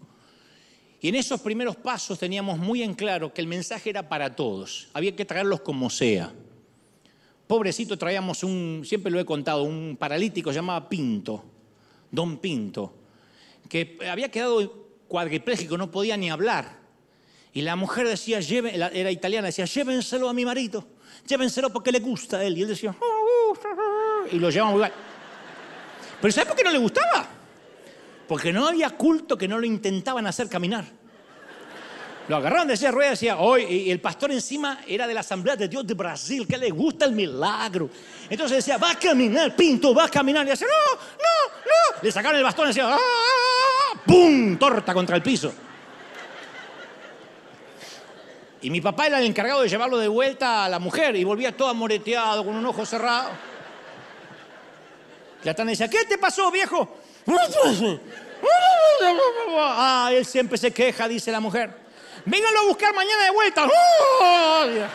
Y 0.99 1.09
en 1.09 1.13
esos 1.13 1.41
primeros 1.41 1.75
pasos 1.75 2.17
teníamos 2.17 2.57
muy 2.57 2.81
en 2.81 2.95
claro 2.95 3.31
que 3.31 3.39
el 3.39 3.45
mensaje 3.45 3.91
era 3.91 4.09
para 4.09 4.35
todos, 4.35 4.87
había 4.93 5.15
que 5.15 5.25
traerlos 5.25 5.61
como 5.61 5.91
sea. 5.91 6.33
Pobrecito, 7.45 7.95
traíamos 7.99 8.43
un, 8.43 8.81
siempre 8.83 9.11
lo 9.11 9.19
he 9.19 9.25
contado, 9.25 9.61
un 9.61 9.95
paralítico 9.95 10.51
llamado 10.51 10.89
Pinto, 10.89 11.45
Don 12.09 12.39
Pinto, 12.39 12.95
que 13.69 13.99
había 14.09 14.31
quedado 14.31 14.87
cuadripléjico, 15.07 15.77
no 15.77 15.91
podía 15.91 16.17
ni 16.17 16.31
hablar. 16.31 16.79
Y 17.53 17.61
la 17.61 17.75
mujer 17.75 18.07
decía, 18.07 18.39
era 18.39 19.11
italiana, 19.11 19.49
decía, 19.49 19.65
llévenselo 19.65 20.29
a 20.29 20.33
mi 20.33 20.45
marido, 20.45 20.90
llévenselo 21.25 21.71
porque 21.71 21.91
le 21.91 21.99
gusta 21.99 22.37
a 22.37 22.43
él. 22.43 22.57
Y 22.57 22.61
él 22.63 22.67
decía, 22.69 22.95
oh, 22.99 23.53
y 24.31 24.39
lo 24.39 24.49
llevamos 24.49 24.75
igual. 24.75 24.93
Pero 26.21 26.31
¿sabes 26.31 26.47
por 26.47 26.57
qué 26.57 26.63
no 26.63 26.71
le 26.71 26.77
gustaba? 26.77 27.27
porque 28.31 28.53
no 28.53 28.65
había 28.65 28.91
culto 28.91 29.37
que 29.37 29.45
no 29.45 29.59
lo 29.59 29.65
intentaban 29.65 30.25
hacer 30.25 30.47
caminar. 30.47 30.85
Lo 32.29 32.37
agarraron 32.37 32.65
de 32.65 32.75
esa 32.75 32.89
rueda 32.89 33.09
y 33.09 33.11
decía, 33.11 33.37
hoy, 33.37 33.63
y 33.63 33.91
el 33.91 33.99
pastor 33.99 34.31
encima 34.31 34.79
era 34.87 35.05
de 35.05 35.13
la 35.13 35.19
Asamblea 35.19 35.57
de 35.57 35.67
Dios 35.67 35.85
de 35.85 35.95
Brasil, 35.95 36.47
que 36.47 36.57
le 36.57 36.69
gusta 36.69 37.03
el 37.03 37.11
milagro. 37.11 37.89
Entonces 38.29 38.63
decía, 38.63 38.77
va 38.77 38.91
a 38.91 38.95
caminar, 38.95 39.53
Pinto, 39.53 39.93
va 39.93 40.05
a 40.05 40.07
caminar. 40.07 40.47
Y 40.47 40.51
decía, 40.51 40.65
no, 40.65 40.95
no, 40.95 41.55
no. 41.65 42.01
Le 42.01 42.09
sacaron 42.09 42.37
el 42.37 42.43
bastón 42.45 42.67
y 42.67 42.67
decía, 42.69 42.95
¡ah! 42.95 44.01
¡pum! 44.05 44.55
Torta 44.57 44.93
contra 44.93 45.17
el 45.17 45.21
piso. 45.21 45.53
Y 48.61 48.69
mi 48.69 48.79
papá 48.79 49.07
era 49.07 49.19
el 49.19 49.25
encargado 49.25 49.61
de 49.61 49.69
llevarlo 49.69 49.97
de 49.97 50.07
vuelta 50.07 50.65
a 50.65 50.69
la 50.69 50.77
mujer 50.77 51.15
y 51.15 51.23
volvía 51.23 51.55
todo 51.55 51.69
amoreteado, 51.69 52.45
con 52.45 52.55
un 52.55 52.65
ojo 52.65 52.85
cerrado. 52.85 53.31
La 55.43 55.55
tana 55.55 55.71
decía, 55.71 55.87
¿qué 55.87 56.05
te 56.05 56.17
pasó, 56.17 56.51
viejo? 56.51 56.97
Ah, 59.53 60.09
él 60.13 60.25
siempre 60.25 60.57
se 60.57 60.71
queja, 60.71 61.07
dice 61.07 61.31
la 61.31 61.39
mujer. 61.39 61.71
Vénganlo 62.25 62.59
a 62.59 62.63
buscar 62.65 62.93
mañana 62.93 63.23
de 63.25 63.31
vuelta. 63.31 63.67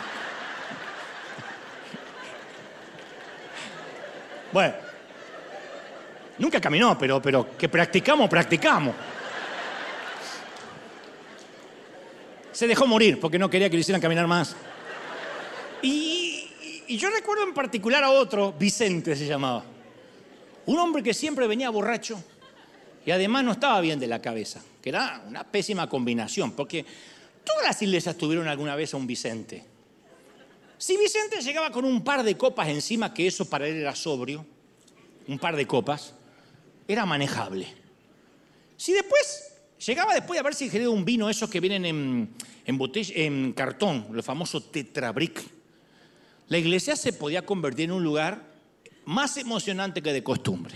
Bueno, 4.53 4.75
nunca 6.39 6.61
caminó, 6.61 6.97
pero, 6.97 7.21
pero 7.21 7.57
que 7.59 7.69
practicamos, 7.69 8.31
practicamos. 8.31 8.95
Se 12.57 12.67
dejó 12.67 12.87
morir 12.87 13.21
porque 13.21 13.39
no 13.39 13.51
quería 13.51 13.69
que 13.69 13.77
le 13.77 13.83
hicieran 13.83 14.01
caminar 14.01 14.27
más. 14.27 14.57
Y, 15.83 16.49
y 16.87 16.97
yo 16.97 17.11
recuerdo 17.11 17.45
en 17.45 17.53
particular 17.53 18.03
a 18.03 18.11
otro, 18.11 18.55
Vicente 18.59 19.15
se 19.15 19.27
llamaba. 19.27 19.63
Un 20.65 20.79
hombre 20.79 21.03
que 21.03 21.13
siempre 21.13 21.47
venía 21.47 21.69
borracho 21.69 22.19
y 23.05 23.11
además 23.11 23.45
no 23.45 23.53
estaba 23.53 23.79
bien 23.83 24.01
de 24.01 24.07
la 24.07 24.23
cabeza, 24.23 24.63
que 24.81 24.89
era 24.89 25.23
una 25.29 25.45
pésima 25.45 25.87
combinación, 25.87 26.53
porque 26.53 26.87
todas 27.45 27.63
las 27.63 27.83
iglesias 27.83 28.17
tuvieron 28.17 28.49
alguna 28.49 28.75
vez 28.75 28.95
a 28.95 28.97
un 28.97 29.07
Vicente. 29.07 29.63
Si 30.79 30.97
Vicente 30.97 31.43
llegaba 31.43 31.71
con 31.71 31.85
un 31.85 32.03
par 32.03 32.23
de 32.23 32.39
copas 32.39 32.69
encima, 32.69 33.13
que 33.13 33.27
eso 33.27 33.51
para 33.51 33.69
él 33.69 33.77
era 33.77 33.95
sobrio, 33.95 34.47
un 35.29 35.39
par 35.39 35.57
de 35.57 35.67
copas, 35.67 36.15
era 36.89 37.05
manejable. 37.05 37.69
Si 38.79 38.95
después, 38.95 39.56
llegaba 39.85 40.15
después 40.15 40.37
de 40.37 40.41
haberse 40.41 40.65
ingerido 40.65 40.93
un 40.93 41.05
vino, 41.05 41.29
esos 41.29 41.51
que 41.51 41.61
vienen 41.61 41.85
en, 41.85 42.35
en, 42.65 42.81
en 42.95 43.53
cartón, 43.53 44.09
el 44.15 44.23
famoso 44.23 44.63
tetrabric, 44.63 45.43
la 46.49 46.59
iglesia 46.59 46.95
se 46.97 47.13
podía 47.13 47.45
convertir 47.45 47.87
en 47.87 47.93
un 47.93 48.05
lugar 48.05 48.41
más 49.05 49.37
emocionante 49.37 50.03
que 50.03 50.13
de 50.13 50.23
costumbre. 50.23 50.75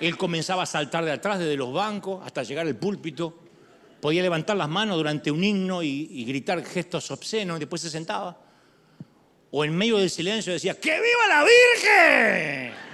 Él 0.00 0.16
comenzaba 0.16 0.64
a 0.64 0.66
saltar 0.66 1.04
de 1.04 1.12
atrás 1.12 1.38
desde 1.38 1.56
los 1.56 1.72
bancos 1.72 2.24
hasta 2.24 2.42
llegar 2.42 2.66
al 2.66 2.76
púlpito. 2.76 3.42
Podía 4.00 4.22
levantar 4.22 4.56
las 4.56 4.68
manos 4.68 4.96
durante 4.96 5.30
un 5.30 5.42
himno 5.42 5.82
y, 5.82 6.08
y 6.10 6.24
gritar 6.24 6.64
gestos 6.64 7.10
obscenos 7.10 7.56
y 7.56 7.60
después 7.60 7.80
se 7.80 7.90
sentaba. 7.90 8.38
O 9.50 9.64
en 9.64 9.74
medio 9.74 9.98
del 9.98 10.10
silencio 10.10 10.52
decía, 10.52 10.74
¡Que 10.78 10.90
viva 10.90 11.28
la 11.28 11.44
Virgen! 11.44 12.85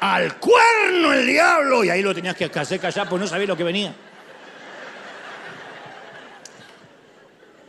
¡Al 0.00 0.36
cuerno 0.38 1.12
el 1.14 1.26
diablo! 1.26 1.84
Y 1.84 1.90
ahí 1.90 2.02
lo 2.02 2.14
tenías 2.14 2.36
que 2.36 2.44
hacer 2.44 2.78
callar 2.80 3.08
porque 3.08 3.22
no 3.24 3.26
sabía 3.28 3.46
lo 3.46 3.56
que 3.56 3.64
venía. 3.64 3.94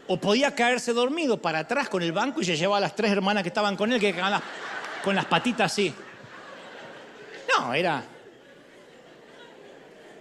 O 0.07 0.17
podía 0.17 0.55
caerse 0.55 0.93
dormido 0.93 1.41
para 1.41 1.59
atrás 1.59 1.89
con 1.89 2.01
el 2.01 2.11
banco 2.13 2.41
y 2.41 2.45
se 2.45 2.55
llevaba 2.55 2.78
a 2.78 2.82
las 2.82 2.95
tres 2.95 3.11
hermanas 3.11 3.43
que 3.43 3.49
estaban 3.49 3.75
con 3.75 3.91
él, 3.91 3.99
que 3.99 4.13
quedaban 4.13 4.32
las- 4.32 4.43
con 5.03 5.15
las 5.15 5.25
patitas 5.25 5.71
así. 5.71 5.93
No, 7.57 7.73
era. 7.73 8.03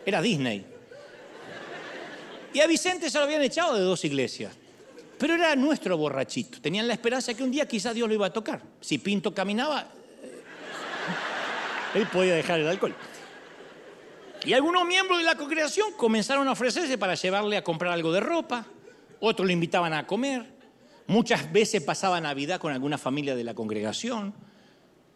Era 0.04 0.20
Disney. 0.20 0.66
Y 2.52 2.60
a 2.60 2.66
Vicente 2.66 3.10
se 3.10 3.18
lo 3.18 3.24
habían 3.24 3.42
echado 3.42 3.74
de 3.74 3.80
dos 3.82 4.04
iglesias. 4.04 4.52
Pero 5.18 5.34
era 5.34 5.54
nuestro 5.54 5.96
borrachito. 5.96 6.60
Tenían 6.60 6.86
la 6.86 6.94
esperanza 6.94 7.32
que 7.34 7.42
un 7.42 7.50
día 7.50 7.66
quizás 7.66 7.94
Dios 7.94 8.08
lo 8.08 8.14
iba 8.14 8.26
a 8.26 8.32
tocar. 8.32 8.60
Si 8.80 8.98
Pinto 8.98 9.32
caminaba, 9.34 9.86
él 11.96 12.06
podía 12.08 12.34
dejar 12.34 12.60
el 12.60 12.68
alcohol. 12.68 12.94
Y 14.44 14.52
algunos 14.52 14.84
miembros 14.84 15.18
de 15.18 15.24
la 15.24 15.34
congregación 15.34 15.92
comenzaron 15.96 16.46
a 16.46 16.52
ofrecerse 16.52 16.98
para 16.98 17.14
llevarle 17.14 17.56
a 17.56 17.64
comprar 17.64 17.92
algo 17.92 18.12
de 18.12 18.20
ropa. 18.20 18.66
Otros 19.18 19.46
le 19.46 19.54
invitaban 19.54 19.92
a 19.92 20.06
comer. 20.06 20.44
Muchas 21.06 21.50
veces 21.52 21.82
pasaba 21.82 22.20
Navidad 22.20 22.60
con 22.60 22.72
alguna 22.72 22.98
familia 22.98 23.34
de 23.34 23.44
la 23.44 23.54
congregación. 23.54 24.34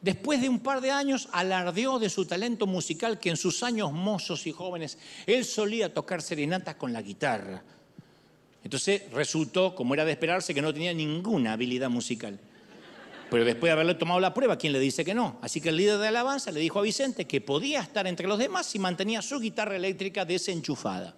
Después 0.00 0.40
de 0.40 0.48
un 0.48 0.60
par 0.60 0.80
de 0.80 0.90
años 0.90 1.28
alardeó 1.32 1.98
de 1.98 2.08
su 2.08 2.24
talento 2.24 2.66
musical 2.66 3.20
que 3.20 3.28
en 3.28 3.36
sus 3.36 3.62
años 3.62 3.92
mozos 3.92 4.46
y 4.46 4.52
jóvenes 4.52 4.98
él 5.26 5.44
solía 5.44 5.92
tocar 5.92 6.22
serenatas 6.22 6.76
con 6.76 6.92
la 6.92 7.02
guitarra. 7.02 7.62
Entonces 8.64 9.02
resultó, 9.12 9.74
como 9.74 9.94
era 9.94 10.04
de 10.04 10.12
esperarse, 10.12 10.54
que 10.54 10.62
no 10.62 10.72
tenía 10.72 10.94
ninguna 10.94 11.52
habilidad 11.52 11.90
musical. 11.90 12.40
Pero 13.30 13.44
después 13.44 13.68
de 13.68 13.72
haberle 13.72 13.94
tomado 13.94 14.18
la 14.18 14.34
prueba, 14.34 14.58
¿quién 14.58 14.72
le 14.72 14.80
dice 14.80 15.04
que 15.04 15.14
no? 15.14 15.38
Así 15.40 15.60
que 15.60 15.68
el 15.68 15.76
líder 15.76 15.98
de 15.98 16.08
alabanza 16.08 16.50
le 16.50 16.58
dijo 16.58 16.80
a 16.80 16.82
Vicente 16.82 17.26
que 17.26 17.40
podía 17.40 17.80
estar 17.80 18.06
entre 18.06 18.26
los 18.26 18.38
demás 18.38 18.66
si 18.66 18.78
mantenía 18.78 19.22
su 19.22 19.38
guitarra 19.38 19.76
eléctrica 19.76 20.24
desenchufada. 20.24 21.14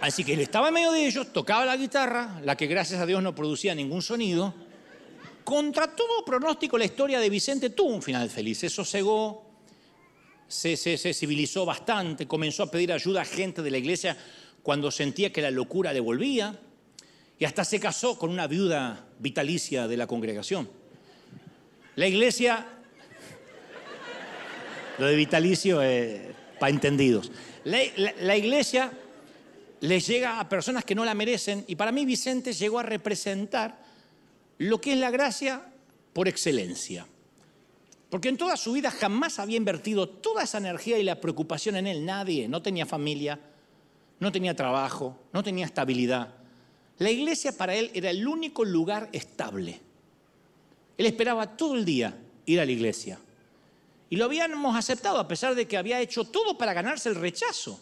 Así 0.00 0.22
que 0.22 0.34
él 0.34 0.40
estaba 0.40 0.68
en 0.68 0.74
medio 0.74 0.92
de 0.92 1.06
ellos, 1.06 1.32
tocaba 1.32 1.64
la 1.64 1.76
guitarra, 1.76 2.40
la 2.44 2.56
que 2.56 2.66
gracias 2.66 3.00
a 3.00 3.06
Dios 3.06 3.22
no 3.22 3.34
producía 3.34 3.74
ningún 3.74 4.02
sonido. 4.02 4.54
Contra 5.42 5.94
todo 5.96 6.24
pronóstico, 6.24 6.78
la 6.78 6.84
historia 6.84 7.18
de 7.18 7.30
Vicente 7.30 7.70
tuvo 7.70 7.94
un 7.94 8.02
final 8.02 8.30
feliz. 8.30 8.58
Se 8.58 8.68
sosegó, 8.68 9.50
se, 10.46 10.76
se, 10.76 11.14
civilizó 11.14 11.64
bastante, 11.64 12.28
comenzó 12.28 12.64
a 12.64 12.70
pedir 12.70 12.92
ayuda 12.92 13.22
a 13.22 13.24
gente 13.24 13.62
de 13.62 13.70
la 13.70 13.78
iglesia 13.78 14.16
cuando 14.62 14.90
sentía 14.90 15.32
que 15.32 15.42
la 15.42 15.50
locura 15.50 15.92
le 15.92 16.00
volvía, 16.00 16.58
y 17.38 17.44
hasta 17.44 17.64
se 17.64 17.80
casó 17.80 18.18
con 18.18 18.30
una 18.30 18.46
viuda 18.46 19.06
vitalicia 19.24 19.88
de 19.88 19.96
la 19.96 20.06
congregación. 20.06 20.68
La 21.96 22.06
iglesia, 22.06 22.66
lo 24.98 25.06
de 25.06 25.16
vitalicio 25.16 25.80
es 25.80 26.20
para 26.60 26.70
entendidos, 26.70 27.32
la, 27.64 27.78
la- 28.20 28.36
iglesia 28.36 28.92
le 29.80 29.98
llega 30.00 30.38
a 30.40 30.48
personas 30.48 30.84
que 30.84 30.94
no 30.94 31.04
la 31.06 31.14
merecen, 31.14 31.64
y 31.66 31.74
para 31.76 31.90
mí 31.90 32.04
Vicente 32.04 32.52
llegó 32.52 32.78
a 32.78 32.82
representar 32.82 33.82
lo 34.58 34.78
que 34.80 34.92
es 34.92 34.98
la 34.98 35.10
gracia 35.10 35.62
por 36.12 36.28
excelencia. 36.28 37.06
Porque 38.10 38.28
en 38.28 38.36
toda 38.36 38.56
su 38.56 38.72
vida 38.72 38.90
jamás 38.90 39.38
había 39.38 39.56
invertido 39.56 40.06
toda 40.08 40.42
esa 40.44 40.58
energía 40.58 40.98
y 40.98 41.02
la 41.02 41.20
preocupación 41.20 41.76
en 41.76 41.86
él. 41.86 42.04
Nadie, 42.04 42.46
no 42.48 42.62
tenía 42.62 42.86
familia, 42.86 43.40
no 44.20 44.30
tenía 44.30 44.54
trabajo, 44.54 45.18
no 45.32 45.42
tenía 45.42 45.64
estabilidad. 45.66 46.28
La 46.98 47.10
iglesia 47.10 47.56
para 47.56 47.74
él 47.74 47.90
era 47.94 48.10
el 48.10 48.26
único 48.26 48.64
lugar 48.64 49.08
estable. 49.12 49.80
Él 50.96 51.06
esperaba 51.06 51.56
todo 51.56 51.74
el 51.74 51.84
día 51.84 52.16
ir 52.46 52.60
a 52.60 52.64
la 52.64 52.72
iglesia. 52.72 53.18
Y 54.10 54.16
lo 54.16 54.26
habíamos 54.26 54.76
aceptado 54.76 55.18
a 55.18 55.26
pesar 55.26 55.54
de 55.54 55.66
que 55.66 55.76
había 55.76 56.00
hecho 56.00 56.24
todo 56.24 56.56
para 56.56 56.72
ganarse 56.72 57.08
el 57.08 57.16
rechazo. 57.16 57.80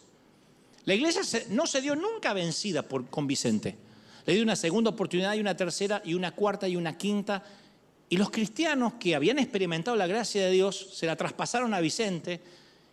La 0.85 0.95
iglesia 0.95 1.21
no 1.49 1.67
se 1.67 1.81
dio 1.81 1.95
nunca 1.95 2.33
vencida 2.33 2.81
por, 2.81 3.07
con 3.07 3.27
Vicente. 3.27 3.75
Le 4.25 4.33
dio 4.33 4.43
una 4.43 4.55
segunda 4.55 4.89
oportunidad 4.89 5.35
y 5.35 5.39
una 5.39 5.55
tercera 5.55 6.01
y 6.03 6.13
una 6.13 6.31
cuarta 6.31 6.67
y 6.67 6.75
una 6.75 6.97
quinta. 6.97 7.43
Y 8.09 8.17
los 8.17 8.31
cristianos 8.31 8.93
que 8.99 9.15
habían 9.15 9.37
experimentado 9.37 9.95
la 9.95 10.07
gracia 10.07 10.45
de 10.45 10.51
Dios 10.51 10.89
se 10.93 11.05
la 11.05 11.15
traspasaron 11.15 11.73
a 11.73 11.81
Vicente 11.81 12.41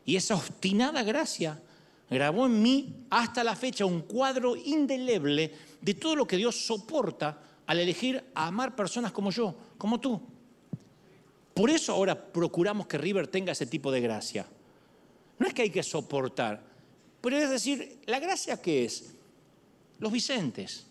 y 0.05 0.17
esa 0.17 0.35
obstinada 0.35 1.03
gracia 1.03 1.61
grabó 2.09 2.47
en 2.47 2.61
mí 2.61 3.07
hasta 3.11 3.45
la 3.45 3.55
fecha 3.55 3.85
un 3.85 4.03
cuadro 4.03 4.57
indeleble 4.57 5.53
de 5.81 5.95
todo 5.95 6.17
lo 6.17 6.27
que 6.27 6.37
Dios 6.37 6.67
soporta 6.67 7.43
al 7.67 7.79
elegir 7.79 8.25
a 8.35 8.49
amar 8.49 8.75
personas 8.75 9.13
como 9.13 9.31
yo, 9.31 9.55
como 9.79 10.01
tú. 10.01 10.21
Por 11.55 11.71
eso 11.71 11.93
ahora 11.93 12.33
procuramos 12.33 12.87
que 12.87 12.99
River 12.99 13.29
tenga 13.29 13.53
ese 13.53 13.67
tipo 13.67 13.91
de 13.93 14.01
gracia. 14.01 14.47
No 15.39 15.47
es 15.47 15.55
que 15.55 15.63
hay 15.63 15.71
que 15.71 15.83
soportar, 15.83 16.63
pero 17.21 17.37
es 17.37 17.51
decir, 17.51 18.01
¿la 18.07 18.19
gracia 18.19 18.61
qué 18.61 18.85
es? 18.85 19.15
Los 19.99 20.13
Vicentes. 20.13 20.87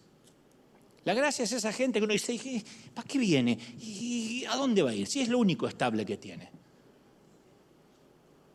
La 1.06 1.14
gracia 1.14 1.44
es 1.44 1.52
esa 1.54 1.72
gente 1.72 2.00
que 2.00 2.04
uno 2.04 2.14
dice, 2.14 2.34
"¿Y 2.34 2.64
¿para 2.94 3.08
qué 3.08 3.18
viene? 3.18 3.58
¿Y 3.80 4.46
a 4.46 4.56
dónde 4.56 4.82
va 4.82 4.92
a 4.92 4.96
ir? 4.96 5.08
Si 5.08 5.22
es 5.22 5.30
lo 5.30 5.40
único 5.40 5.68
estable 5.68 6.06
que 6.06 6.18
tiene. 6.18 6.50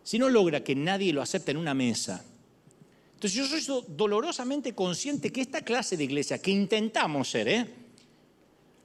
Si 0.02 0.18
no 0.18 0.28
logra 0.28 0.62
que 0.62 0.74
nadie 0.74 1.12
lo 1.12 1.22
acepte 1.22 1.50
en 1.50 1.56
una 1.56 1.74
mesa. 1.74 2.24
Entonces 3.14 3.32
yo 3.34 3.46
soy 3.46 3.60
so- 3.62 3.84
dolorosamente 3.88 4.74
consciente 4.74 5.32
que 5.32 5.40
esta 5.40 5.62
clase 5.62 5.96
de 5.96 6.04
iglesia 6.04 6.40
que 6.40 6.50
intentamos 6.50 7.30
ser, 7.30 7.48
¿eh? 7.48 7.66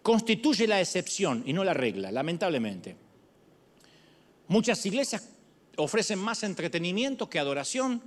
constituye 0.01 0.65
la 0.65 0.79
excepción 0.79 1.43
y 1.45 1.53
no 1.53 1.63
la 1.63 1.73
regla, 1.73 2.11
lamentablemente. 2.11 2.95
Muchas 4.47 4.83
iglesias 4.85 5.27
ofrecen 5.77 6.19
más 6.19 6.43
entretenimiento 6.43 7.29
que 7.29 7.37
adoración, 7.39 8.01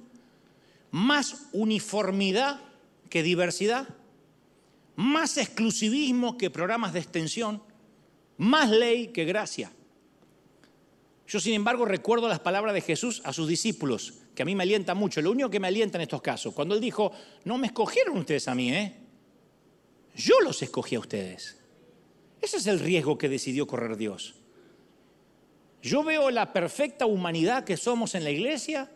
más 0.91 1.47
uniformidad 1.53 2.61
que 3.09 3.23
diversidad, 3.23 3.89
más 4.97 5.37
exclusivismo 5.37 6.37
que 6.39 6.51
programas 6.51 6.93
de 6.93 7.01
extensión, 7.01 7.63
más 8.39 8.71
ley 8.71 9.09
que 9.09 9.25
gracia. 9.25 9.71
Yo, 11.33 11.41
sin 11.41 11.55
embargo, 11.55 11.87
recuerdo 11.87 12.29
las 12.29 12.41
palabras 12.41 12.75
de 12.75 12.83
Jesús 12.83 13.23
a 13.25 13.33
sus 13.33 13.49
discípulos, 13.49 14.13
que 14.35 14.43
a 14.43 14.45
mí 14.45 14.55
me 14.55 14.65
alienta 14.65 14.95
mucho, 14.95 15.23
lo 15.23 15.31
único 15.31 15.49
que 15.49 15.61
me 15.61 15.67
alienta 15.67 15.97
en 15.97 16.03
estos 16.03 16.21
casos, 16.21 16.53
cuando 16.53 16.75
él 16.75 16.81
dijo, 16.83 17.11
no 17.45 17.57
me 17.57 17.69
escogieron 17.69 18.19
ustedes 18.19 18.49
a 18.49 18.55
mí, 18.55 18.71
¿eh? 18.71 18.95
Yo 20.15 20.35
los 20.45 20.61
escogí 20.61 20.95
a 20.95 20.99
ustedes. 20.99 21.57
Ese 22.39 22.59
es 22.59 22.67
el 22.67 22.81
riesgo 22.81 23.17
que 23.17 23.31
decidió 23.31 23.67
correr 23.67 23.97
Dios. 23.97 24.35
Yo 25.81 26.05
veo 26.05 26.31
la 26.31 26.53
perfecta 26.53 27.07
humanidad 27.07 27.65
que 27.65 27.79
somos 27.79 28.15
en 28.15 28.25
la 28.25 28.31
iglesia 28.31 28.91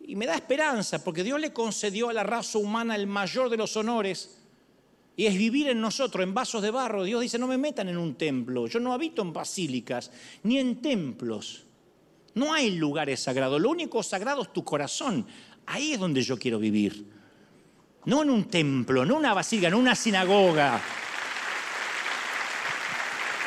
y 0.00 0.16
me 0.16 0.26
da 0.26 0.34
esperanza 0.34 1.04
porque 1.04 1.22
Dios 1.22 1.38
le 1.38 1.52
concedió 1.52 2.08
a 2.08 2.12
la 2.12 2.24
raza 2.24 2.58
humana 2.58 2.96
el 2.96 3.06
mayor 3.06 3.48
de 3.48 3.58
los 3.58 3.76
honores 3.76 4.40
y 5.14 5.26
es 5.26 5.38
vivir 5.38 5.68
en 5.68 5.80
nosotros, 5.80 6.24
en 6.24 6.34
vasos 6.34 6.62
de 6.62 6.72
barro. 6.72 7.04
Dios 7.04 7.20
dice, 7.20 7.38
no 7.38 7.46
me 7.46 7.58
metan 7.58 7.88
en 7.88 7.96
un 7.96 8.16
templo, 8.16 8.66
yo 8.66 8.80
no 8.80 8.92
habito 8.92 9.22
en 9.22 9.32
basílicas 9.32 10.10
ni 10.42 10.58
en 10.58 10.82
templos. 10.82 11.65
No 12.36 12.52
hay 12.52 12.72
lugares 12.72 13.20
sagrados, 13.20 13.58
lo 13.58 13.70
único 13.70 14.02
sagrado 14.02 14.42
es 14.42 14.52
tu 14.52 14.62
corazón. 14.62 15.26
Ahí 15.64 15.94
es 15.94 15.98
donde 15.98 16.20
yo 16.20 16.38
quiero 16.38 16.58
vivir. 16.58 17.06
No 18.04 18.22
en 18.22 18.28
un 18.28 18.44
templo, 18.44 19.06
no 19.06 19.14
en 19.14 19.20
una 19.20 19.32
basílica, 19.32 19.70
no 19.70 19.76
en 19.76 19.82
una 19.82 19.94
sinagoga. 19.94 20.78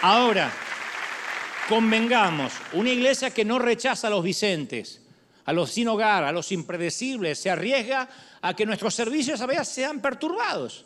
Ahora, 0.01 0.51
convengamos, 1.69 2.51
una 2.73 2.89
iglesia 2.89 3.29
que 3.29 3.45
no 3.45 3.59
rechaza 3.59 4.07
a 4.07 4.09
los 4.09 4.23
Vicentes, 4.23 5.05
a 5.45 5.53
los 5.53 5.69
sin 5.69 5.87
hogar, 5.87 6.23
a 6.23 6.31
los 6.31 6.51
impredecibles, 6.51 7.37
se 7.37 7.51
arriesga 7.51 8.09
a 8.41 8.55
que 8.55 8.65
nuestros 8.65 8.95
servicios 8.95 9.39
a 9.39 9.45
veces 9.45 9.67
sean 9.67 10.01
perturbados. 10.01 10.85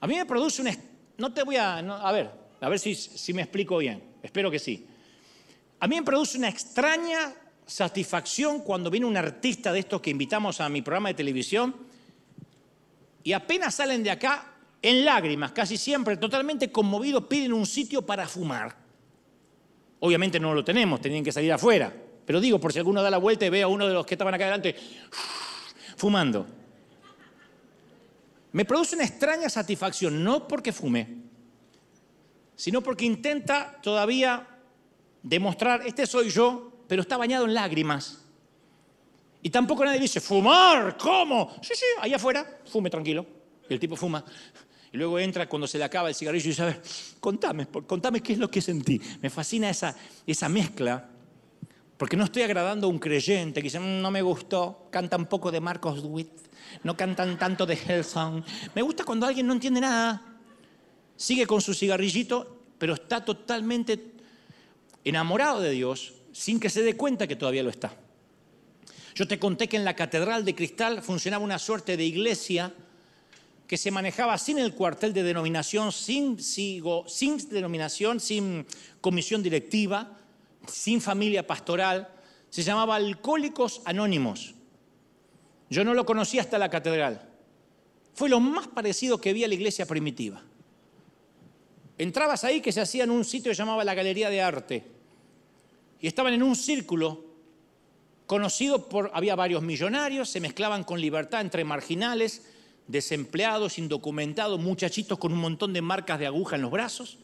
A 0.00 0.06
mí 0.06 0.16
me 0.16 0.26
produce 0.26 0.60
un... 0.60 0.68
No 1.16 1.32
te 1.32 1.44
voy 1.44 1.56
a... 1.56 1.78
a 1.78 2.12
ver, 2.12 2.30
a 2.60 2.68
ver 2.68 2.78
si, 2.78 2.94
si 2.94 3.32
me 3.32 3.40
explico 3.40 3.78
bien. 3.78 4.02
Espero 4.22 4.50
que 4.50 4.58
sí. 4.58 4.86
A 5.82 5.88
mí 5.88 5.96
me 5.96 6.04
produce 6.04 6.38
una 6.38 6.48
extraña 6.48 7.34
satisfacción 7.66 8.60
cuando 8.60 8.88
viene 8.88 9.04
un 9.04 9.16
artista 9.16 9.72
de 9.72 9.80
estos 9.80 10.00
que 10.00 10.10
invitamos 10.10 10.60
a 10.60 10.68
mi 10.68 10.80
programa 10.80 11.08
de 11.08 11.14
televisión 11.14 11.74
y 13.24 13.32
apenas 13.32 13.74
salen 13.74 14.04
de 14.04 14.12
acá 14.12 14.52
en 14.80 15.04
lágrimas, 15.04 15.50
casi 15.50 15.76
siempre 15.76 16.16
totalmente 16.18 16.70
conmovidos, 16.70 17.24
piden 17.24 17.52
un 17.52 17.66
sitio 17.66 18.06
para 18.06 18.28
fumar. 18.28 18.76
Obviamente 19.98 20.38
no 20.38 20.54
lo 20.54 20.64
tenemos, 20.64 21.00
tenían 21.00 21.24
que 21.24 21.32
salir 21.32 21.52
afuera. 21.52 21.92
Pero 22.24 22.40
digo, 22.40 22.60
por 22.60 22.72
si 22.72 22.78
alguno 22.78 23.02
da 23.02 23.10
la 23.10 23.18
vuelta 23.18 23.44
y 23.44 23.50
ve 23.50 23.62
a 23.62 23.66
uno 23.66 23.88
de 23.88 23.94
los 23.94 24.06
que 24.06 24.14
estaban 24.14 24.34
acá 24.34 24.44
adelante 24.44 24.76
fumando. 25.96 26.46
Me 28.52 28.64
produce 28.64 28.94
una 28.94 29.04
extraña 29.04 29.48
satisfacción, 29.48 30.22
no 30.22 30.46
porque 30.46 30.72
fume, 30.72 31.22
sino 32.54 32.82
porque 32.82 33.04
intenta 33.04 33.80
todavía 33.82 34.46
demostrar, 35.22 35.86
este 35.86 36.06
soy 36.06 36.30
yo, 36.30 36.72
pero 36.88 37.02
está 37.02 37.16
bañado 37.16 37.44
en 37.44 37.54
lágrimas. 37.54 38.18
Y 39.42 39.50
tampoco 39.50 39.84
nadie 39.84 40.00
dice, 40.00 40.20
fumar, 40.20 40.96
¿cómo? 40.96 41.50
Sí, 41.62 41.74
sí, 41.74 41.84
allá 42.00 42.16
afuera, 42.16 42.60
fume 42.64 42.88
tranquilo. 42.88 43.26
Y 43.68 43.74
el 43.74 43.80
tipo 43.80 43.96
fuma. 43.96 44.24
Y 44.92 44.96
luego 44.96 45.18
entra 45.18 45.48
cuando 45.48 45.66
se 45.66 45.78
le 45.78 45.84
acaba 45.84 46.08
el 46.10 46.14
cigarrillo 46.14 46.44
y 46.44 46.48
dice, 46.48 46.62
a 46.62 46.80
contame, 47.18 47.66
contame 47.66 48.20
qué 48.20 48.34
es 48.34 48.38
lo 48.38 48.50
que 48.50 48.60
sentí. 48.60 49.00
Me 49.20 49.30
fascina 49.30 49.70
esa, 49.70 49.96
esa 50.26 50.48
mezcla, 50.48 51.08
porque 51.96 52.16
no 52.16 52.24
estoy 52.24 52.42
agradando 52.42 52.86
a 52.86 52.90
un 52.90 52.98
creyente 52.98 53.60
que 53.60 53.64
dice, 53.64 53.80
mm, 53.80 54.02
no 54.02 54.10
me 54.10 54.22
gustó, 54.22 54.88
canta 54.90 55.16
un 55.16 55.26
poco 55.26 55.50
de 55.50 55.60
Marcos 55.60 56.00
Witt, 56.04 56.30
no 56.84 56.96
cantan 56.96 57.38
tanto 57.38 57.64
de 57.64 57.74
Hellsong. 57.74 58.44
Me 58.74 58.82
gusta 58.82 59.04
cuando 59.04 59.26
alguien 59.26 59.46
no 59.46 59.54
entiende 59.54 59.80
nada, 59.80 60.22
sigue 61.16 61.46
con 61.46 61.60
su 61.60 61.72
cigarrillito, 61.74 62.64
pero 62.76 62.94
está 62.94 63.24
totalmente 63.24 63.96
enamorado 65.04 65.60
de 65.60 65.70
Dios 65.70 66.14
sin 66.32 66.60
que 66.60 66.70
se 66.70 66.82
dé 66.82 66.96
cuenta 66.96 67.26
que 67.26 67.36
todavía 67.36 67.62
lo 67.62 67.70
está. 67.70 67.94
Yo 69.14 69.28
te 69.28 69.38
conté 69.38 69.68
que 69.68 69.76
en 69.76 69.84
la 69.84 69.94
Catedral 69.94 70.44
de 70.44 70.54
Cristal 70.54 71.02
funcionaba 71.02 71.44
una 71.44 71.58
suerte 71.58 71.96
de 71.96 72.04
iglesia 72.04 72.72
que 73.66 73.76
se 73.76 73.90
manejaba 73.90 74.38
sin 74.38 74.58
el 74.58 74.74
cuartel 74.74 75.12
de 75.12 75.22
denominación, 75.22 75.92
sin, 75.92 76.38
sin 76.38 77.48
denominación, 77.50 78.20
sin 78.20 78.66
comisión 79.00 79.42
directiva, 79.42 80.18
sin 80.66 81.00
familia 81.00 81.46
pastoral. 81.46 82.08
Se 82.50 82.62
llamaba 82.62 82.96
Alcohólicos 82.96 83.82
Anónimos. 83.84 84.54
Yo 85.70 85.84
no 85.84 85.94
lo 85.94 86.04
conocí 86.04 86.38
hasta 86.38 86.58
la 86.58 86.68
catedral. 86.68 87.28
Fue 88.14 88.28
lo 88.28 88.40
más 88.40 88.68
parecido 88.68 89.18
que 89.20 89.32
vi 89.32 89.44
a 89.44 89.48
la 89.48 89.54
iglesia 89.54 89.86
primitiva. 89.86 90.42
Entrabas 92.02 92.42
ahí 92.42 92.60
que 92.60 92.72
se 92.72 92.80
hacía 92.80 93.04
en 93.04 93.10
un 93.10 93.24
sitio 93.24 93.52
que 93.52 93.56
llamaba 93.56 93.84
la 93.84 93.94
Galería 93.94 94.28
de 94.28 94.42
Arte. 94.42 94.82
Y 96.00 96.08
estaban 96.08 96.34
en 96.34 96.42
un 96.42 96.56
círculo 96.56 97.24
conocido 98.26 98.88
por, 98.88 99.12
había 99.14 99.36
varios 99.36 99.62
millonarios, 99.62 100.28
se 100.28 100.40
mezclaban 100.40 100.82
con 100.82 101.00
libertad 101.00 101.42
entre 101.42 101.62
marginales, 101.62 102.50
desempleados, 102.88 103.78
indocumentados, 103.78 104.58
muchachitos 104.58 105.16
con 105.16 105.32
un 105.32 105.38
montón 105.38 105.72
de 105.72 105.80
marcas 105.80 106.18
de 106.18 106.26
aguja 106.26 106.56
en 106.56 106.62
los 106.62 106.72
brazos. 106.72 107.18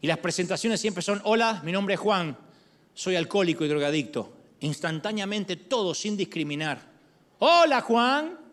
Y 0.00 0.08
las 0.08 0.18
presentaciones 0.18 0.80
siempre 0.80 1.04
son, 1.04 1.20
hola, 1.22 1.62
mi 1.64 1.70
nombre 1.70 1.94
es 1.94 2.00
Juan, 2.00 2.36
soy 2.92 3.14
alcohólico 3.14 3.64
y 3.64 3.68
drogadicto. 3.68 4.32
Instantáneamente 4.60 5.54
todos 5.54 5.98
sin 5.98 6.16
discriminar. 6.16 6.80
Hola 7.38 7.82
Juan. 7.82 8.43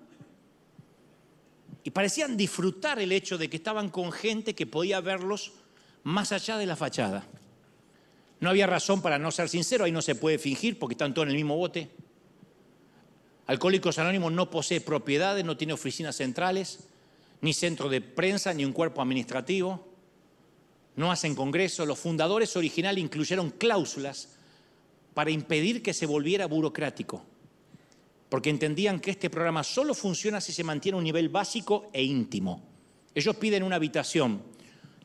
Y 1.83 1.91
parecían 1.91 2.37
disfrutar 2.37 2.99
el 2.99 3.11
hecho 3.11 3.37
de 3.37 3.49
que 3.49 3.57
estaban 3.57 3.89
con 3.89 4.11
gente 4.11 4.53
que 4.53 4.67
podía 4.67 5.01
verlos 5.01 5.53
más 6.03 6.31
allá 6.31 6.57
de 6.57 6.65
la 6.65 6.75
fachada. 6.75 7.25
No 8.39 8.49
había 8.49 8.67
razón 8.67 9.01
para 9.01 9.19
no 9.19 9.31
ser 9.31 9.49
sincero, 9.49 9.85
ahí 9.85 9.91
no 9.91 10.01
se 10.01 10.15
puede 10.15 10.39
fingir 10.39 10.79
porque 10.79 10.93
están 10.93 11.13
todos 11.13 11.27
en 11.27 11.31
el 11.31 11.37
mismo 11.37 11.57
bote. 11.57 11.89
Alcohólicos 13.47 13.99
Anónimos 13.99 14.31
no 14.31 14.49
posee 14.49 14.81
propiedades, 14.81 15.45
no 15.45 15.57
tiene 15.57 15.73
oficinas 15.73 16.15
centrales, 16.15 16.87
ni 17.41 17.53
centro 17.53 17.89
de 17.89 18.01
prensa, 18.01 18.53
ni 18.53 18.65
un 18.65 18.73
cuerpo 18.73 19.01
administrativo. 19.01 19.87
No 20.95 21.11
hacen 21.11 21.35
congreso. 21.35 21.85
Los 21.85 21.99
fundadores 21.99 22.55
originales 22.55 23.03
incluyeron 23.03 23.49
cláusulas 23.51 24.29
para 25.13 25.31
impedir 25.31 25.83
que 25.83 25.93
se 25.93 26.05
volviera 26.05 26.45
burocrático, 26.45 27.25
porque 28.31 28.49
entendían 28.49 29.01
que 29.01 29.11
este 29.11 29.29
programa 29.29 29.61
solo 29.61 29.93
funciona 29.93 30.39
si 30.39 30.53
se 30.53 30.63
mantiene 30.63 30.97
un 30.97 31.03
nivel 31.03 31.27
básico 31.27 31.89
e 31.91 32.01
íntimo. 32.01 32.63
Ellos 33.13 33.35
piden 33.35 33.61
una 33.61 33.75
habitación, 33.75 34.41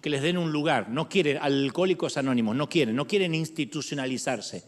que 0.00 0.10
les 0.10 0.22
den 0.22 0.38
un 0.38 0.52
lugar, 0.52 0.90
no 0.90 1.08
quieren 1.08 1.38
alcohólicos 1.38 2.16
anónimos, 2.18 2.54
no 2.54 2.68
quieren, 2.68 2.94
no 2.94 3.04
quieren 3.04 3.34
institucionalizarse, 3.34 4.62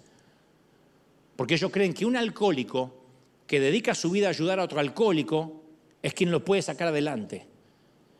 porque 1.37 1.55
ellos 1.55 1.71
creen 1.71 1.95
que 1.95 2.05
un 2.05 2.17
alcohólico 2.17 3.05
que 3.47 3.61
dedica 3.61 3.95
su 3.95 4.11
vida 4.11 4.27
a 4.27 4.31
ayudar 4.31 4.59
a 4.59 4.65
otro 4.65 4.81
alcohólico 4.81 5.63
es 6.03 6.13
quien 6.13 6.33
lo 6.33 6.45
puede 6.45 6.61
sacar 6.63 6.89
adelante. 6.89 7.47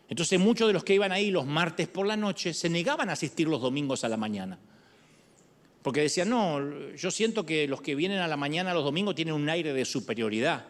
Entonces 0.09 0.39
muchos 0.39 0.69
de 0.69 0.73
los 0.73 0.85
que 0.85 0.95
iban 0.95 1.11
ahí 1.11 1.33
los 1.33 1.47
martes 1.47 1.89
por 1.89 2.07
la 2.07 2.17
noche 2.17 2.55
se 2.55 2.69
negaban 2.69 3.11
a 3.11 3.15
asistir 3.15 3.49
los 3.49 3.61
domingos 3.61 4.05
a 4.05 4.09
la 4.09 4.17
mañana. 4.17 4.61
Porque 5.83 6.03
decían, 6.03 6.29
no, 6.29 6.95
yo 6.95 7.11
siento 7.11 7.47
que 7.47 7.69
los 7.69 7.81
que 7.81 7.95
vienen 7.95 8.19
a 8.19 8.29
la 8.29 8.37
mañana 8.37 8.75
los 8.75 8.85
domingos 8.85 9.15
tienen 9.15 9.35
un 9.35 9.49
aire 9.49 9.73
de 9.73 9.85
superioridad. 9.85 10.67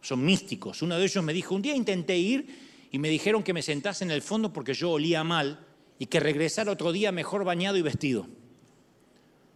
Son 0.00 0.24
místicos. 0.24 0.82
Uno 0.82 0.98
de 0.98 1.04
ellos 1.04 1.24
me 1.24 1.32
dijo, 1.32 1.54
un 1.54 1.62
día 1.62 1.74
intenté 1.74 2.16
ir 2.18 2.46
y 2.90 2.98
me 2.98 3.08
dijeron 3.08 3.42
que 3.42 3.52
me 3.52 3.62
sentase 3.62 4.04
en 4.04 4.10
el 4.10 4.22
fondo 4.22 4.52
porque 4.52 4.74
yo 4.74 4.90
olía 4.90 5.24
mal 5.24 5.64
y 5.98 6.06
que 6.06 6.20
regresara 6.20 6.72
otro 6.72 6.92
día 6.92 7.12
mejor 7.12 7.44
bañado 7.44 7.76
y 7.76 7.82
vestido. 7.82 8.26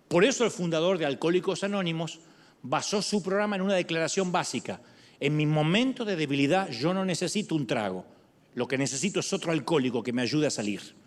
Por 0.09 0.25
eso 0.25 0.45
el 0.45 0.51
fundador 0.51 0.99
de 0.99 1.05
Alcohólicos 1.05 1.65
Anónimos 1.65 2.21
basó 2.63 3.03
su 3.03 3.23
programa 3.23 3.57
en 3.57 3.63
una 3.63 3.75
declaración 3.75 4.33
básica. 4.33 4.81
En 5.21 5.37
mi 5.37 5.47
momento 5.47 6.05
de 6.05 6.17
debilidad 6.17 6.71
yo 6.71 6.95
no 6.95 7.05
necesito 7.05 7.55
un 7.55 7.67
trago, 7.67 8.07
lo 8.55 8.67
que 8.67 8.79
necesito 8.79 9.21
es 9.21 9.33
otro 9.33 9.53
alcohólico 9.53 10.03
que 10.03 10.13
me 10.13 10.23
ayude 10.23 10.47
a 10.47 10.51
salir. 10.51 10.98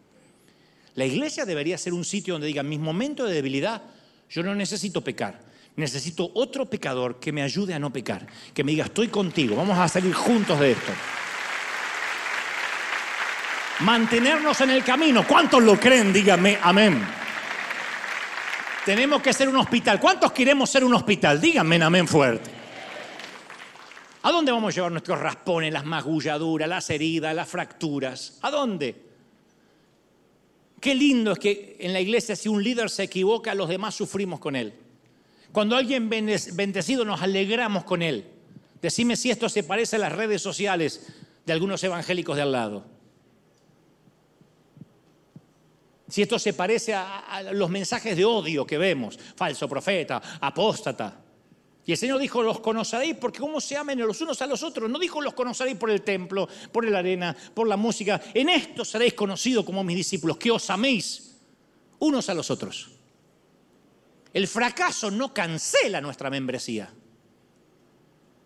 La 0.95 1.05
iglesia 1.05 1.45
debería 1.45 1.77
ser 1.77 1.93
un 1.93 2.03
sitio 2.03 2.33
donde 2.33 2.47
diga, 2.47 2.63
mis 2.63 2.79
momentos 2.79 3.27
de 3.27 3.35
debilidad 3.35 3.81
yo 4.29 4.43
no 4.43 4.55
necesito 4.55 5.01
pecar, 5.01 5.39
necesito 5.75 6.31
otro 6.35 6.69
pecador 6.69 7.19
que 7.19 7.31
me 7.31 7.41
ayude 7.41 7.73
a 7.73 7.79
no 7.79 7.91
pecar, 7.91 8.25
que 8.53 8.63
me 8.63 8.71
diga, 8.71 8.85
estoy 8.85 9.09
contigo, 9.09 9.55
vamos 9.55 9.77
a 9.77 9.87
salir 9.87 10.13
juntos 10.13 10.59
de 10.59 10.71
esto. 10.71 10.91
Mantenernos 13.81 14.61
en 14.61 14.69
el 14.69 14.83
camino, 14.83 15.25
¿cuántos 15.27 15.61
lo 15.61 15.79
creen? 15.79 16.13
Díganme, 16.13 16.57
amén. 16.61 17.03
Tenemos 18.85 19.21
que 19.21 19.33
ser 19.33 19.49
un 19.49 19.57
hospital. 19.57 19.99
¿Cuántos 19.99 20.31
queremos 20.31 20.69
ser 20.69 20.83
un 20.83 20.93
hospital? 20.93 21.39
Díganme 21.39 21.81
amén 21.83 22.07
fuerte. 22.07 22.49
¿A 24.23 24.31
dónde 24.31 24.51
vamos 24.51 24.73
a 24.73 24.75
llevar 24.75 24.91
nuestros 24.91 25.19
raspones, 25.19 25.73
las 25.73 25.85
magulladuras, 25.85 26.69
las 26.69 26.89
heridas, 26.89 27.35
las 27.35 27.49
fracturas? 27.49 28.37
¿A 28.41 28.51
dónde? 28.51 29.10
Qué 30.81 30.93
lindo 30.95 31.31
es 31.31 31.39
que 31.39 31.77
en 31.79 31.93
la 31.93 32.01
iglesia 32.01 32.35
si 32.35 32.49
un 32.49 32.61
líder 32.61 32.89
se 32.89 33.03
equivoca, 33.03 33.55
los 33.55 33.69
demás 33.69 33.95
sufrimos 33.95 34.39
con 34.39 34.57
él. 34.57 34.73
Cuando 35.53 35.77
alguien 35.77 36.09
bendecido 36.09 37.05
nos 37.05 37.21
alegramos 37.21 37.85
con 37.85 38.01
él. 38.01 38.25
Decime 38.81 39.15
si 39.15 39.29
esto 39.29 39.47
se 39.47 39.63
parece 39.63 39.95
a 39.95 39.99
las 39.99 40.11
redes 40.11 40.41
sociales 40.41 41.07
de 41.45 41.53
algunos 41.53 41.83
evangélicos 41.83 42.35
de 42.35 42.41
al 42.41 42.51
lado. 42.51 42.85
si 46.11 46.21
esto 46.21 46.37
se 46.37 46.53
parece 46.53 46.93
a, 46.93 47.41
los 47.53 47.69
mensajes 47.69 48.17
de 48.17 48.25
odio 48.25 48.67
que 48.67 48.77
vemos, 48.77 49.17
falso 49.35 49.67
profeta, 49.69 50.21
apóstata. 50.41 51.20
Y 51.85 51.91
el 51.91 51.97
Señor 51.97 52.19
dijo, 52.19 52.43
los 52.43 52.59
conoceréis 52.59 53.15
porque 53.15 53.39
cómo 53.39 53.59
se 53.59 53.75
amen 53.75 53.99
los 53.99 54.21
unos 54.21 54.41
a 54.41 54.47
los 54.47 54.61
otros. 54.61 54.89
No 54.89 54.99
dijo, 54.99 55.21
los 55.21 55.33
conoceréis 55.33 55.77
por 55.77 55.89
el 55.89 56.03
templo, 56.03 56.47
por 56.71 56.87
la 56.87 56.99
arena, 56.99 57.35
por 57.53 57.67
la 57.67 57.77
música. 57.77 58.21
En 58.33 58.49
esto 58.49 58.85
seréis 58.85 59.13
conocidos 59.13 59.65
como 59.65 59.83
mis 59.83 59.97
discípulos, 59.97 60.37
que 60.37 60.51
os 60.51 60.69
améis 60.69 61.39
unos 61.99 62.29
a 62.29 62.33
los 62.33 62.51
otros. 62.51 62.91
El 64.33 64.47
fracaso 64.47 65.09
no 65.09 65.33
cancela 65.33 65.99
nuestra 66.01 66.29
membresía. 66.29 66.93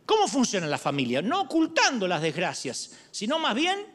¿Cómo 0.06 0.28
funciona 0.28 0.68
la 0.68 0.78
familia? 0.78 1.22
No 1.22 1.42
ocultando 1.42 2.08
las 2.08 2.22
desgracias, 2.22 2.96
sino 3.12 3.38
más 3.40 3.56
bien 3.56 3.86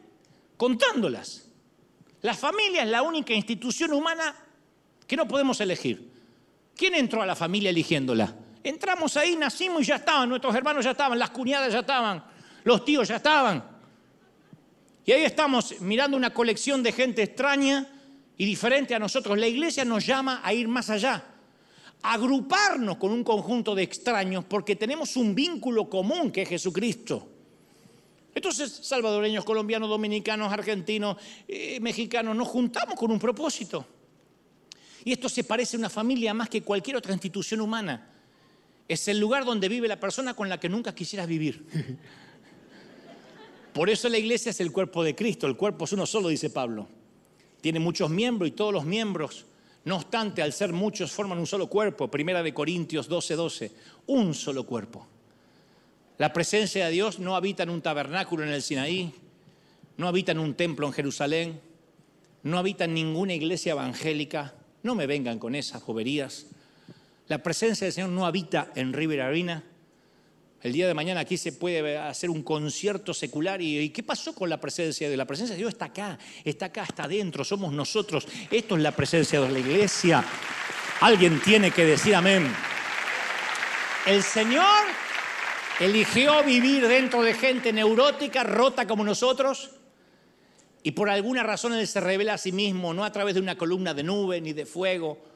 contándolas. 0.57 1.47
La 2.21 2.35
familia 2.35 2.83
es 2.83 2.89
la 2.89 3.01
única 3.01 3.33
institución 3.33 3.93
humana 3.93 4.35
que 5.07 5.17
no 5.17 5.27
podemos 5.27 5.59
elegir. 5.61 6.11
¿Quién 6.75 6.95
entró 6.95 7.21
a 7.21 7.25
la 7.25 7.35
familia 7.35 7.69
eligiéndola? 7.69 8.35
Entramos 8.63 9.17
ahí, 9.17 9.35
nacimos 9.35 9.81
y 9.81 9.85
ya 9.85 9.95
estaban, 9.95 10.29
nuestros 10.29 10.53
hermanos 10.53 10.85
ya 10.85 10.91
estaban, 10.91 11.17
las 11.17 11.31
cuñadas 11.31 11.73
ya 11.73 11.79
estaban, 11.79 12.23
los 12.63 12.85
tíos 12.85 13.07
ya 13.07 13.15
estaban. 13.15 13.63
Y 15.03 15.11
ahí 15.11 15.23
estamos 15.23 15.81
mirando 15.81 16.15
una 16.15 16.31
colección 16.31 16.83
de 16.83 16.91
gente 16.91 17.23
extraña 17.23 17.87
y 18.37 18.45
diferente 18.45 18.93
a 18.93 18.99
nosotros. 18.99 19.37
La 19.37 19.47
iglesia 19.47 19.83
nos 19.83 20.05
llama 20.05 20.41
a 20.43 20.53
ir 20.53 20.67
más 20.67 20.89
allá, 20.91 21.23
a 22.03 22.13
agruparnos 22.13 22.97
con 22.97 23.11
un 23.11 23.23
conjunto 23.23 23.73
de 23.73 23.83
extraños 23.83 24.45
porque 24.45 24.75
tenemos 24.75 25.17
un 25.17 25.33
vínculo 25.33 25.89
común 25.89 26.31
que 26.31 26.43
es 26.43 26.49
Jesucristo. 26.49 27.27
Entonces, 28.33 28.71
salvadoreños, 28.83 29.43
colombianos, 29.43 29.89
dominicanos, 29.89 30.53
argentinos, 30.53 31.17
eh, 31.47 31.79
mexicanos, 31.81 32.35
nos 32.35 32.47
juntamos 32.47 32.95
con 32.95 33.11
un 33.11 33.19
propósito. 33.19 33.85
Y 35.03 35.11
esto 35.11 35.27
se 35.27 35.43
parece 35.43 35.75
a 35.75 35.79
una 35.79 35.89
familia 35.89 36.33
más 36.33 36.47
que 36.47 36.61
cualquier 36.61 36.95
otra 36.95 37.11
institución 37.11 37.59
humana. 37.59 38.10
Es 38.91 39.07
el 39.07 39.21
lugar 39.21 39.45
donde 39.45 39.69
vive 39.69 39.87
la 39.87 40.01
persona 40.01 40.33
con 40.33 40.49
la 40.49 40.59
que 40.59 40.67
nunca 40.67 40.93
quisieras 40.93 41.25
vivir. 41.25 41.65
Por 43.73 43.89
eso 43.89 44.09
la 44.09 44.17
iglesia 44.17 44.49
es 44.49 44.59
el 44.59 44.73
cuerpo 44.73 45.01
de 45.01 45.15
Cristo. 45.15 45.47
El 45.47 45.55
cuerpo 45.55 45.85
es 45.85 45.93
uno 45.93 46.05
solo, 46.05 46.27
dice 46.27 46.49
Pablo. 46.49 46.89
Tiene 47.61 47.79
muchos 47.79 48.09
miembros 48.09 48.49
y 48.49 48.51
todos 48.51 48.73
los 48.73 48.83
miembros 48.83 49.45
No 49.85 49.95
obstante, 49.95 50.41
al 50.41 50.51
ser 50.51 50.73
muchos 50.73 51.09
forman 51.09 51.39
un 51.39 51.47
solo 51.47 51.67
cuerpo. 51.67 52.11
Primera 52.11 52.43
de 52.43 52.53
Corintios 52.53 53.07
12, 53.07 53.35
12. 53.35 53.71
Un 54.07 54.33
solo 54.33 54.65
cuerpo. 54.65 55.07
La 56.17 56.33
presencia 56.33 56.85
de 56.85 56.91
Dios 56.91 57.17
no 57.17 57.37
habita 57.37 57.63
en 57.63 57.69
un 57.69 57.81
tabernáculo 57.81 58.43
en 58.43 58.49
el 58.49 58.61
Sinaí, 58.61 59.13
no 59.95 60.09
habita 60.09 60.33
en 60.33 60.39
un 60.39 60.53
templo 60.55 60.85
en 60.85 60.91
Jerusalén, 60.91 61.61
no 62.43 62.57
habita 62.57 62.83
en 62.83 62.93
ninguna 62.93 63.35
iglesia 63.35 63.71
evangélica. 63.71 64.53
No 64.83 64.95
me 64.95 65.07
vengan 65.07 65.39
con 65.39 65.55
esas 65.55 65.85
boberías. 65.85 66.47
La 67.31 67.37
presencia 67.37 67.85
del 67.85 67.93
Señor 67.93 68.09
no 68.09 68.25
habita 68.25 68.73
en 68.75 68.91
River 68.91 69.21
Arena. 69.21 69.63
El 70.61 70.73
día 70.73 70.85
de 70.85 70.93
mañana 70.93 71.21
aquí 71.21 71.37
se 71.37 71.53
puede 71.53 71.97
hacer 71.97 72.29
un 72.29 72.43
concierto 72.43 73.13
secular 73.13 73.61
y, 73.61 73.89
¿qué 73.91 74.03
pasó 74.03 74.35
con 74.35 74.49
la 74.49 74.59
presencia 74.59 75.07
de 75.07 75.11
Dios? 75.11 75.17
La 75.17 75.25
presencia 75.25 75.53
de 75.55 75.59
Dios 75.59 75.71
está 75.71 75.85
acá, 75.85 76.19
está 76.43 76.65
acá, 76.65 76.83
está 76.83 77.03
adentro, 77.05 77.45
somos 77.45 77.71
nosotros. 77.71 78.27
Esto 78.51 78.75
es 78.75 78.81
la 78.81 78.91
presencia 78.91 79.39
de 79.39 79.49
la 79.49 79.59
iglesia. 79.59 80.25
Alguien 80.99 81.39
tiene 81.39 81.71
que 81.71 81.85
decir 81.85 82.15
amén. 82.15 82.53
El 84.05 84.23
Señor 84.23 84.83
eligió 85.79 86.43
vivir 86.43 86.85
dentro 86.85 87.23
de 87.23 87.33
gente 87.33 87.71
neurótica, 87.71 88.43
rota 88.43 88.85
como 88.85 89.05
nosotros, 89.05 89.71
y 90.83 90.91
por 90.91 91.09
alguna 91.09 91.43
razón 91.43 91.71
Él 91.75 91.87
se 91.87 92.01
revela 92.01 92.33
a 92.33 92.37
sí 92.37 92.51
mismo, 92.51 92.93
no 92.93 93.05
a 93.05 93.11
través 93.13 93.35
de 93.35 93.39
una 93.39 93.57
columna 93.57 93.93
de 93.93 94.03
nube 94.03 94.41
ni 94.41 94.51
de 94.51 94.65
fuego, 94.65 95.30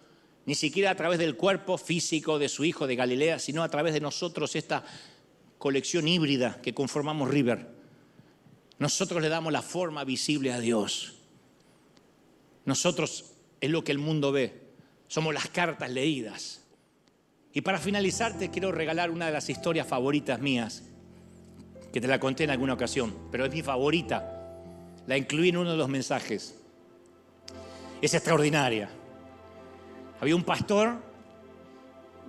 ni 0.45 0.55
siquiera 0.55 0.91
a 0.91 0.95
través 0.95 1.19
del 1.19 1.35
cuerpo 1.35 1.77
físico 1.77 2.37
de 2.37 2.49
su 2.49 2.65
hijo 2.65 2.87
de 2.87 2.95
Galilea, 2.95 3.39
sino 3.39 3.63
a 3.63 3.69
través 3.69 3.93
de 3.93 3.99
nosotros, 3.99 4.55
esta 4.55 4.83
colección 5.57 6.07
híbrida 6.07 6.61
que 6.61 6.73
conformamos 6.73 7.29
River. 7.29 7.67
Nosotros 8.77 9.21
le 9.21 9.29
damos 9.29 9.51
la 9.51 9.61
forma 9.61 10.03
visible 10.03 10.51
a 10.53 10.59
Dios. 10.59 11.15
Nosotros 12.65 13.33
es 13.61 13.69
lo 13.69 13.83
que 13.83 13.91
el 13.91 13.97
mundo 13.97 14.31
ve. 14.31 14.65
Somos 15.07 15.33
las 15.33 15.47
cartas 15.47 15.89
leídas. 15.89 16.61
Y 17.53 17.61
para 17.61 17.79
finalizar 17.79 18.37
te 18.37 18.51
quiero 18.51 18.71
regalar 18.71 19.09
una 19.09 19.27
de 19.27 19.31
las 19.31 19.49
historias 19.49 19.87
favoritas 19.87 20.41
mías, 20.41 20.83
que 21.93 22.01
te 22.01 22.07
la 22.07 22.19
conté 22.19 22.43
en 22.43 22.49
alguna 22.49 22.73
ocasión, 22.73 23.15
pero 23.31 23.45
es 23.45 23.53
mi 23.53 23.61
favorita. 23.61 24.51
La 25.07 25.17
incluí 25.17 25.49
en 25.49 25.57
uno 25.57 25.71
de 25.71 25.77
los 25.77 25.87
mensajes. 25.87 26.55
Es 28.01 28.13
extraordinaria. 28.13 28.89
Había 30.21 30.35
un 30.35 30.43
pastor 30.43 30.95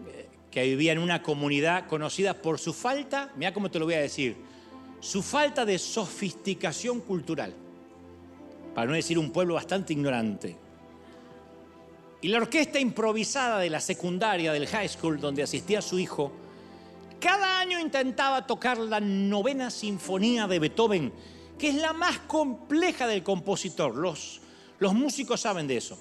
eh, 0.06 0.28
que 0.50 0.62
vivía 0.64 0.92
en 0.92 0.98
una 0.98 1.22
comunidad 1.22 1.86
conocida 1.86 2.34
por 2.34 2.58
su 2.58 2.72
falta, 2.72 3.32
mira 3.36 3.52
cómo 3.52 3.70
te 3.70 3.78
lo 3.78 3.84
voy 3.84 3.94
a 3.94 4.00
decir, 4.00 4.36
su 5.00 5.22
falta 5.22 5.64
de 5.64 5.78
sofisticación 5.78 7.00
cultural, 7.00 7.54
para 8.74 8.88
no 8.88 8.94
decir 8.94 9.18
un 9.18 9.30
pueblo 9.30 9.54
bastante 9.54 9.92
ignorante. 9.92 10.56
Y 12.22 12.28
la 12.28 12.38
orquesta 12.38 12.80
improvisada 12.80 13.58
de 13.58 13.70
la 13.70 13.80
secundaria, 13.80 14.52
del 14.52 14.66
high 14.66 14.88
school, 14.88 15.20
donde 15.20 15.42
asistía 15.42 15.80
su 15.80 15.98
hijo, 15.98 16.32
cada 17.20 17.60
año 17.60 17.78
intentaba 17.78 18.46
tocar 18.46 18.78
la 18.78 19.00
novena 19.00 19.70
sinfonía 19.70 20.46
de 20.46 20.58
Beethoven, 20.58 21.12
que 21.58 21.68
es 21.68 21.76
la 21.76 21.92
más 21.92 22.18
compleja 22.20 23.06
del 23.06 23.22
compositor. 23.22 23.94
Los, 23.94 24.40
los 24.78 24.94
músicos 24.94 25.40
saben 25.40 25.66
de 25.66 25.76
eso. 25.76 25.98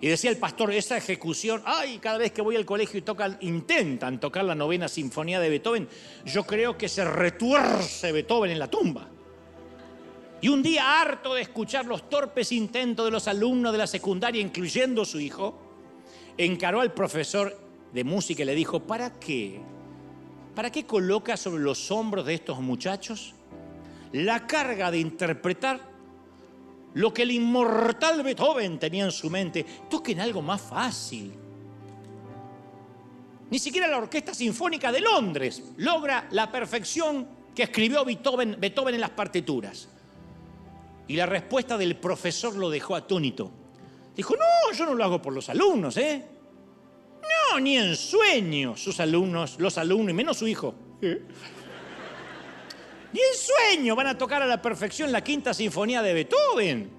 Y 0.00 0.06
decía 0.08 0.30
el 0.30 0.36
pastor, 0.36 0.72
esa 0.72 0.96
ejecución, 0.96 1.62
ay, 1.64 1.98
cada 1.98 2.18
vez 2.18 2.30
que 2.30 2.40
voy 2.40 2.54
al 2.54 2.64
colegio 2.64 2.98
y 2.98 3.02
tocan, 3.02 3.36
intentan 3.40 4.20
tocar 4.20 4.44
la 4.44 4.54
novena 4.54 4.86
sinfonía 4.86 5.40
de 5.40 5.48
Beethoven, 5.48 5.88
yo 6.24 6.44
creo 6.44 6.78
que 6.78 6.88
se 6.88 7.04
retuerce 7.04 8.12
Beethoven 8.12 8.52
en 8.52 8.60
la 8.60 8.70
tumba. 8.70 9.08
Y 10.40 10.48
un 10.48 10.62
día, 10.62 11.00
harto 11.00 11.34
de 11.34 11.42
escuchar 11.42 11.84
los 11.86 12.08
torpes 12.08 12.52
intentos 12.52 13.04
de 13.06 13.10
los 13.10 13.26
alumnos 13.26 13.72
de 13.72 13.78
la 13.78 13.88
secundaria, 13.88 14.40
incluyendo 14.40 15.04
su 15.04 15.18
hijo, 15.18 15.58
encaró 16.36 16.80
al 16.80 16.92
profesor 16.92 17.58
de 17.92 18.04
música 18.04 18.42
y 18.42 18.46
le 18.46 18.54
dijo, 18.54 18.80
¿para 18.80 19.18
qué? 19.18 19.60
¿Para 20.54 20.70
qué 20.70 20.86
coloca 20.86 21.36
sobre 21.36 21.62
los 21.62 21.90
hombros 21.90 22.24
de 22.24 22.34
estos 22.34 22.60
muchachos 22.60 23.34
la 24.12 24.46
carga 24.46 24.90
de 24.90 24.98
interpretar 24.98 25.87
lo 26.98 27.14
que 27.14 27.22
el 27.22 27.30
inmortal 27.30 28.24
Beethoven 28.24 28.76
tenía 28.76 29.04
en 29.04 29.12
su 29.12 29.30
mente, 29.30 29.64
toquen 29.88 30.18
algo 30.18 30.42
más 30.42 30.60
fácil. 30.60 31.32
Ni 33.48 33.58
siquiera 33.60 33.86
la 33.86 33.98
Orquesta 33.98 34.34
Sinfónica 34.34 34.90
de 34.90 35.00
Londres 35.00 35.62
logra 35.76 36.26
la 36.32 36.50
perfección 36.50 37.28
que 37.54 37.62
escribió 37.62 38.04
Beethoven, 38.04 38.56
Beethoven 38.58 38.96
en 38.96 39.00
las 39.00 39.10
partituras. 39.10 39.88
Y 41.06 41.14
la 41.14 41.26
respuesta 41.26 41.78
del 41.78 41.96
profesor 41.96 42.56
lo 42.56 42.68
dejó 42.68 42.96
atónito. 42.96 43.48
Dijo, 44.16 44.34
no, 44.34 44.76
yo 44.76 44.84
no 44.84 44.94
lo 44.94 45.04
hago 45.04 45.22
por 45.22 45.32
los 45.32 45.48
alumnos, 45.48 45.96
¿eh? 45.98 46.26
No, 47.52 47.60
ni 47.60 47.76
en 47.76 47.94
sueño 47.94 48.76
sus 48.76 48.98
alumnos, 48.98 49.54
los 49.60 49.78
alumnos, 49.78 50.10
y 50.10 50.14
menos 50.14 50.36
su 50.36 50.48
hijo. 50.48 50.74
¿Eh? 51.00 51.22
Ni 53.12 53.20
en 53.20 53.36
sueño 53.36 53.96
van 53.96 54.08
a 54.08 54.18
tocar 54.18 54.42
a 54.42 54.46
la 54.46 54.60
perfección 54.60 55.10
la 55.10 55.24
quinta 55.24 55.54
sinfonía 55.54 56.02
de 56.02 56.12
Beethoven. 56.12 56.90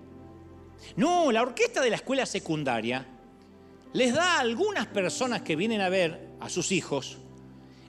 No, 0.96 1.32
la 1.32 1.42
orquesta 1.42 1.82
de 1.82 1.90
la 1.90 1.98
escuela 1.98 2.26
secundaria 2.26 3.06
les 3.94 4.14
da 4.14 4.38
a 4.38 4.40
algunas 4.40 4.88
personas 4.88 5.42
que 5.42 5.56
vienen 5.56 5.82
a 5.82 5.90
ver 5.90 6.30
a 6.40 6.50
sus 6.50 6.72
hijos 6.72 7.18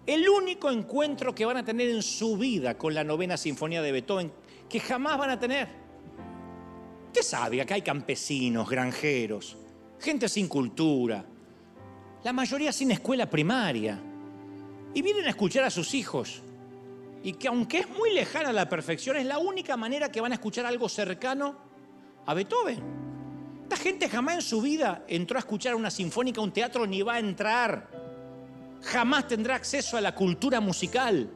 el 0.07 0.29
único 0.29 0.71
encuentro 0.71 1.35
que 1.35 1.45
van 1.45 1.59
a 1.59 1.65
tener 1.65 1.89
en 1.89 2.03
su 2.03 2.37
vida 2.37 2.77
con 2.77 2.95
la 2.95 3.05
novena 3.05 3.37
sinfonía 3.37 3.83
de 3.83 3.93
Beethoven 3.93 4.33
que 4.69 4.81
jamás 4.81 5.19
van 5.19 5.31
a 5.31 5.39
tener. 5.39 5.69
Usted 7.07 7.23
sabe 7.23 7.61
acá 7.61 7.75
hay 7.75 7.83
campesinos, 7.83 8.69
granjeros, 8.69 9.57
gente 9.99 10.29
sin 10.29 10.49
cultura, 10.49 11.25
la 12.23 12.33
mayoría 12.33 12.73
sin 12.73 12.91
escuela 12.91 13.29
primaria, 13.29 14.01
y 14.95 15.03
vienen 15.03 15.27
a 15.27 15.31
escuchar 15.31 15.65
a 15.65 15.71
sus 15.71 15.95
hijos 15.95 16.43
y 17.23 17.35
que 17.35 17.49
aunque 17.49 17.81
es 17.81 17.89
muy 17.89 18.13
lejana 18.13 18.49
a 18.49 18.53
la 18.53 18.69
perfección, 18.69 19.17
es 19.17 19.27
la 19.27 19.39
única 19.39 19.77
manera 19.77 20.11
que 20.11 20.21
van 20.21 20.33
a 20.33 20.37
escuchar 20.37 20.65
algo 20.65 20.89
cercano 20.89 21.57
a 22.27 22.35
Beethoven. 22.35 22.81
Esta 23.65 23.77
gente 23.77 24.09
jamás 24.09 24.37
en 24.37 24.43
su 24.43 24.63
vida 24.63 25.05
entró 25.07 25.37
a 25.37 25.41
escuchar 25.41 25.75
una 25.75 25.91
sinfónica, 25.91 26.41
un 26.41 26.53
teatro, 26.53 26.87
ni 26.87 27.03
va 27.03 27.15
a 27.15 27.19
entrar. 27.19 27.89
Jamás 28.83 29.29
tendrá 29.29 29.57
acceso 29.57 29.97
a 29.97 30.01
la 30.01 30.15
cultura 30.15 30.61
musical. 30.61 31.31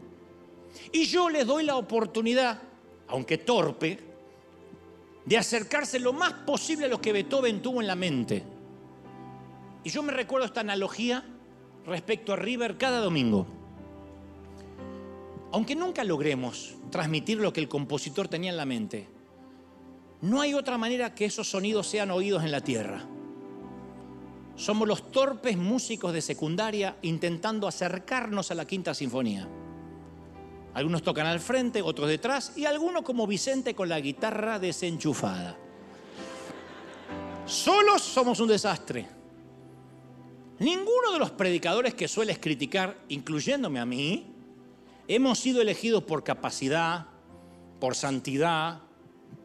Y 0.91 1.05
yo 1.05 1.29
les 1.29 1.47
doy 1.47 1.65
la 1.65 1.77
oportunidad, 1.77 2.61
aunque 3.09 3.39
torpe, 3.39 4.01
de 5.27 5.39
acercarse 5.39 6.01
lo 6.01 6.13
más 6.13 6.33
posible 6.33 6.87
a 6.87 6.89
lo 6.89 7.01
que 7.01 7.13
Beethoven 7.13 7.61
tuvo 7.63 7.81
en 7.81 7.87
la 7.87 7.95
mente. 7.95 8.43
Y 9.85 9.91
yo 9.91 10.03
me 10.03 10.13
recuerdo 10.13 10.47
esta 10.47 10.61
analogía 10.61 11.25
respecto 11.87 12.33
a 12.33 12.37
River 12.37 12.79
cada 12.79 13.01
domingo 13.01 13.64
aunque 15.55 15.77
nunca 15.77 16.03
logremos 16.03 16.75
transmitir 16.91 17.39
lo 17.39 17.53
que 17.53 17.61
el 17.61 17.69
compositor 17.69 18.27
tenía 18.27 18.51
en 18.51 18.57
la 18.57 18.65
mente, 18.67 19.07
no 20.21 20.41
hay 20.41 20.53
otra 20.53 20.77
manera 20.79 21.15
que 21.15 21.27
esos 21.27 21.49
sonidos 21.49 21.87
sean 21.87 22.11
oídos 22.11 22.43
en 22.43 22.51
la 22.51 22.61
tierra. 22.61 23.07
Somos 24.57 24.89
los 24.89 25.13
torpes 25.13 25.57
músicos 25.57 26.13
de 26.13 26.23
secundaria 26.23 26.97
intentando 27.03 27.69
acercarnos 27.69 28.51
a 28.51 28.57
la 28.57 28.67
quinta 28.67 28.95
sinfonía. 28.95 29.49
Algunos 30.75 31.05
tocan 31.05 31.29
al 31.29 31.39
frente, 31.39 31.83
otros 31.83 32.09
detrás 32.09 32.55
y 32.57 32.65
algunos 32.65 33.03
como 33.03 33.25
Vicente 33.25 33.77
con 33.77 33.89
la 33.89 34.01
guitarra 34.01 34.59
desenchufada. 34.59 35.57
Solos 37.47 38.03
somos 38.03 38.41
un 38.41 38.49
desastre. 38.49 39.07
Ninguno 40.59 41.13
de 41.13 41.21
los 41.21 41.31
predicadores 41.31 41.95
que 41.95 42.09
sueles 42.09 42.41
criticar, 42.41 42.99
incluyéndome 43.09 43.79
a 43.79 43.87
mí, 43.87 44.34
Hemos 45.07 45.39
sido 45.39 45.61
elegidos 45.61 46.05
por 46.05 46.25
capacidad, 46.25 47.07
por 47.79 47.95
santidad, 47.95 48.81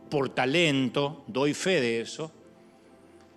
por 0.10 0.30
talento, 0.30 1.24
doy 1.28 1.54
fe 1.54 1.82
de 1.82 2.02
eso, 2.02 2.32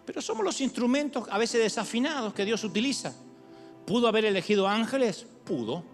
pero 0.06 0.22
somos 0.22 0.44
los 0.44 0.60
instrumentos 0.60 1.24
a 1.30 1.38
veces 1.38 1.62
desafinados 1.62 2.32
que 2.34 2.44
Dios 2.44 2.64
utiliza. 2.64 3.14
¿Pudo 3.86 4.08
haber 4.08 4.24
elegido 4.24 4.68
ángeles? 4.68 5.26
Pudo. 5.44 5.84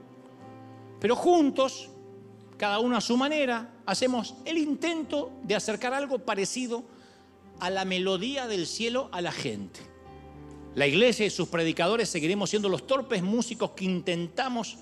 Pero 1.01 1.17
juntos, 1.17 1.89
cada 2.57 2.79
uno 2.79 2.97
a 2.97 3.01
su 3.01 3.17
manera, 3.17 3.71
hacemos 3.87 4.35
el 4.45 4.59
intento 4.59 5.31
de 5.43 5.55
acercar 5.55 5.95
algo 5.95 6.19
parecido 6.19 6.85
a 7.61 7.71
la 7.71 7.85
melodía 7.85 8.47
del 8.47 8.67
cielo 8.67 9.09
a 9.13 9.21
la 9.21 9.33
gente. 9.33 9.81
La 10.75 10.87
iglesia 10.87 11.27
y 11.27 11.31
sus 11.31 11.49
predicadores 11.49 12.09
seguiremos 12.09 12.51
siendo 12.51 12.69
los 12.69 12.87
torpes 12.87 13.23
músicos 13.23 13.73
que 13.73 13.85
intentamos 13.85 14.79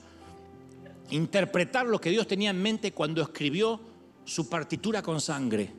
interpretar 1.11 1.86
lo 1.86 2.00
que 2.00 2.11
Dios 2.11 2.26
tenía 2.26 2.50
en 2.50 2.61
mente 2.61 2.92
cuando 2.92 3.22
escribió 3.22 3.80
su 4.24 4.48
partitura 4.48 5.02
con 5.02 5.20
sangre. 5.20 5.72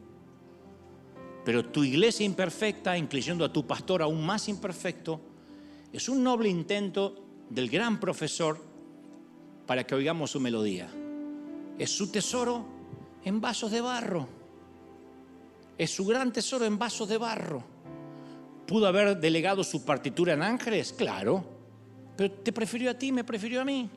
Pero 1.43 1.65
tu 1.65 1.83
iglesia 1.83 2.25
imperfecta, 2.25 2.97
incluyendo 2.97 3.45
a 3.45 3.51
tu 3.51 3.65
pastor 3.65 4.01
aún 4.01 4.25
más 4.25 4.47
imperfecto, 4.49 5.21
es 5.91 6.09
un 6.09 6.23
noble 6.23 6.49
intento 6.49 7.23
del 7.49 7.69
gran 7.69 7.99
profesor 7.99 8.59
para 9.65 9.85
que 9.85 9.95
oigamos 9.95 10.31
su 10.31 10.39
melodía. 10.39 10.89
Es 11.77 11.91
su 11.91 12.11
tesoro 12.11 12.65
en 13.23 13.39
vasos 13.39 13.71
de 13.71 13.81
barro. 13.81 14.27
Es 15.77 15.91
su 15.91 16.05
gran 16.05 16.33
tesoro 16.33 16.65
en 16.65 16.77
vasos 16.77 17.07
de 17.07 17.17
barro. 17.17 17.63
pudo 18.65 18.87
haber 18.87 19.17
delegado 19.17 19.63
su 19.63 19.85
partitura 19.85 20.33
en 20.33 20.41
ángeles? 20.41 20.91
Claro, 20.91 21.45
pero 22.17 22.33
te 22.33 22.51
prefirió 22.51 22.91
a 22.91 22.95
ti, 22.95 23.13
me 23.13 23.23
prefirió 23.23 23.61
a 23.61 23.65
mí. 23.65 23.89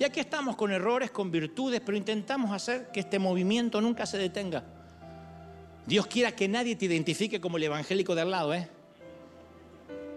Y 0.00 0.04
aquí 0.04 0.18
estamos 0.18 0.56
con 0.56 0.72
errores, 0.72 1.10
con 1.10 1.30
virtudes, 1.30 1.82
pero 1.84 1.94
intentamos 1.94 2.52
hacer 2.52 2.90
que 2.90 3.00
este 3.00 3.18
movimiento 3.18 3.82
nunca 3.82 4.06
se 4.06 4.16
detenga. 4.16 4.64
Dios 5.86 6.06
quiera 6.06 6.34
que 6.34 6.48
nadie 6.48 6.74
te 6.74 6.86
identifique 6.86 7.38
como 7.38 7.58
el 7.58 7.64
evangélico 7.64 8.14
de 8.14 8.22
al 8.22 8.30
lado, 8.30 8.54
¿eh? 8.54 8.66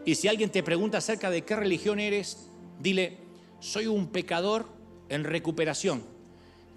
Y 0.05 0.15
si 0.15 0.29
alguien 0.29 0.49
te 0.49 0.63
pregunta 0.63 0.99
acerca 0.99 1.29
de 1.29 1.41
qué 1.41 1.57
religión 1.57 1.99
eres, 1.99 2.47
dile, 2.79 3.17
soy 3.59 3.87
un 3.87 4.07
pecador 4.07 4.67
en 5.09 5.25
recuperación. 5.25 6.01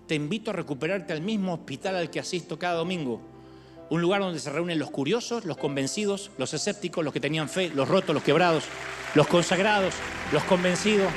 Te 0.09 0.16
invito 0.16 0.50
a 0.50 0.54
recuperarte 0.54 1.12
al 1.12 1.20
mismo 1.20 1.54
hospital 1.54 1.94
al 1.94 2.11
que 2.11 2.18
asisto 2.18 2.59
cada 2.59 2.74
domingo. 2.74 3.20
Un 3.89 4.01
lugar 4.01 4.20
donde 4.20 4.41
se 4.41 4.51
reúnen 4.51 4.78
los 4.78 4.91
curiosos, 4.91 5.45
los 5.45 5.57
convencidos, 5.57 6.30
los 6.39 6.53
escépticos, 6.53 7.05
los 7.05 7.12
que 7.12 7.20
tenían 7.20 7.49
fe, 7.49 7.70
los 7.74 7.87
rotos, 7.89 8.14
los 8.14 8.24
quebrados, 8.24 8.64
los 9.14 9.28
consagrados, 9.28 9.95
los 10.32 10.43
convencidos. 10.45 11.11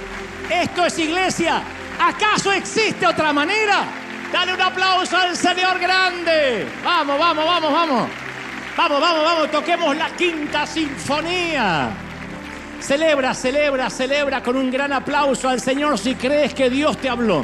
Esto 0.52 0.86
es 0.86 1.00
iglesia. 1.00 1.64
¿Acaso 2.00 2.52
existe 2.52 3.08
otra 3.08 3.34
manera? 3.34 3.88
Dale 4.32 4.54
un 4.54 4.62
aplauso 4.62 5.18
al 5.18 5.36
Señor 5.36 5.80
grande. 5.80 6.68
Vamos, 6.84 7.18
vamos, 7.18 7.46
vamos, 7.46 7.74
vamos. 7.74 8.10
Vamos, 8.78 9.02
vamos, 9.02 9.24
vamos, 9.24 9.52
toquemos 9.52 9.96
la 9.98 10.16
quinta 10.16 10.66
sinfonía. 10.68 11.90
Celebra, 12.80 13.34
celebra, 13.34 13.90
celebra 13.90 14.44
con 14.44 14.56
un 14.56 14.72
gran 14.72 14.94
aplauso 14.94 15.50
al 15.50 15.60
Señor 15.60 15.98
si 15.98 16.16
crees 16.16 16.54
que 16.54 16.70
Dios 16.70 16.98
te 16.98 17.10
habló. 17.10 17.44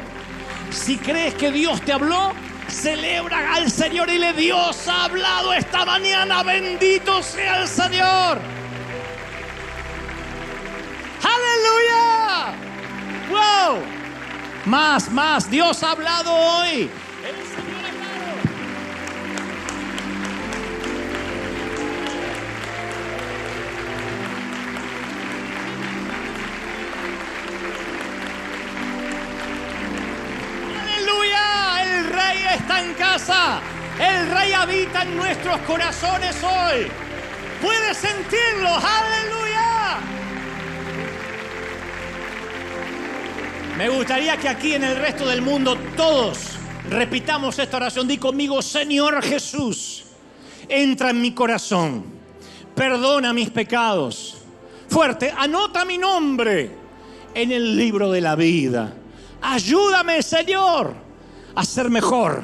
Si 0.70 0.98
crees 0.98 1.34
que 1.34 1.52
Dios 1.52 1.82
te 1.82 1.92
habló, 1.92 2.32
celebra 2.76 3.56
al 3.56 3.72
Señor 3.72 4.10
y 4.10 4.18
le 4.18 4.34
Dios 4.34 4.88
ha 4.88 5.06
hablado 5.06 5.54
esta 5.54 5.86
mañana. 5.86 6.44
Bendito 6.44 7.24
sea 7.24 7.62
el 7.62 7.68
Señor. 7.68 8.40
Aleluya. 11.24 12.54
Wow. 13.30 13.82
Más, 14.66 15.10
más. 15.12 15.50
Dios 15.50 15.82
ha 15.84 15.92
hablado 15.92 16.34
hoy. 16.34 16.90
Está 32.34 32.84
en 32.84 32.94
casa. 32.94 33.62
El 34.00 34.30
Rey 34.30 34.52
habita 34.52 35.04
en 35.04 35.16
nuestros 35.16 35.58
corazones 35.62 36.36
hoy. 36.44 36.88
Puedes 37.62 37.98
sentirlo. 37.98 38.70
Aleluya. 38.70 40.00
Me 43.78 43.90
gustaría 43.90 44.38
que 44.38 44.50
aquí 44.50 44.74
en 44.74 44.84
el 44.84 44.96
resto 44.98 45.28
del 45.28 45.42
mundo 45.42 45.78
todos 45.96 46.58
repitamos 46.90 47.60
esta 47.60 47.78
oración. 47.78 48.08
Di 48.08 48.18
conmigo, 48.18 48.62
Señor 48.62 49.22
Jesús, 49.22 50.06
entra 50.68 51.10
en 51.10 51.22
mi 51.22 51.34
corazón. 51.34 52.06
Perdona 52.74 53.34
mis 53.34 53.50
pecados. 53.50 54.38
Fuerte, 54.90 55.34
anota 55.36 55.86
mi 55.86 55.98
nombre 55.98 56.72
en 57.34 57.52
el 57.52 57.76
libro 57.76 58.12
de 58.12 58.22
la 58.22 58.36
vida. 58.36 58.94
Ayúdame, 59.42 60.22
Señor 60.22 61.05
a 61.56 61.66
ser 61.66 61.90
mejor, 61.90 62.44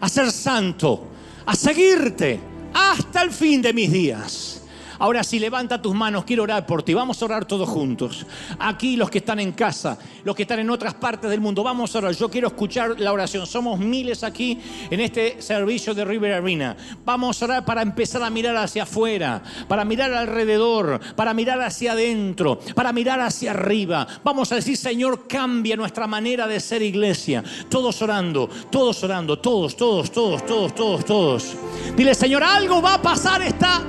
a 0.00 0.08
ser 0.08 0.30
santo, 0.30 1.08
a 1.46 1.54
seguirte 1.54 2.40
hasta 2.74 3.22
el 3.22 3.30
fin 3.30 3.62
de 3.62 3.72
mis 3.72 3.90
días. 3.90 4.57
Ahora 4.98 5.22
sí, 5.22 5.38
levanta 5.38 5.80
tus 5.80 5.94
manos, 5.94 6.24
quiero 6.24 6.42
orar 6.42 6.66
por 6.66 6.82
ti. 6.82 6.94
Vamos 6.94 7.22
a 7.22 7.24
orar 7.24 7.44
todos 7.44 7.68
juntos. 7.68 8.26
Aquí 8.58 8.96
los 8.96 9.10
que 9.10 9.18
están 9.18 9.38
en 9.38 9.52
casa, 9.52 9.98
los 10.24 10.34
que 10.34 10.42
están 10.42 10.58
en 10.58 10.70
otras 10.70 10.94
partes 10.94 11.30
del 11.30 11.40
mundo, 11.40 11.62
vamos 11.62 11.94
a 11.94 11.98
orar. 11.98 12.12
Yo 12.12 12.28
quiero 12.28 12.48
escuchar 12.48 12.98
la 12.98 13.12
oración. 13.12 13.46
Somos 13.46 13.78
miles 13.78 14.24
aquí 14.24 14.58
en 14.90 15.00
este 15.00 15.40
servicio 15.40 15.94
de 15.94 16.04
River 16.04 16.32
Arena. 16.34 16.76
Vamos 17.04 17.40
a 17.40 17.44
orar 17.44 17.64
para 17.64 17.82
empezar 17.82 18.22
a 18.22 18.30
mirar 18.30 18.56
hacia 18.56 18.82
afuera, 18.82 19.42
para 19.68 19.84
mirar 19.84 20.12
alrededor, 20.12 21.00
para 21.14 21.32
mirar 21.32 21.60
hacia 21.60 21.92
adentro, 21.92 22.58
para 22.74 22.92
mirar 22.92 23.20
hacia 23.20 23.52
arriba. 23.52 24.06
Vamos 24.24 24.50
a 24.52 24.56
decir, 24.56 24.76
Señor, 24.76 25.28
cambia 25.28 25.76
nuestra 25.76 26.06
manera 26.06 26.46
de 26.46 26.58
ser 26.58 26.82
iglesia. 26.82 27.44
Todos 27.68 28.02
orando, 28.02 28.48
todos 28.70 29.02
orando, 29.04 29.38
todos, 29.38 29.76
todos, 29.76 30.10
todos, 30.10 30.44
todos, 30.44 30.74
todos, 30.74 31.04
todos. 31.04 31.56
Dile, 31.96 32.14
Señor, 32.14 32.42
algo 32.42 32.82
va 32.82 32.94
a 32.94 33.02
pasar 33.02 33.42
esta 33.42 33.82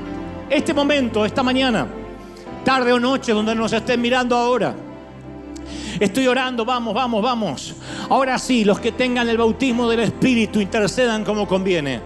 este 0.50 0.74
momento, 0.74 1.26
esta 1.26 1.44
mañana, 1.44 1.88
tarde 2.64 2.92
o 2.92 3.00
noche, 3.00 3.32
donde 3.34 3.54
nos 3.56 3.72
estén 3.74 4.02
mirando 4.02 4.36
ahora. 4.36 4.76
Estoy 6.00 6.28
orando, 6.28 6.66
vamos, 6.66 6.94
vamos, 6.94 7.22
vamos. 7.22 7.76
Ahora 8.10 8.40
sí, 8.40 8.64
los 8.64 8.80
que 8.80 8.92
tengan 8.92 9.28
el 9.30 9.38
bautismo 9.38 9.90
del 9.90 10.00
Espíritu 10.02 10.60
intercedan 10.62 11.24
como 11.24 11.48
conviene. 11.48 12.02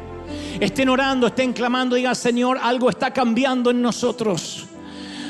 Estén 0.60 0.90
orando, 0.90 1.28
estén 1.28 1.54
clamando, 1.54 1.96
digan, 1.96 2.16
Señor, 2.16 2.58
algo 2.62 2.90
está 2.90 3.12
cambiando 3.12 3.72
en 3.72 3.82
nosotros. 3.82 4.68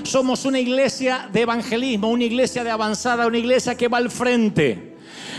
Somos 0.04 0.46
una 0.46 0.60
iglesia 0.60 1.30
de 1.32 1.42
evangelismo, 1.42 2.10
una 2.10 2.24
iglesia 2.24 2.64
de 2.64 2.72
avanzada, 2.72 3.28
una 3.28 3.38
iglesia 3.38 3.76
que 3.76 3.88
va 3.88 3.98
al 3.98 4.10
frente. 4.10 4.93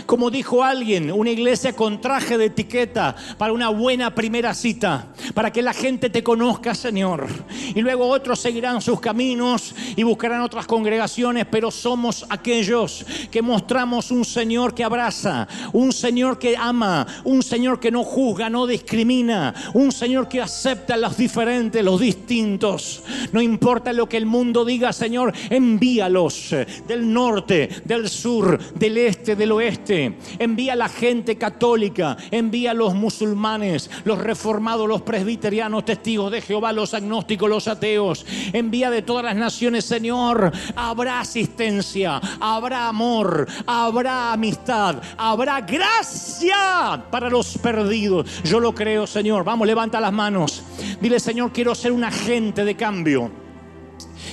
Como 0.05 0.29
dijo 0.29 0.63
alguien, 0.63 1.11
una 1.11 1.31
iglesia 1.31 1.73
con 1.73 1.99
traje 1.99 2.37
de 2.37 2.45
etiqueta 2.45 3.15
para 3.39 3.53
una 3.53 3.69
buena 3.69 4.13
primera 4.13 4.53
cita, 4.53 5.07
para 5.33 5.51
que 5.51 5.63
la 5.63 5.73
gente 5.73 6.11
te 6.11 6.21
conozca, 6.21 6.75
Señor. 6.75 7.27
Y 7.73 7.81
luego 7.81 8.07
otros 8.07 8.39
seguirán 8.39 8.81
sus 8.81 8.99
caminos 8.99 9.73
y 9.95 10.03
buscarán 10.03 10.41
otras 10.41 10.67
congregaciones, 10.67 11.47
pero 11.49 11.71
somos 11.71 12.23
aquellos 12.29 13.03
que 13.31 13.41
mostramos 13.41 14.11
un 14.11 14.25
Señor 14.25 14.75
que 14.75 14.83
abraza, 14.83 15.47
un 15.73 15.91
Señor 15.91 16.37
que 16.37 16.55
ama, 16.55 17.07
un 17.23 17.41
Señor 17.41 17.79
que 17.79 17.89
no 17.89 18.03
juzga, 18.03 18.47
no 18.47 18.67
discrimina, 18.67 19.55
un 19.73 19.91
Señor 19.91 20.27
que 20.27 20.39
acepta 20.39 20.97
los 20.97 21.17
diferentes, 21.17 21.83
los 21.83 21.99
distintos. 21.99 23.03
No 23.31 23.41
importa 23.41 23.91
lo 23.91 24.07
que 24.07 24.17
el 24.17 24.27
mundo 24.27 24.65
diga, 24.65 24.93
Señor, 24.93 25.33
envíalos 25.49 26.55
del 26.87 27.11
norte, 27.11 27.69
del 27.85 28.07
sur, 28.07 28.59
del 28.75 28.97
este, 28.99 29.35
del 29.35 29.51
oeste 29.51 29.94
envía 30.39 30.73
a 30.73 30.75
la 30.75 30.89
gente 30.89 31.37
católica, 31.37 32.17
envía 32.31 32.71
a 32.71 32.73
los 32.73 32.93
musulmanes, 32.93 33.89
los 34.03 34.19
reformados, 34.19 34.87
los 34.87 35.01
presbiterianos, 35.01 35.85
testigos 35.85 36.31
de 36.31 36.41
Jehová, 36.41 36.71
los 36.73 36.93
agnósticos, 36.93 37.49
los 37.49 37.67
ateos, 37.67 38.25
envía 38.53 38.89
de 38.89 39.01
todas 39.01 39.25
las 39.25 39.35
naciones, 39.35 39.85
Señor, 39.85 40.51
habrá 40.75 41.19
asistencia, 41.19 42.19
habrá 42.39 42.87
amor, 42.87 43.47
habrá 43.65 44.33
amistad, 44.33 45.01
habrá 45.17 45.61
gracia 45.61 47.03
para 47.11 47.29
los 47.29 47.57
perdidos. 47.57 48.43
Yo 48.43 48.59
lo 48.59 48.73
creo, 48.73 49.07
Señor. 49.07 49.43
Vamos, 49.43 49.67
levanta 49.67 49.99
las 49.99 50.13
manos. 50.13 50.63
Dile, 51.01 51.19
Señor, 51.19 51.51
quiero 51.51 51.75
ser 51.75 51.91
un 51.91 52.03
agente 52.03 52.65
de 52.65 52.75
cambio. 52.75 53.44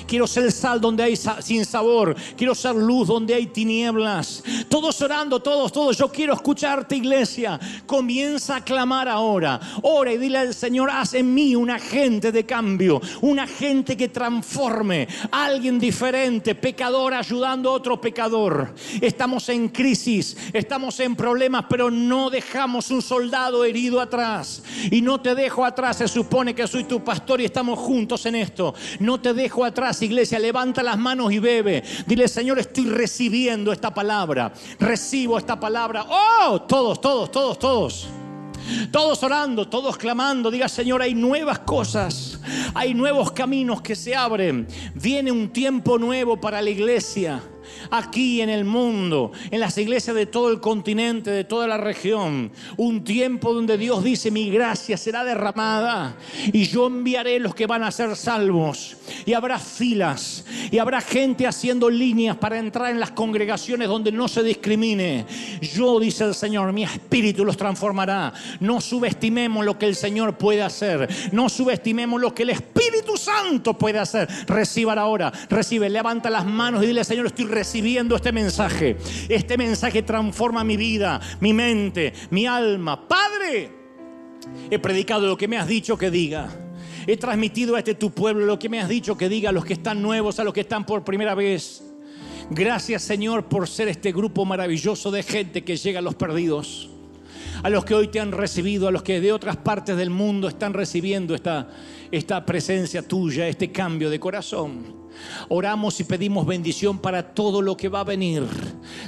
Quiero 0.06 0.26
ser 0.26 0.50
sal 0.52 0.80
donde 0.80 1.02
hay 1.02 1.16
sin 1.16 1.64
sabor. 1.64 2.14
Quiero 2.36 2.54
ser 2.54 2.74
luz 2.74 3.08
donde 3.08 3.34
hay 3.34 3.46
tinieblas. 3.46 4.42
Todos 4.68 5.00
orando, 5.02 5.40
todos, 5.40 5.72
todos. 5.72 5.96
Yo 5.96 6.10
quiero 6.10 6.34
escucharte, 6.34 6.96
iglesia. 6.96 7.58
Comienza 7.86 8.56
a 8.56 8.64
clamar 8.64 9.08
ahora. 9.08 9.60
Ora 9.82 10.12
y 10.12 10.18
dile 10.18 10.38
al 10.38 10.54
Señor, 10.54 10.90
haz 10.90 11.14
en 11.14 11.32
mí 11.32 11.54
un 11.54 11.70
agente 11.70 12.32
de 12.32 12.44
cambio. 12.44 13.00
Un 13.20 13.38
agente 13.38 13.96
que 13.96 14.08
transforme. 14.08 15.08
Alguien 15.30 15.78
diferente, 15.78 16.54
pecador 16.54 17.14
ayudando 17.14 17.70
a 17.70 17.72
otro 17.72 18.00
pecador. 18.00 18.74
Estamos 19.00 19.48
en 19.48 19.68
crisis, 19.68 20.36
estamos 20.52 21.00
en 21.00 21.16
problemas, 21.16 21.66
pero 21.68 21.90
no 21.90 22.30
dejamos 22.30 22.90
un 22.90 23.02
soldado 23.02 23.64
herido 23.64 24.00
atrás. 24.00 24.62
Y 24.90 25.00
no 25.02 25.20
te 25.20 25.34
dejo 25.34 25.64
atrás. 25.64 25.98
Se 25.98 26.08
supone 26.08 26.54
que 26.54 26.66
soy 26.66 26.84
tu 26.84 27.02
pastor 27.02 27.40
y 27.40 27.44
estamos 27.44 27.78
juntos 27.78 28.26
en 28.26 28.36
esto. 28.36 28.74
No 28.98 29.20
te 29.20 29.32
dejo 29.32 29.64
atrás 29.64 30.01
iglesia, 30.04 30.38
levanta 30.38 30.82
las 30.82 30.98
manos 30.98 31.32
y 31.32 31.38
bebe. 31.38 31.82
Dile, 32.06 32.28
Señor, 32.28 32.58
estoy 32.58 32.86
recibiendo 32.86 33.72
esta 33.72 33.92
palabra. 33.92 34.52
Recibo 34.78 35.38
esta 35.38 35.58
palabra. 35.58 36.06
Oh, 36.08 36.62
todos, 36.62 37.00
todos, 37.00 37.30
todos, 37.30 37.58
todos. 37.58 38.08
Todos 38.90 39.22
orando, 39.22 39.68
todos 39.68 39.96
clamando. 39.96 40.50
Diga, 40.50 40.68
Señor, 40.68 41.02
hay 41.02 41.14
nuevas 41.14 41.60
cosas. 41.60 42.40
Hay 42.74 42.94
nuevos 42.94 43.32
caminos 43.32 43.82
que 43.82 43.96
se 43.96 44.14
abren. 44.14 44.66
Viene 44.94 45.32
un 45.32 45.50
tiempo 45.50 45.98
nuevo 45.98 46.40
para 46.40 46.62
la 46.62 46.70
iglesia. 46.70 47.42
Aquí 47.90 48.40
en 48.40 48.50
el 48.50 48.64
mundo, 48.64 49.32
en 49.50 49.60
las 49.60 49.76
iglesias 49.78 50.16
de 50.16 50.26
todo 50.26 50.50
el 50.50 50.60
continente, 50.60 51.30
de 51.30 51.44
toda 51.44 51.66
la 51.66 51.76
región. 51.76 52.50
Un 52.76 53.04
tiempo 53.04 53.52
donde 53.52 53.78
Dios 53.78 54.02
dice, 54.04 54.30
mi 54.30 54.50
gracia 54.50 54.96
será 54.96 55.24
derramada 55.24 56.16
y 56.52 56.64
yo 56.64 56.86
enviaré 56.86 57.38
los 57.38 57.54
que 57.54 57.66
van 57.66 57.82
a 57.82 57.90
ser 57.90 58.16
salvos. 58.16 58.96
Y 59.26 59.34
habrá 59.34 59.58
filas 59.58 60.44
y 60.70 60.78
habrá 60.78 61.00
gente 61.00 61.46
haciendo 61.46 61.90
líneas 61.90 62.36
para 62.36 62.58
entrar 62.58 62.90
en 62.90 63.00
las 63.00 63.12
congregaciones 63.12 63.88
donde 63.88 64.12
no 64.12 64.28
se 64.28 64.42
discrimine. 64.42 65.26
Yo, 65.60 66.00
dice 66.00 66.24
el 66.24 66.34
Señor, 66.34 66.72
mi 66.72 66.84
espíritu 66.84 67.44
los 67.44 67.56
transformará. 67.56 68.32
No 68.60 68.80
subestimemos 68.80 69.64
lo 69.64 69.78
que 69.78 69.86
el 69.86 69.96
Señor 69.96 70.36
puede 70.38 70.62
hacer. 70.62 71.08
No 71.32 71.48
subestimemos 71.48 72.20
lo 72.20 72.34
que 72.34 72.42
el 72.42 72.50
Espíritu 72.50 73.16
Santo 73.16 73.76
puede 73.76 73.98
hacer. 73.98 74.28
Reciban 74.46 74.98
ahora, 74.98 75.32
recibe, 75.48 75.88
levanta 75.88 76.30
las 76.30 76.44
manos 76.44 76.82
y 76.82 76.86
dile, 76.86 77.04
Señor, 77.04 77.26
estoy 77.26 77.46
recibiendo 77.46 77.61
este 77.62 78.32
mensaje. 78.32 78.96
Este 79.28 79.56
mensaje 79.56 80.02
transforma 80.02 80.64
mi 80.64 80.76
vida, 80.76 81.20
mi 81.40 81.52
mente, 81.52 82.12
mi 82.30 82.46
alma. 82.46 83.08
Padre, 83.08 83.70
he 84.70 84.78
predicado 84.78 85.26
lo 85.26 85.36
que 85.36 85.48
me 85.48 85.58
has 85.58 85.66
dicho 85.66 85.96
que 85.96 86.10
diga. 86.10 86.48
He 87.06 87.16
transmitido 87.16 87.74
a 87.74 87.78
este 87.78 87.94
tu 87.94 88.10
pueblo 88.10 88.46
lo 88.46 88.58
que 88.58 88.68
me 88.68 88.80
has 88.80 88.88
dicho 88.88 89.16
que 89.16 89.28
diga 89.28 89.50
a 89.50 89.52
los 89.52 89.64
que 89.64 89.72
están 89.72 90.00
nuevos, 90.02 90.38
a 90.38 90.44
los 90.44 90.54
que 90.54 90.60
están 90.60 90.86
por 90.86 91.04
primera 91.04 91.34
vez. 91.34 91.82
Gracias 92.50 93.02
Señor 93.02 93.48
por 93.48 93.68
ser 93.68 93.88
este 93.88 94.12
grupo 94.12 94.44
maravilloso 94.44 95.10
de 95.10 95.22
gente 95.22 95.64
que 95.64 95.76
llega 95.76 95.98
a 95.98 96.02
los 96.02 96.14
perdidos. 96.14 96.90
A 97.62 97.70
los 97.70 97.84
que 97.84 97.94
hoy 97.94 98.08
te 98.08 98.20
han 98.20 98.32
recibido, 98.32 98.88
a 98.88 98.90
los 98.90 99.02
que 99.02 99.20
de 99.20 99.32
otras 99.32 99.56
partes 99.56 99.96
del 99.96 100.10
mundo 100.10 100.48
están 100.48 100.74
recibiendo 100.74 101.34
esta, 101.34 101.68
esta 102.10 102.44
presencia 102.44 103.06
tuya, 103.06 103.46
este 103.46 103.70
cambio 103.70 104.10
de 104.10 104.18
corazón. 104.18 105.01
Oramos 105.48 105.98
y 106.00 106.04
pedimos 106.04 106.46
bendición 106.46 106.98
para 106.98 107.34
todo 107.34 107.62
lo 107.62 107.76
que 107.76 107.88
va 107.88 108.00
a 108.00 108.04
venir. 108.04 108.44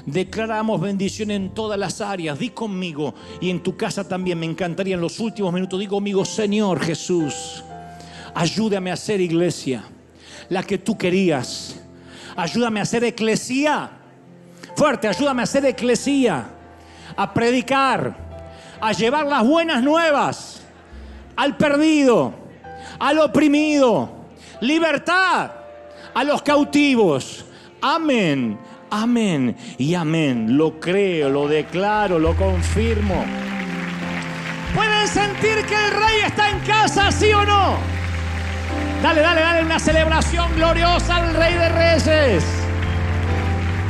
Declaramos 0.07 0.81
bendición 0.81 1.31
en 1.31 1.55
todas 1.55 1.79
las 1.79 2.01
áreas. 2.01 2.39
Di 2.39 2.51
conmigo 2.51 3.15
y 3.41 3.51
en 3.51 3.63
tu 3.63 3.77
casa 3.77 4.07
también. 4.07 4.39
Me 4.39 4.47
encantaría 4.47 4.95
en 4.95 5.01
los 5.01 5.21
últimos 5.21 5.53
minutos. 5.53 5.81
Di 5.81 5.87
conmigo, 5.87 6.25
Señor 6.25 6.81
Jesús, 6.81 7.65
ayúdame 8.35 8.91
a 8.91 8.97
ser 8.97 9.21
iglesia, 9.21 9.85
la 10.49 10.63
que 10.63 10.79
tú 10.79 10.97
querías. 10.97 11.81
Ayúdame 12.37 12.81
a 12.81 12.85
ser 12.85 13.05
eclesía. 13.05 13.91
Fuerte, 14.77 15.09
ayúdame 15.09 15.43
a 15.43 15.47
ser 15.47 15.65
eclesía. 15.67 16.51
A 17.17 17.33
predicar, 17.33 18.17
a 18.81 18.93
llevar 18.93 19.27
las 19.27 19.47
buenas 19.47 19.83
nuevas 19.83 20.63
al 21.37 21.57
perdido, 21.57 22.35
al 22.99 23.19
oprimido. 23.19 24.11
Libertad 24.61 25.51
a 26.15 26.25
los 26.25 26.43
cautivos. 26.43 27.45
Amén, 27.83 28.59
amén 28.91 29.57
y 29.79 29.95
amén. 29.95 30.57
Lo 30.57 30.81
creo, 30.81 31.29
lo 31.29 31.49
declaro, 31.49 32.19
lo 32.19 32.35
confirmo. 32.37 33.25
¿Pueden 34.75 35.07
sentir 35.09 35.65
que 35.67 35.75
el 35.75 35.91
rey 35.91 36.21
está 36.27 36.51
en 36.51 36.59
casa, 36.61 37.12
sí 37.12 37.33
o 37.33 37.45
no? 37.45 37.77
Dale, 39.03 39.21
dale, 39.21 39.41
dale 39.41 39.62
una 39.62 39.79
celebración 39.79 40.55
gloriosa 40.57 41.17
al 41.17 41.35
rey 41.35 41.55
de 41.55 41.69
reyes. 41.69 42.45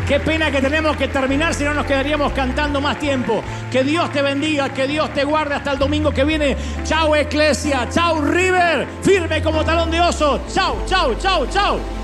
Qué 0.09 0.20
pena 0.20 0.51
que 0.51 0.61
tenemos 0.61 0.97
que 0.99 1.09
terminar, 1.09 1.55
si 1.55 1.64
no 1.64 1.72
nos 1.72 1.87
quedaríamos 1.87 2.33
cantando 2.33 2.79
más 2.81 2.99
tiempo. 2.99 3.43
Que 3.72 3.83
Dios 3.85 4.12
te 4.12 4.20
bendiga, 4.20 4.68
que 4.68 4.87
Dios 4.87 5.14
te 5.14 5.25
guarde 5.25 5.55
hasta 5.55 5.72
el 5.72 5.79
domingo 5.79 6.11
que 6.11 6.25
viene. 6.25 6.57
Chao, 6.85 7.16
Iglesia. 7.16 7.89
Chao, 7.91 8.20
River. 8.20 8.87
Firme 9.03 9.43
como 9.43 9.64
talón 9.64 9.91
de 9.91 10.03
oso. 10.03 10.43
Chao, 10.53 10.85
chao, 10.87 11.14
chao, 11.14 11.47
chao. 11.47 12.03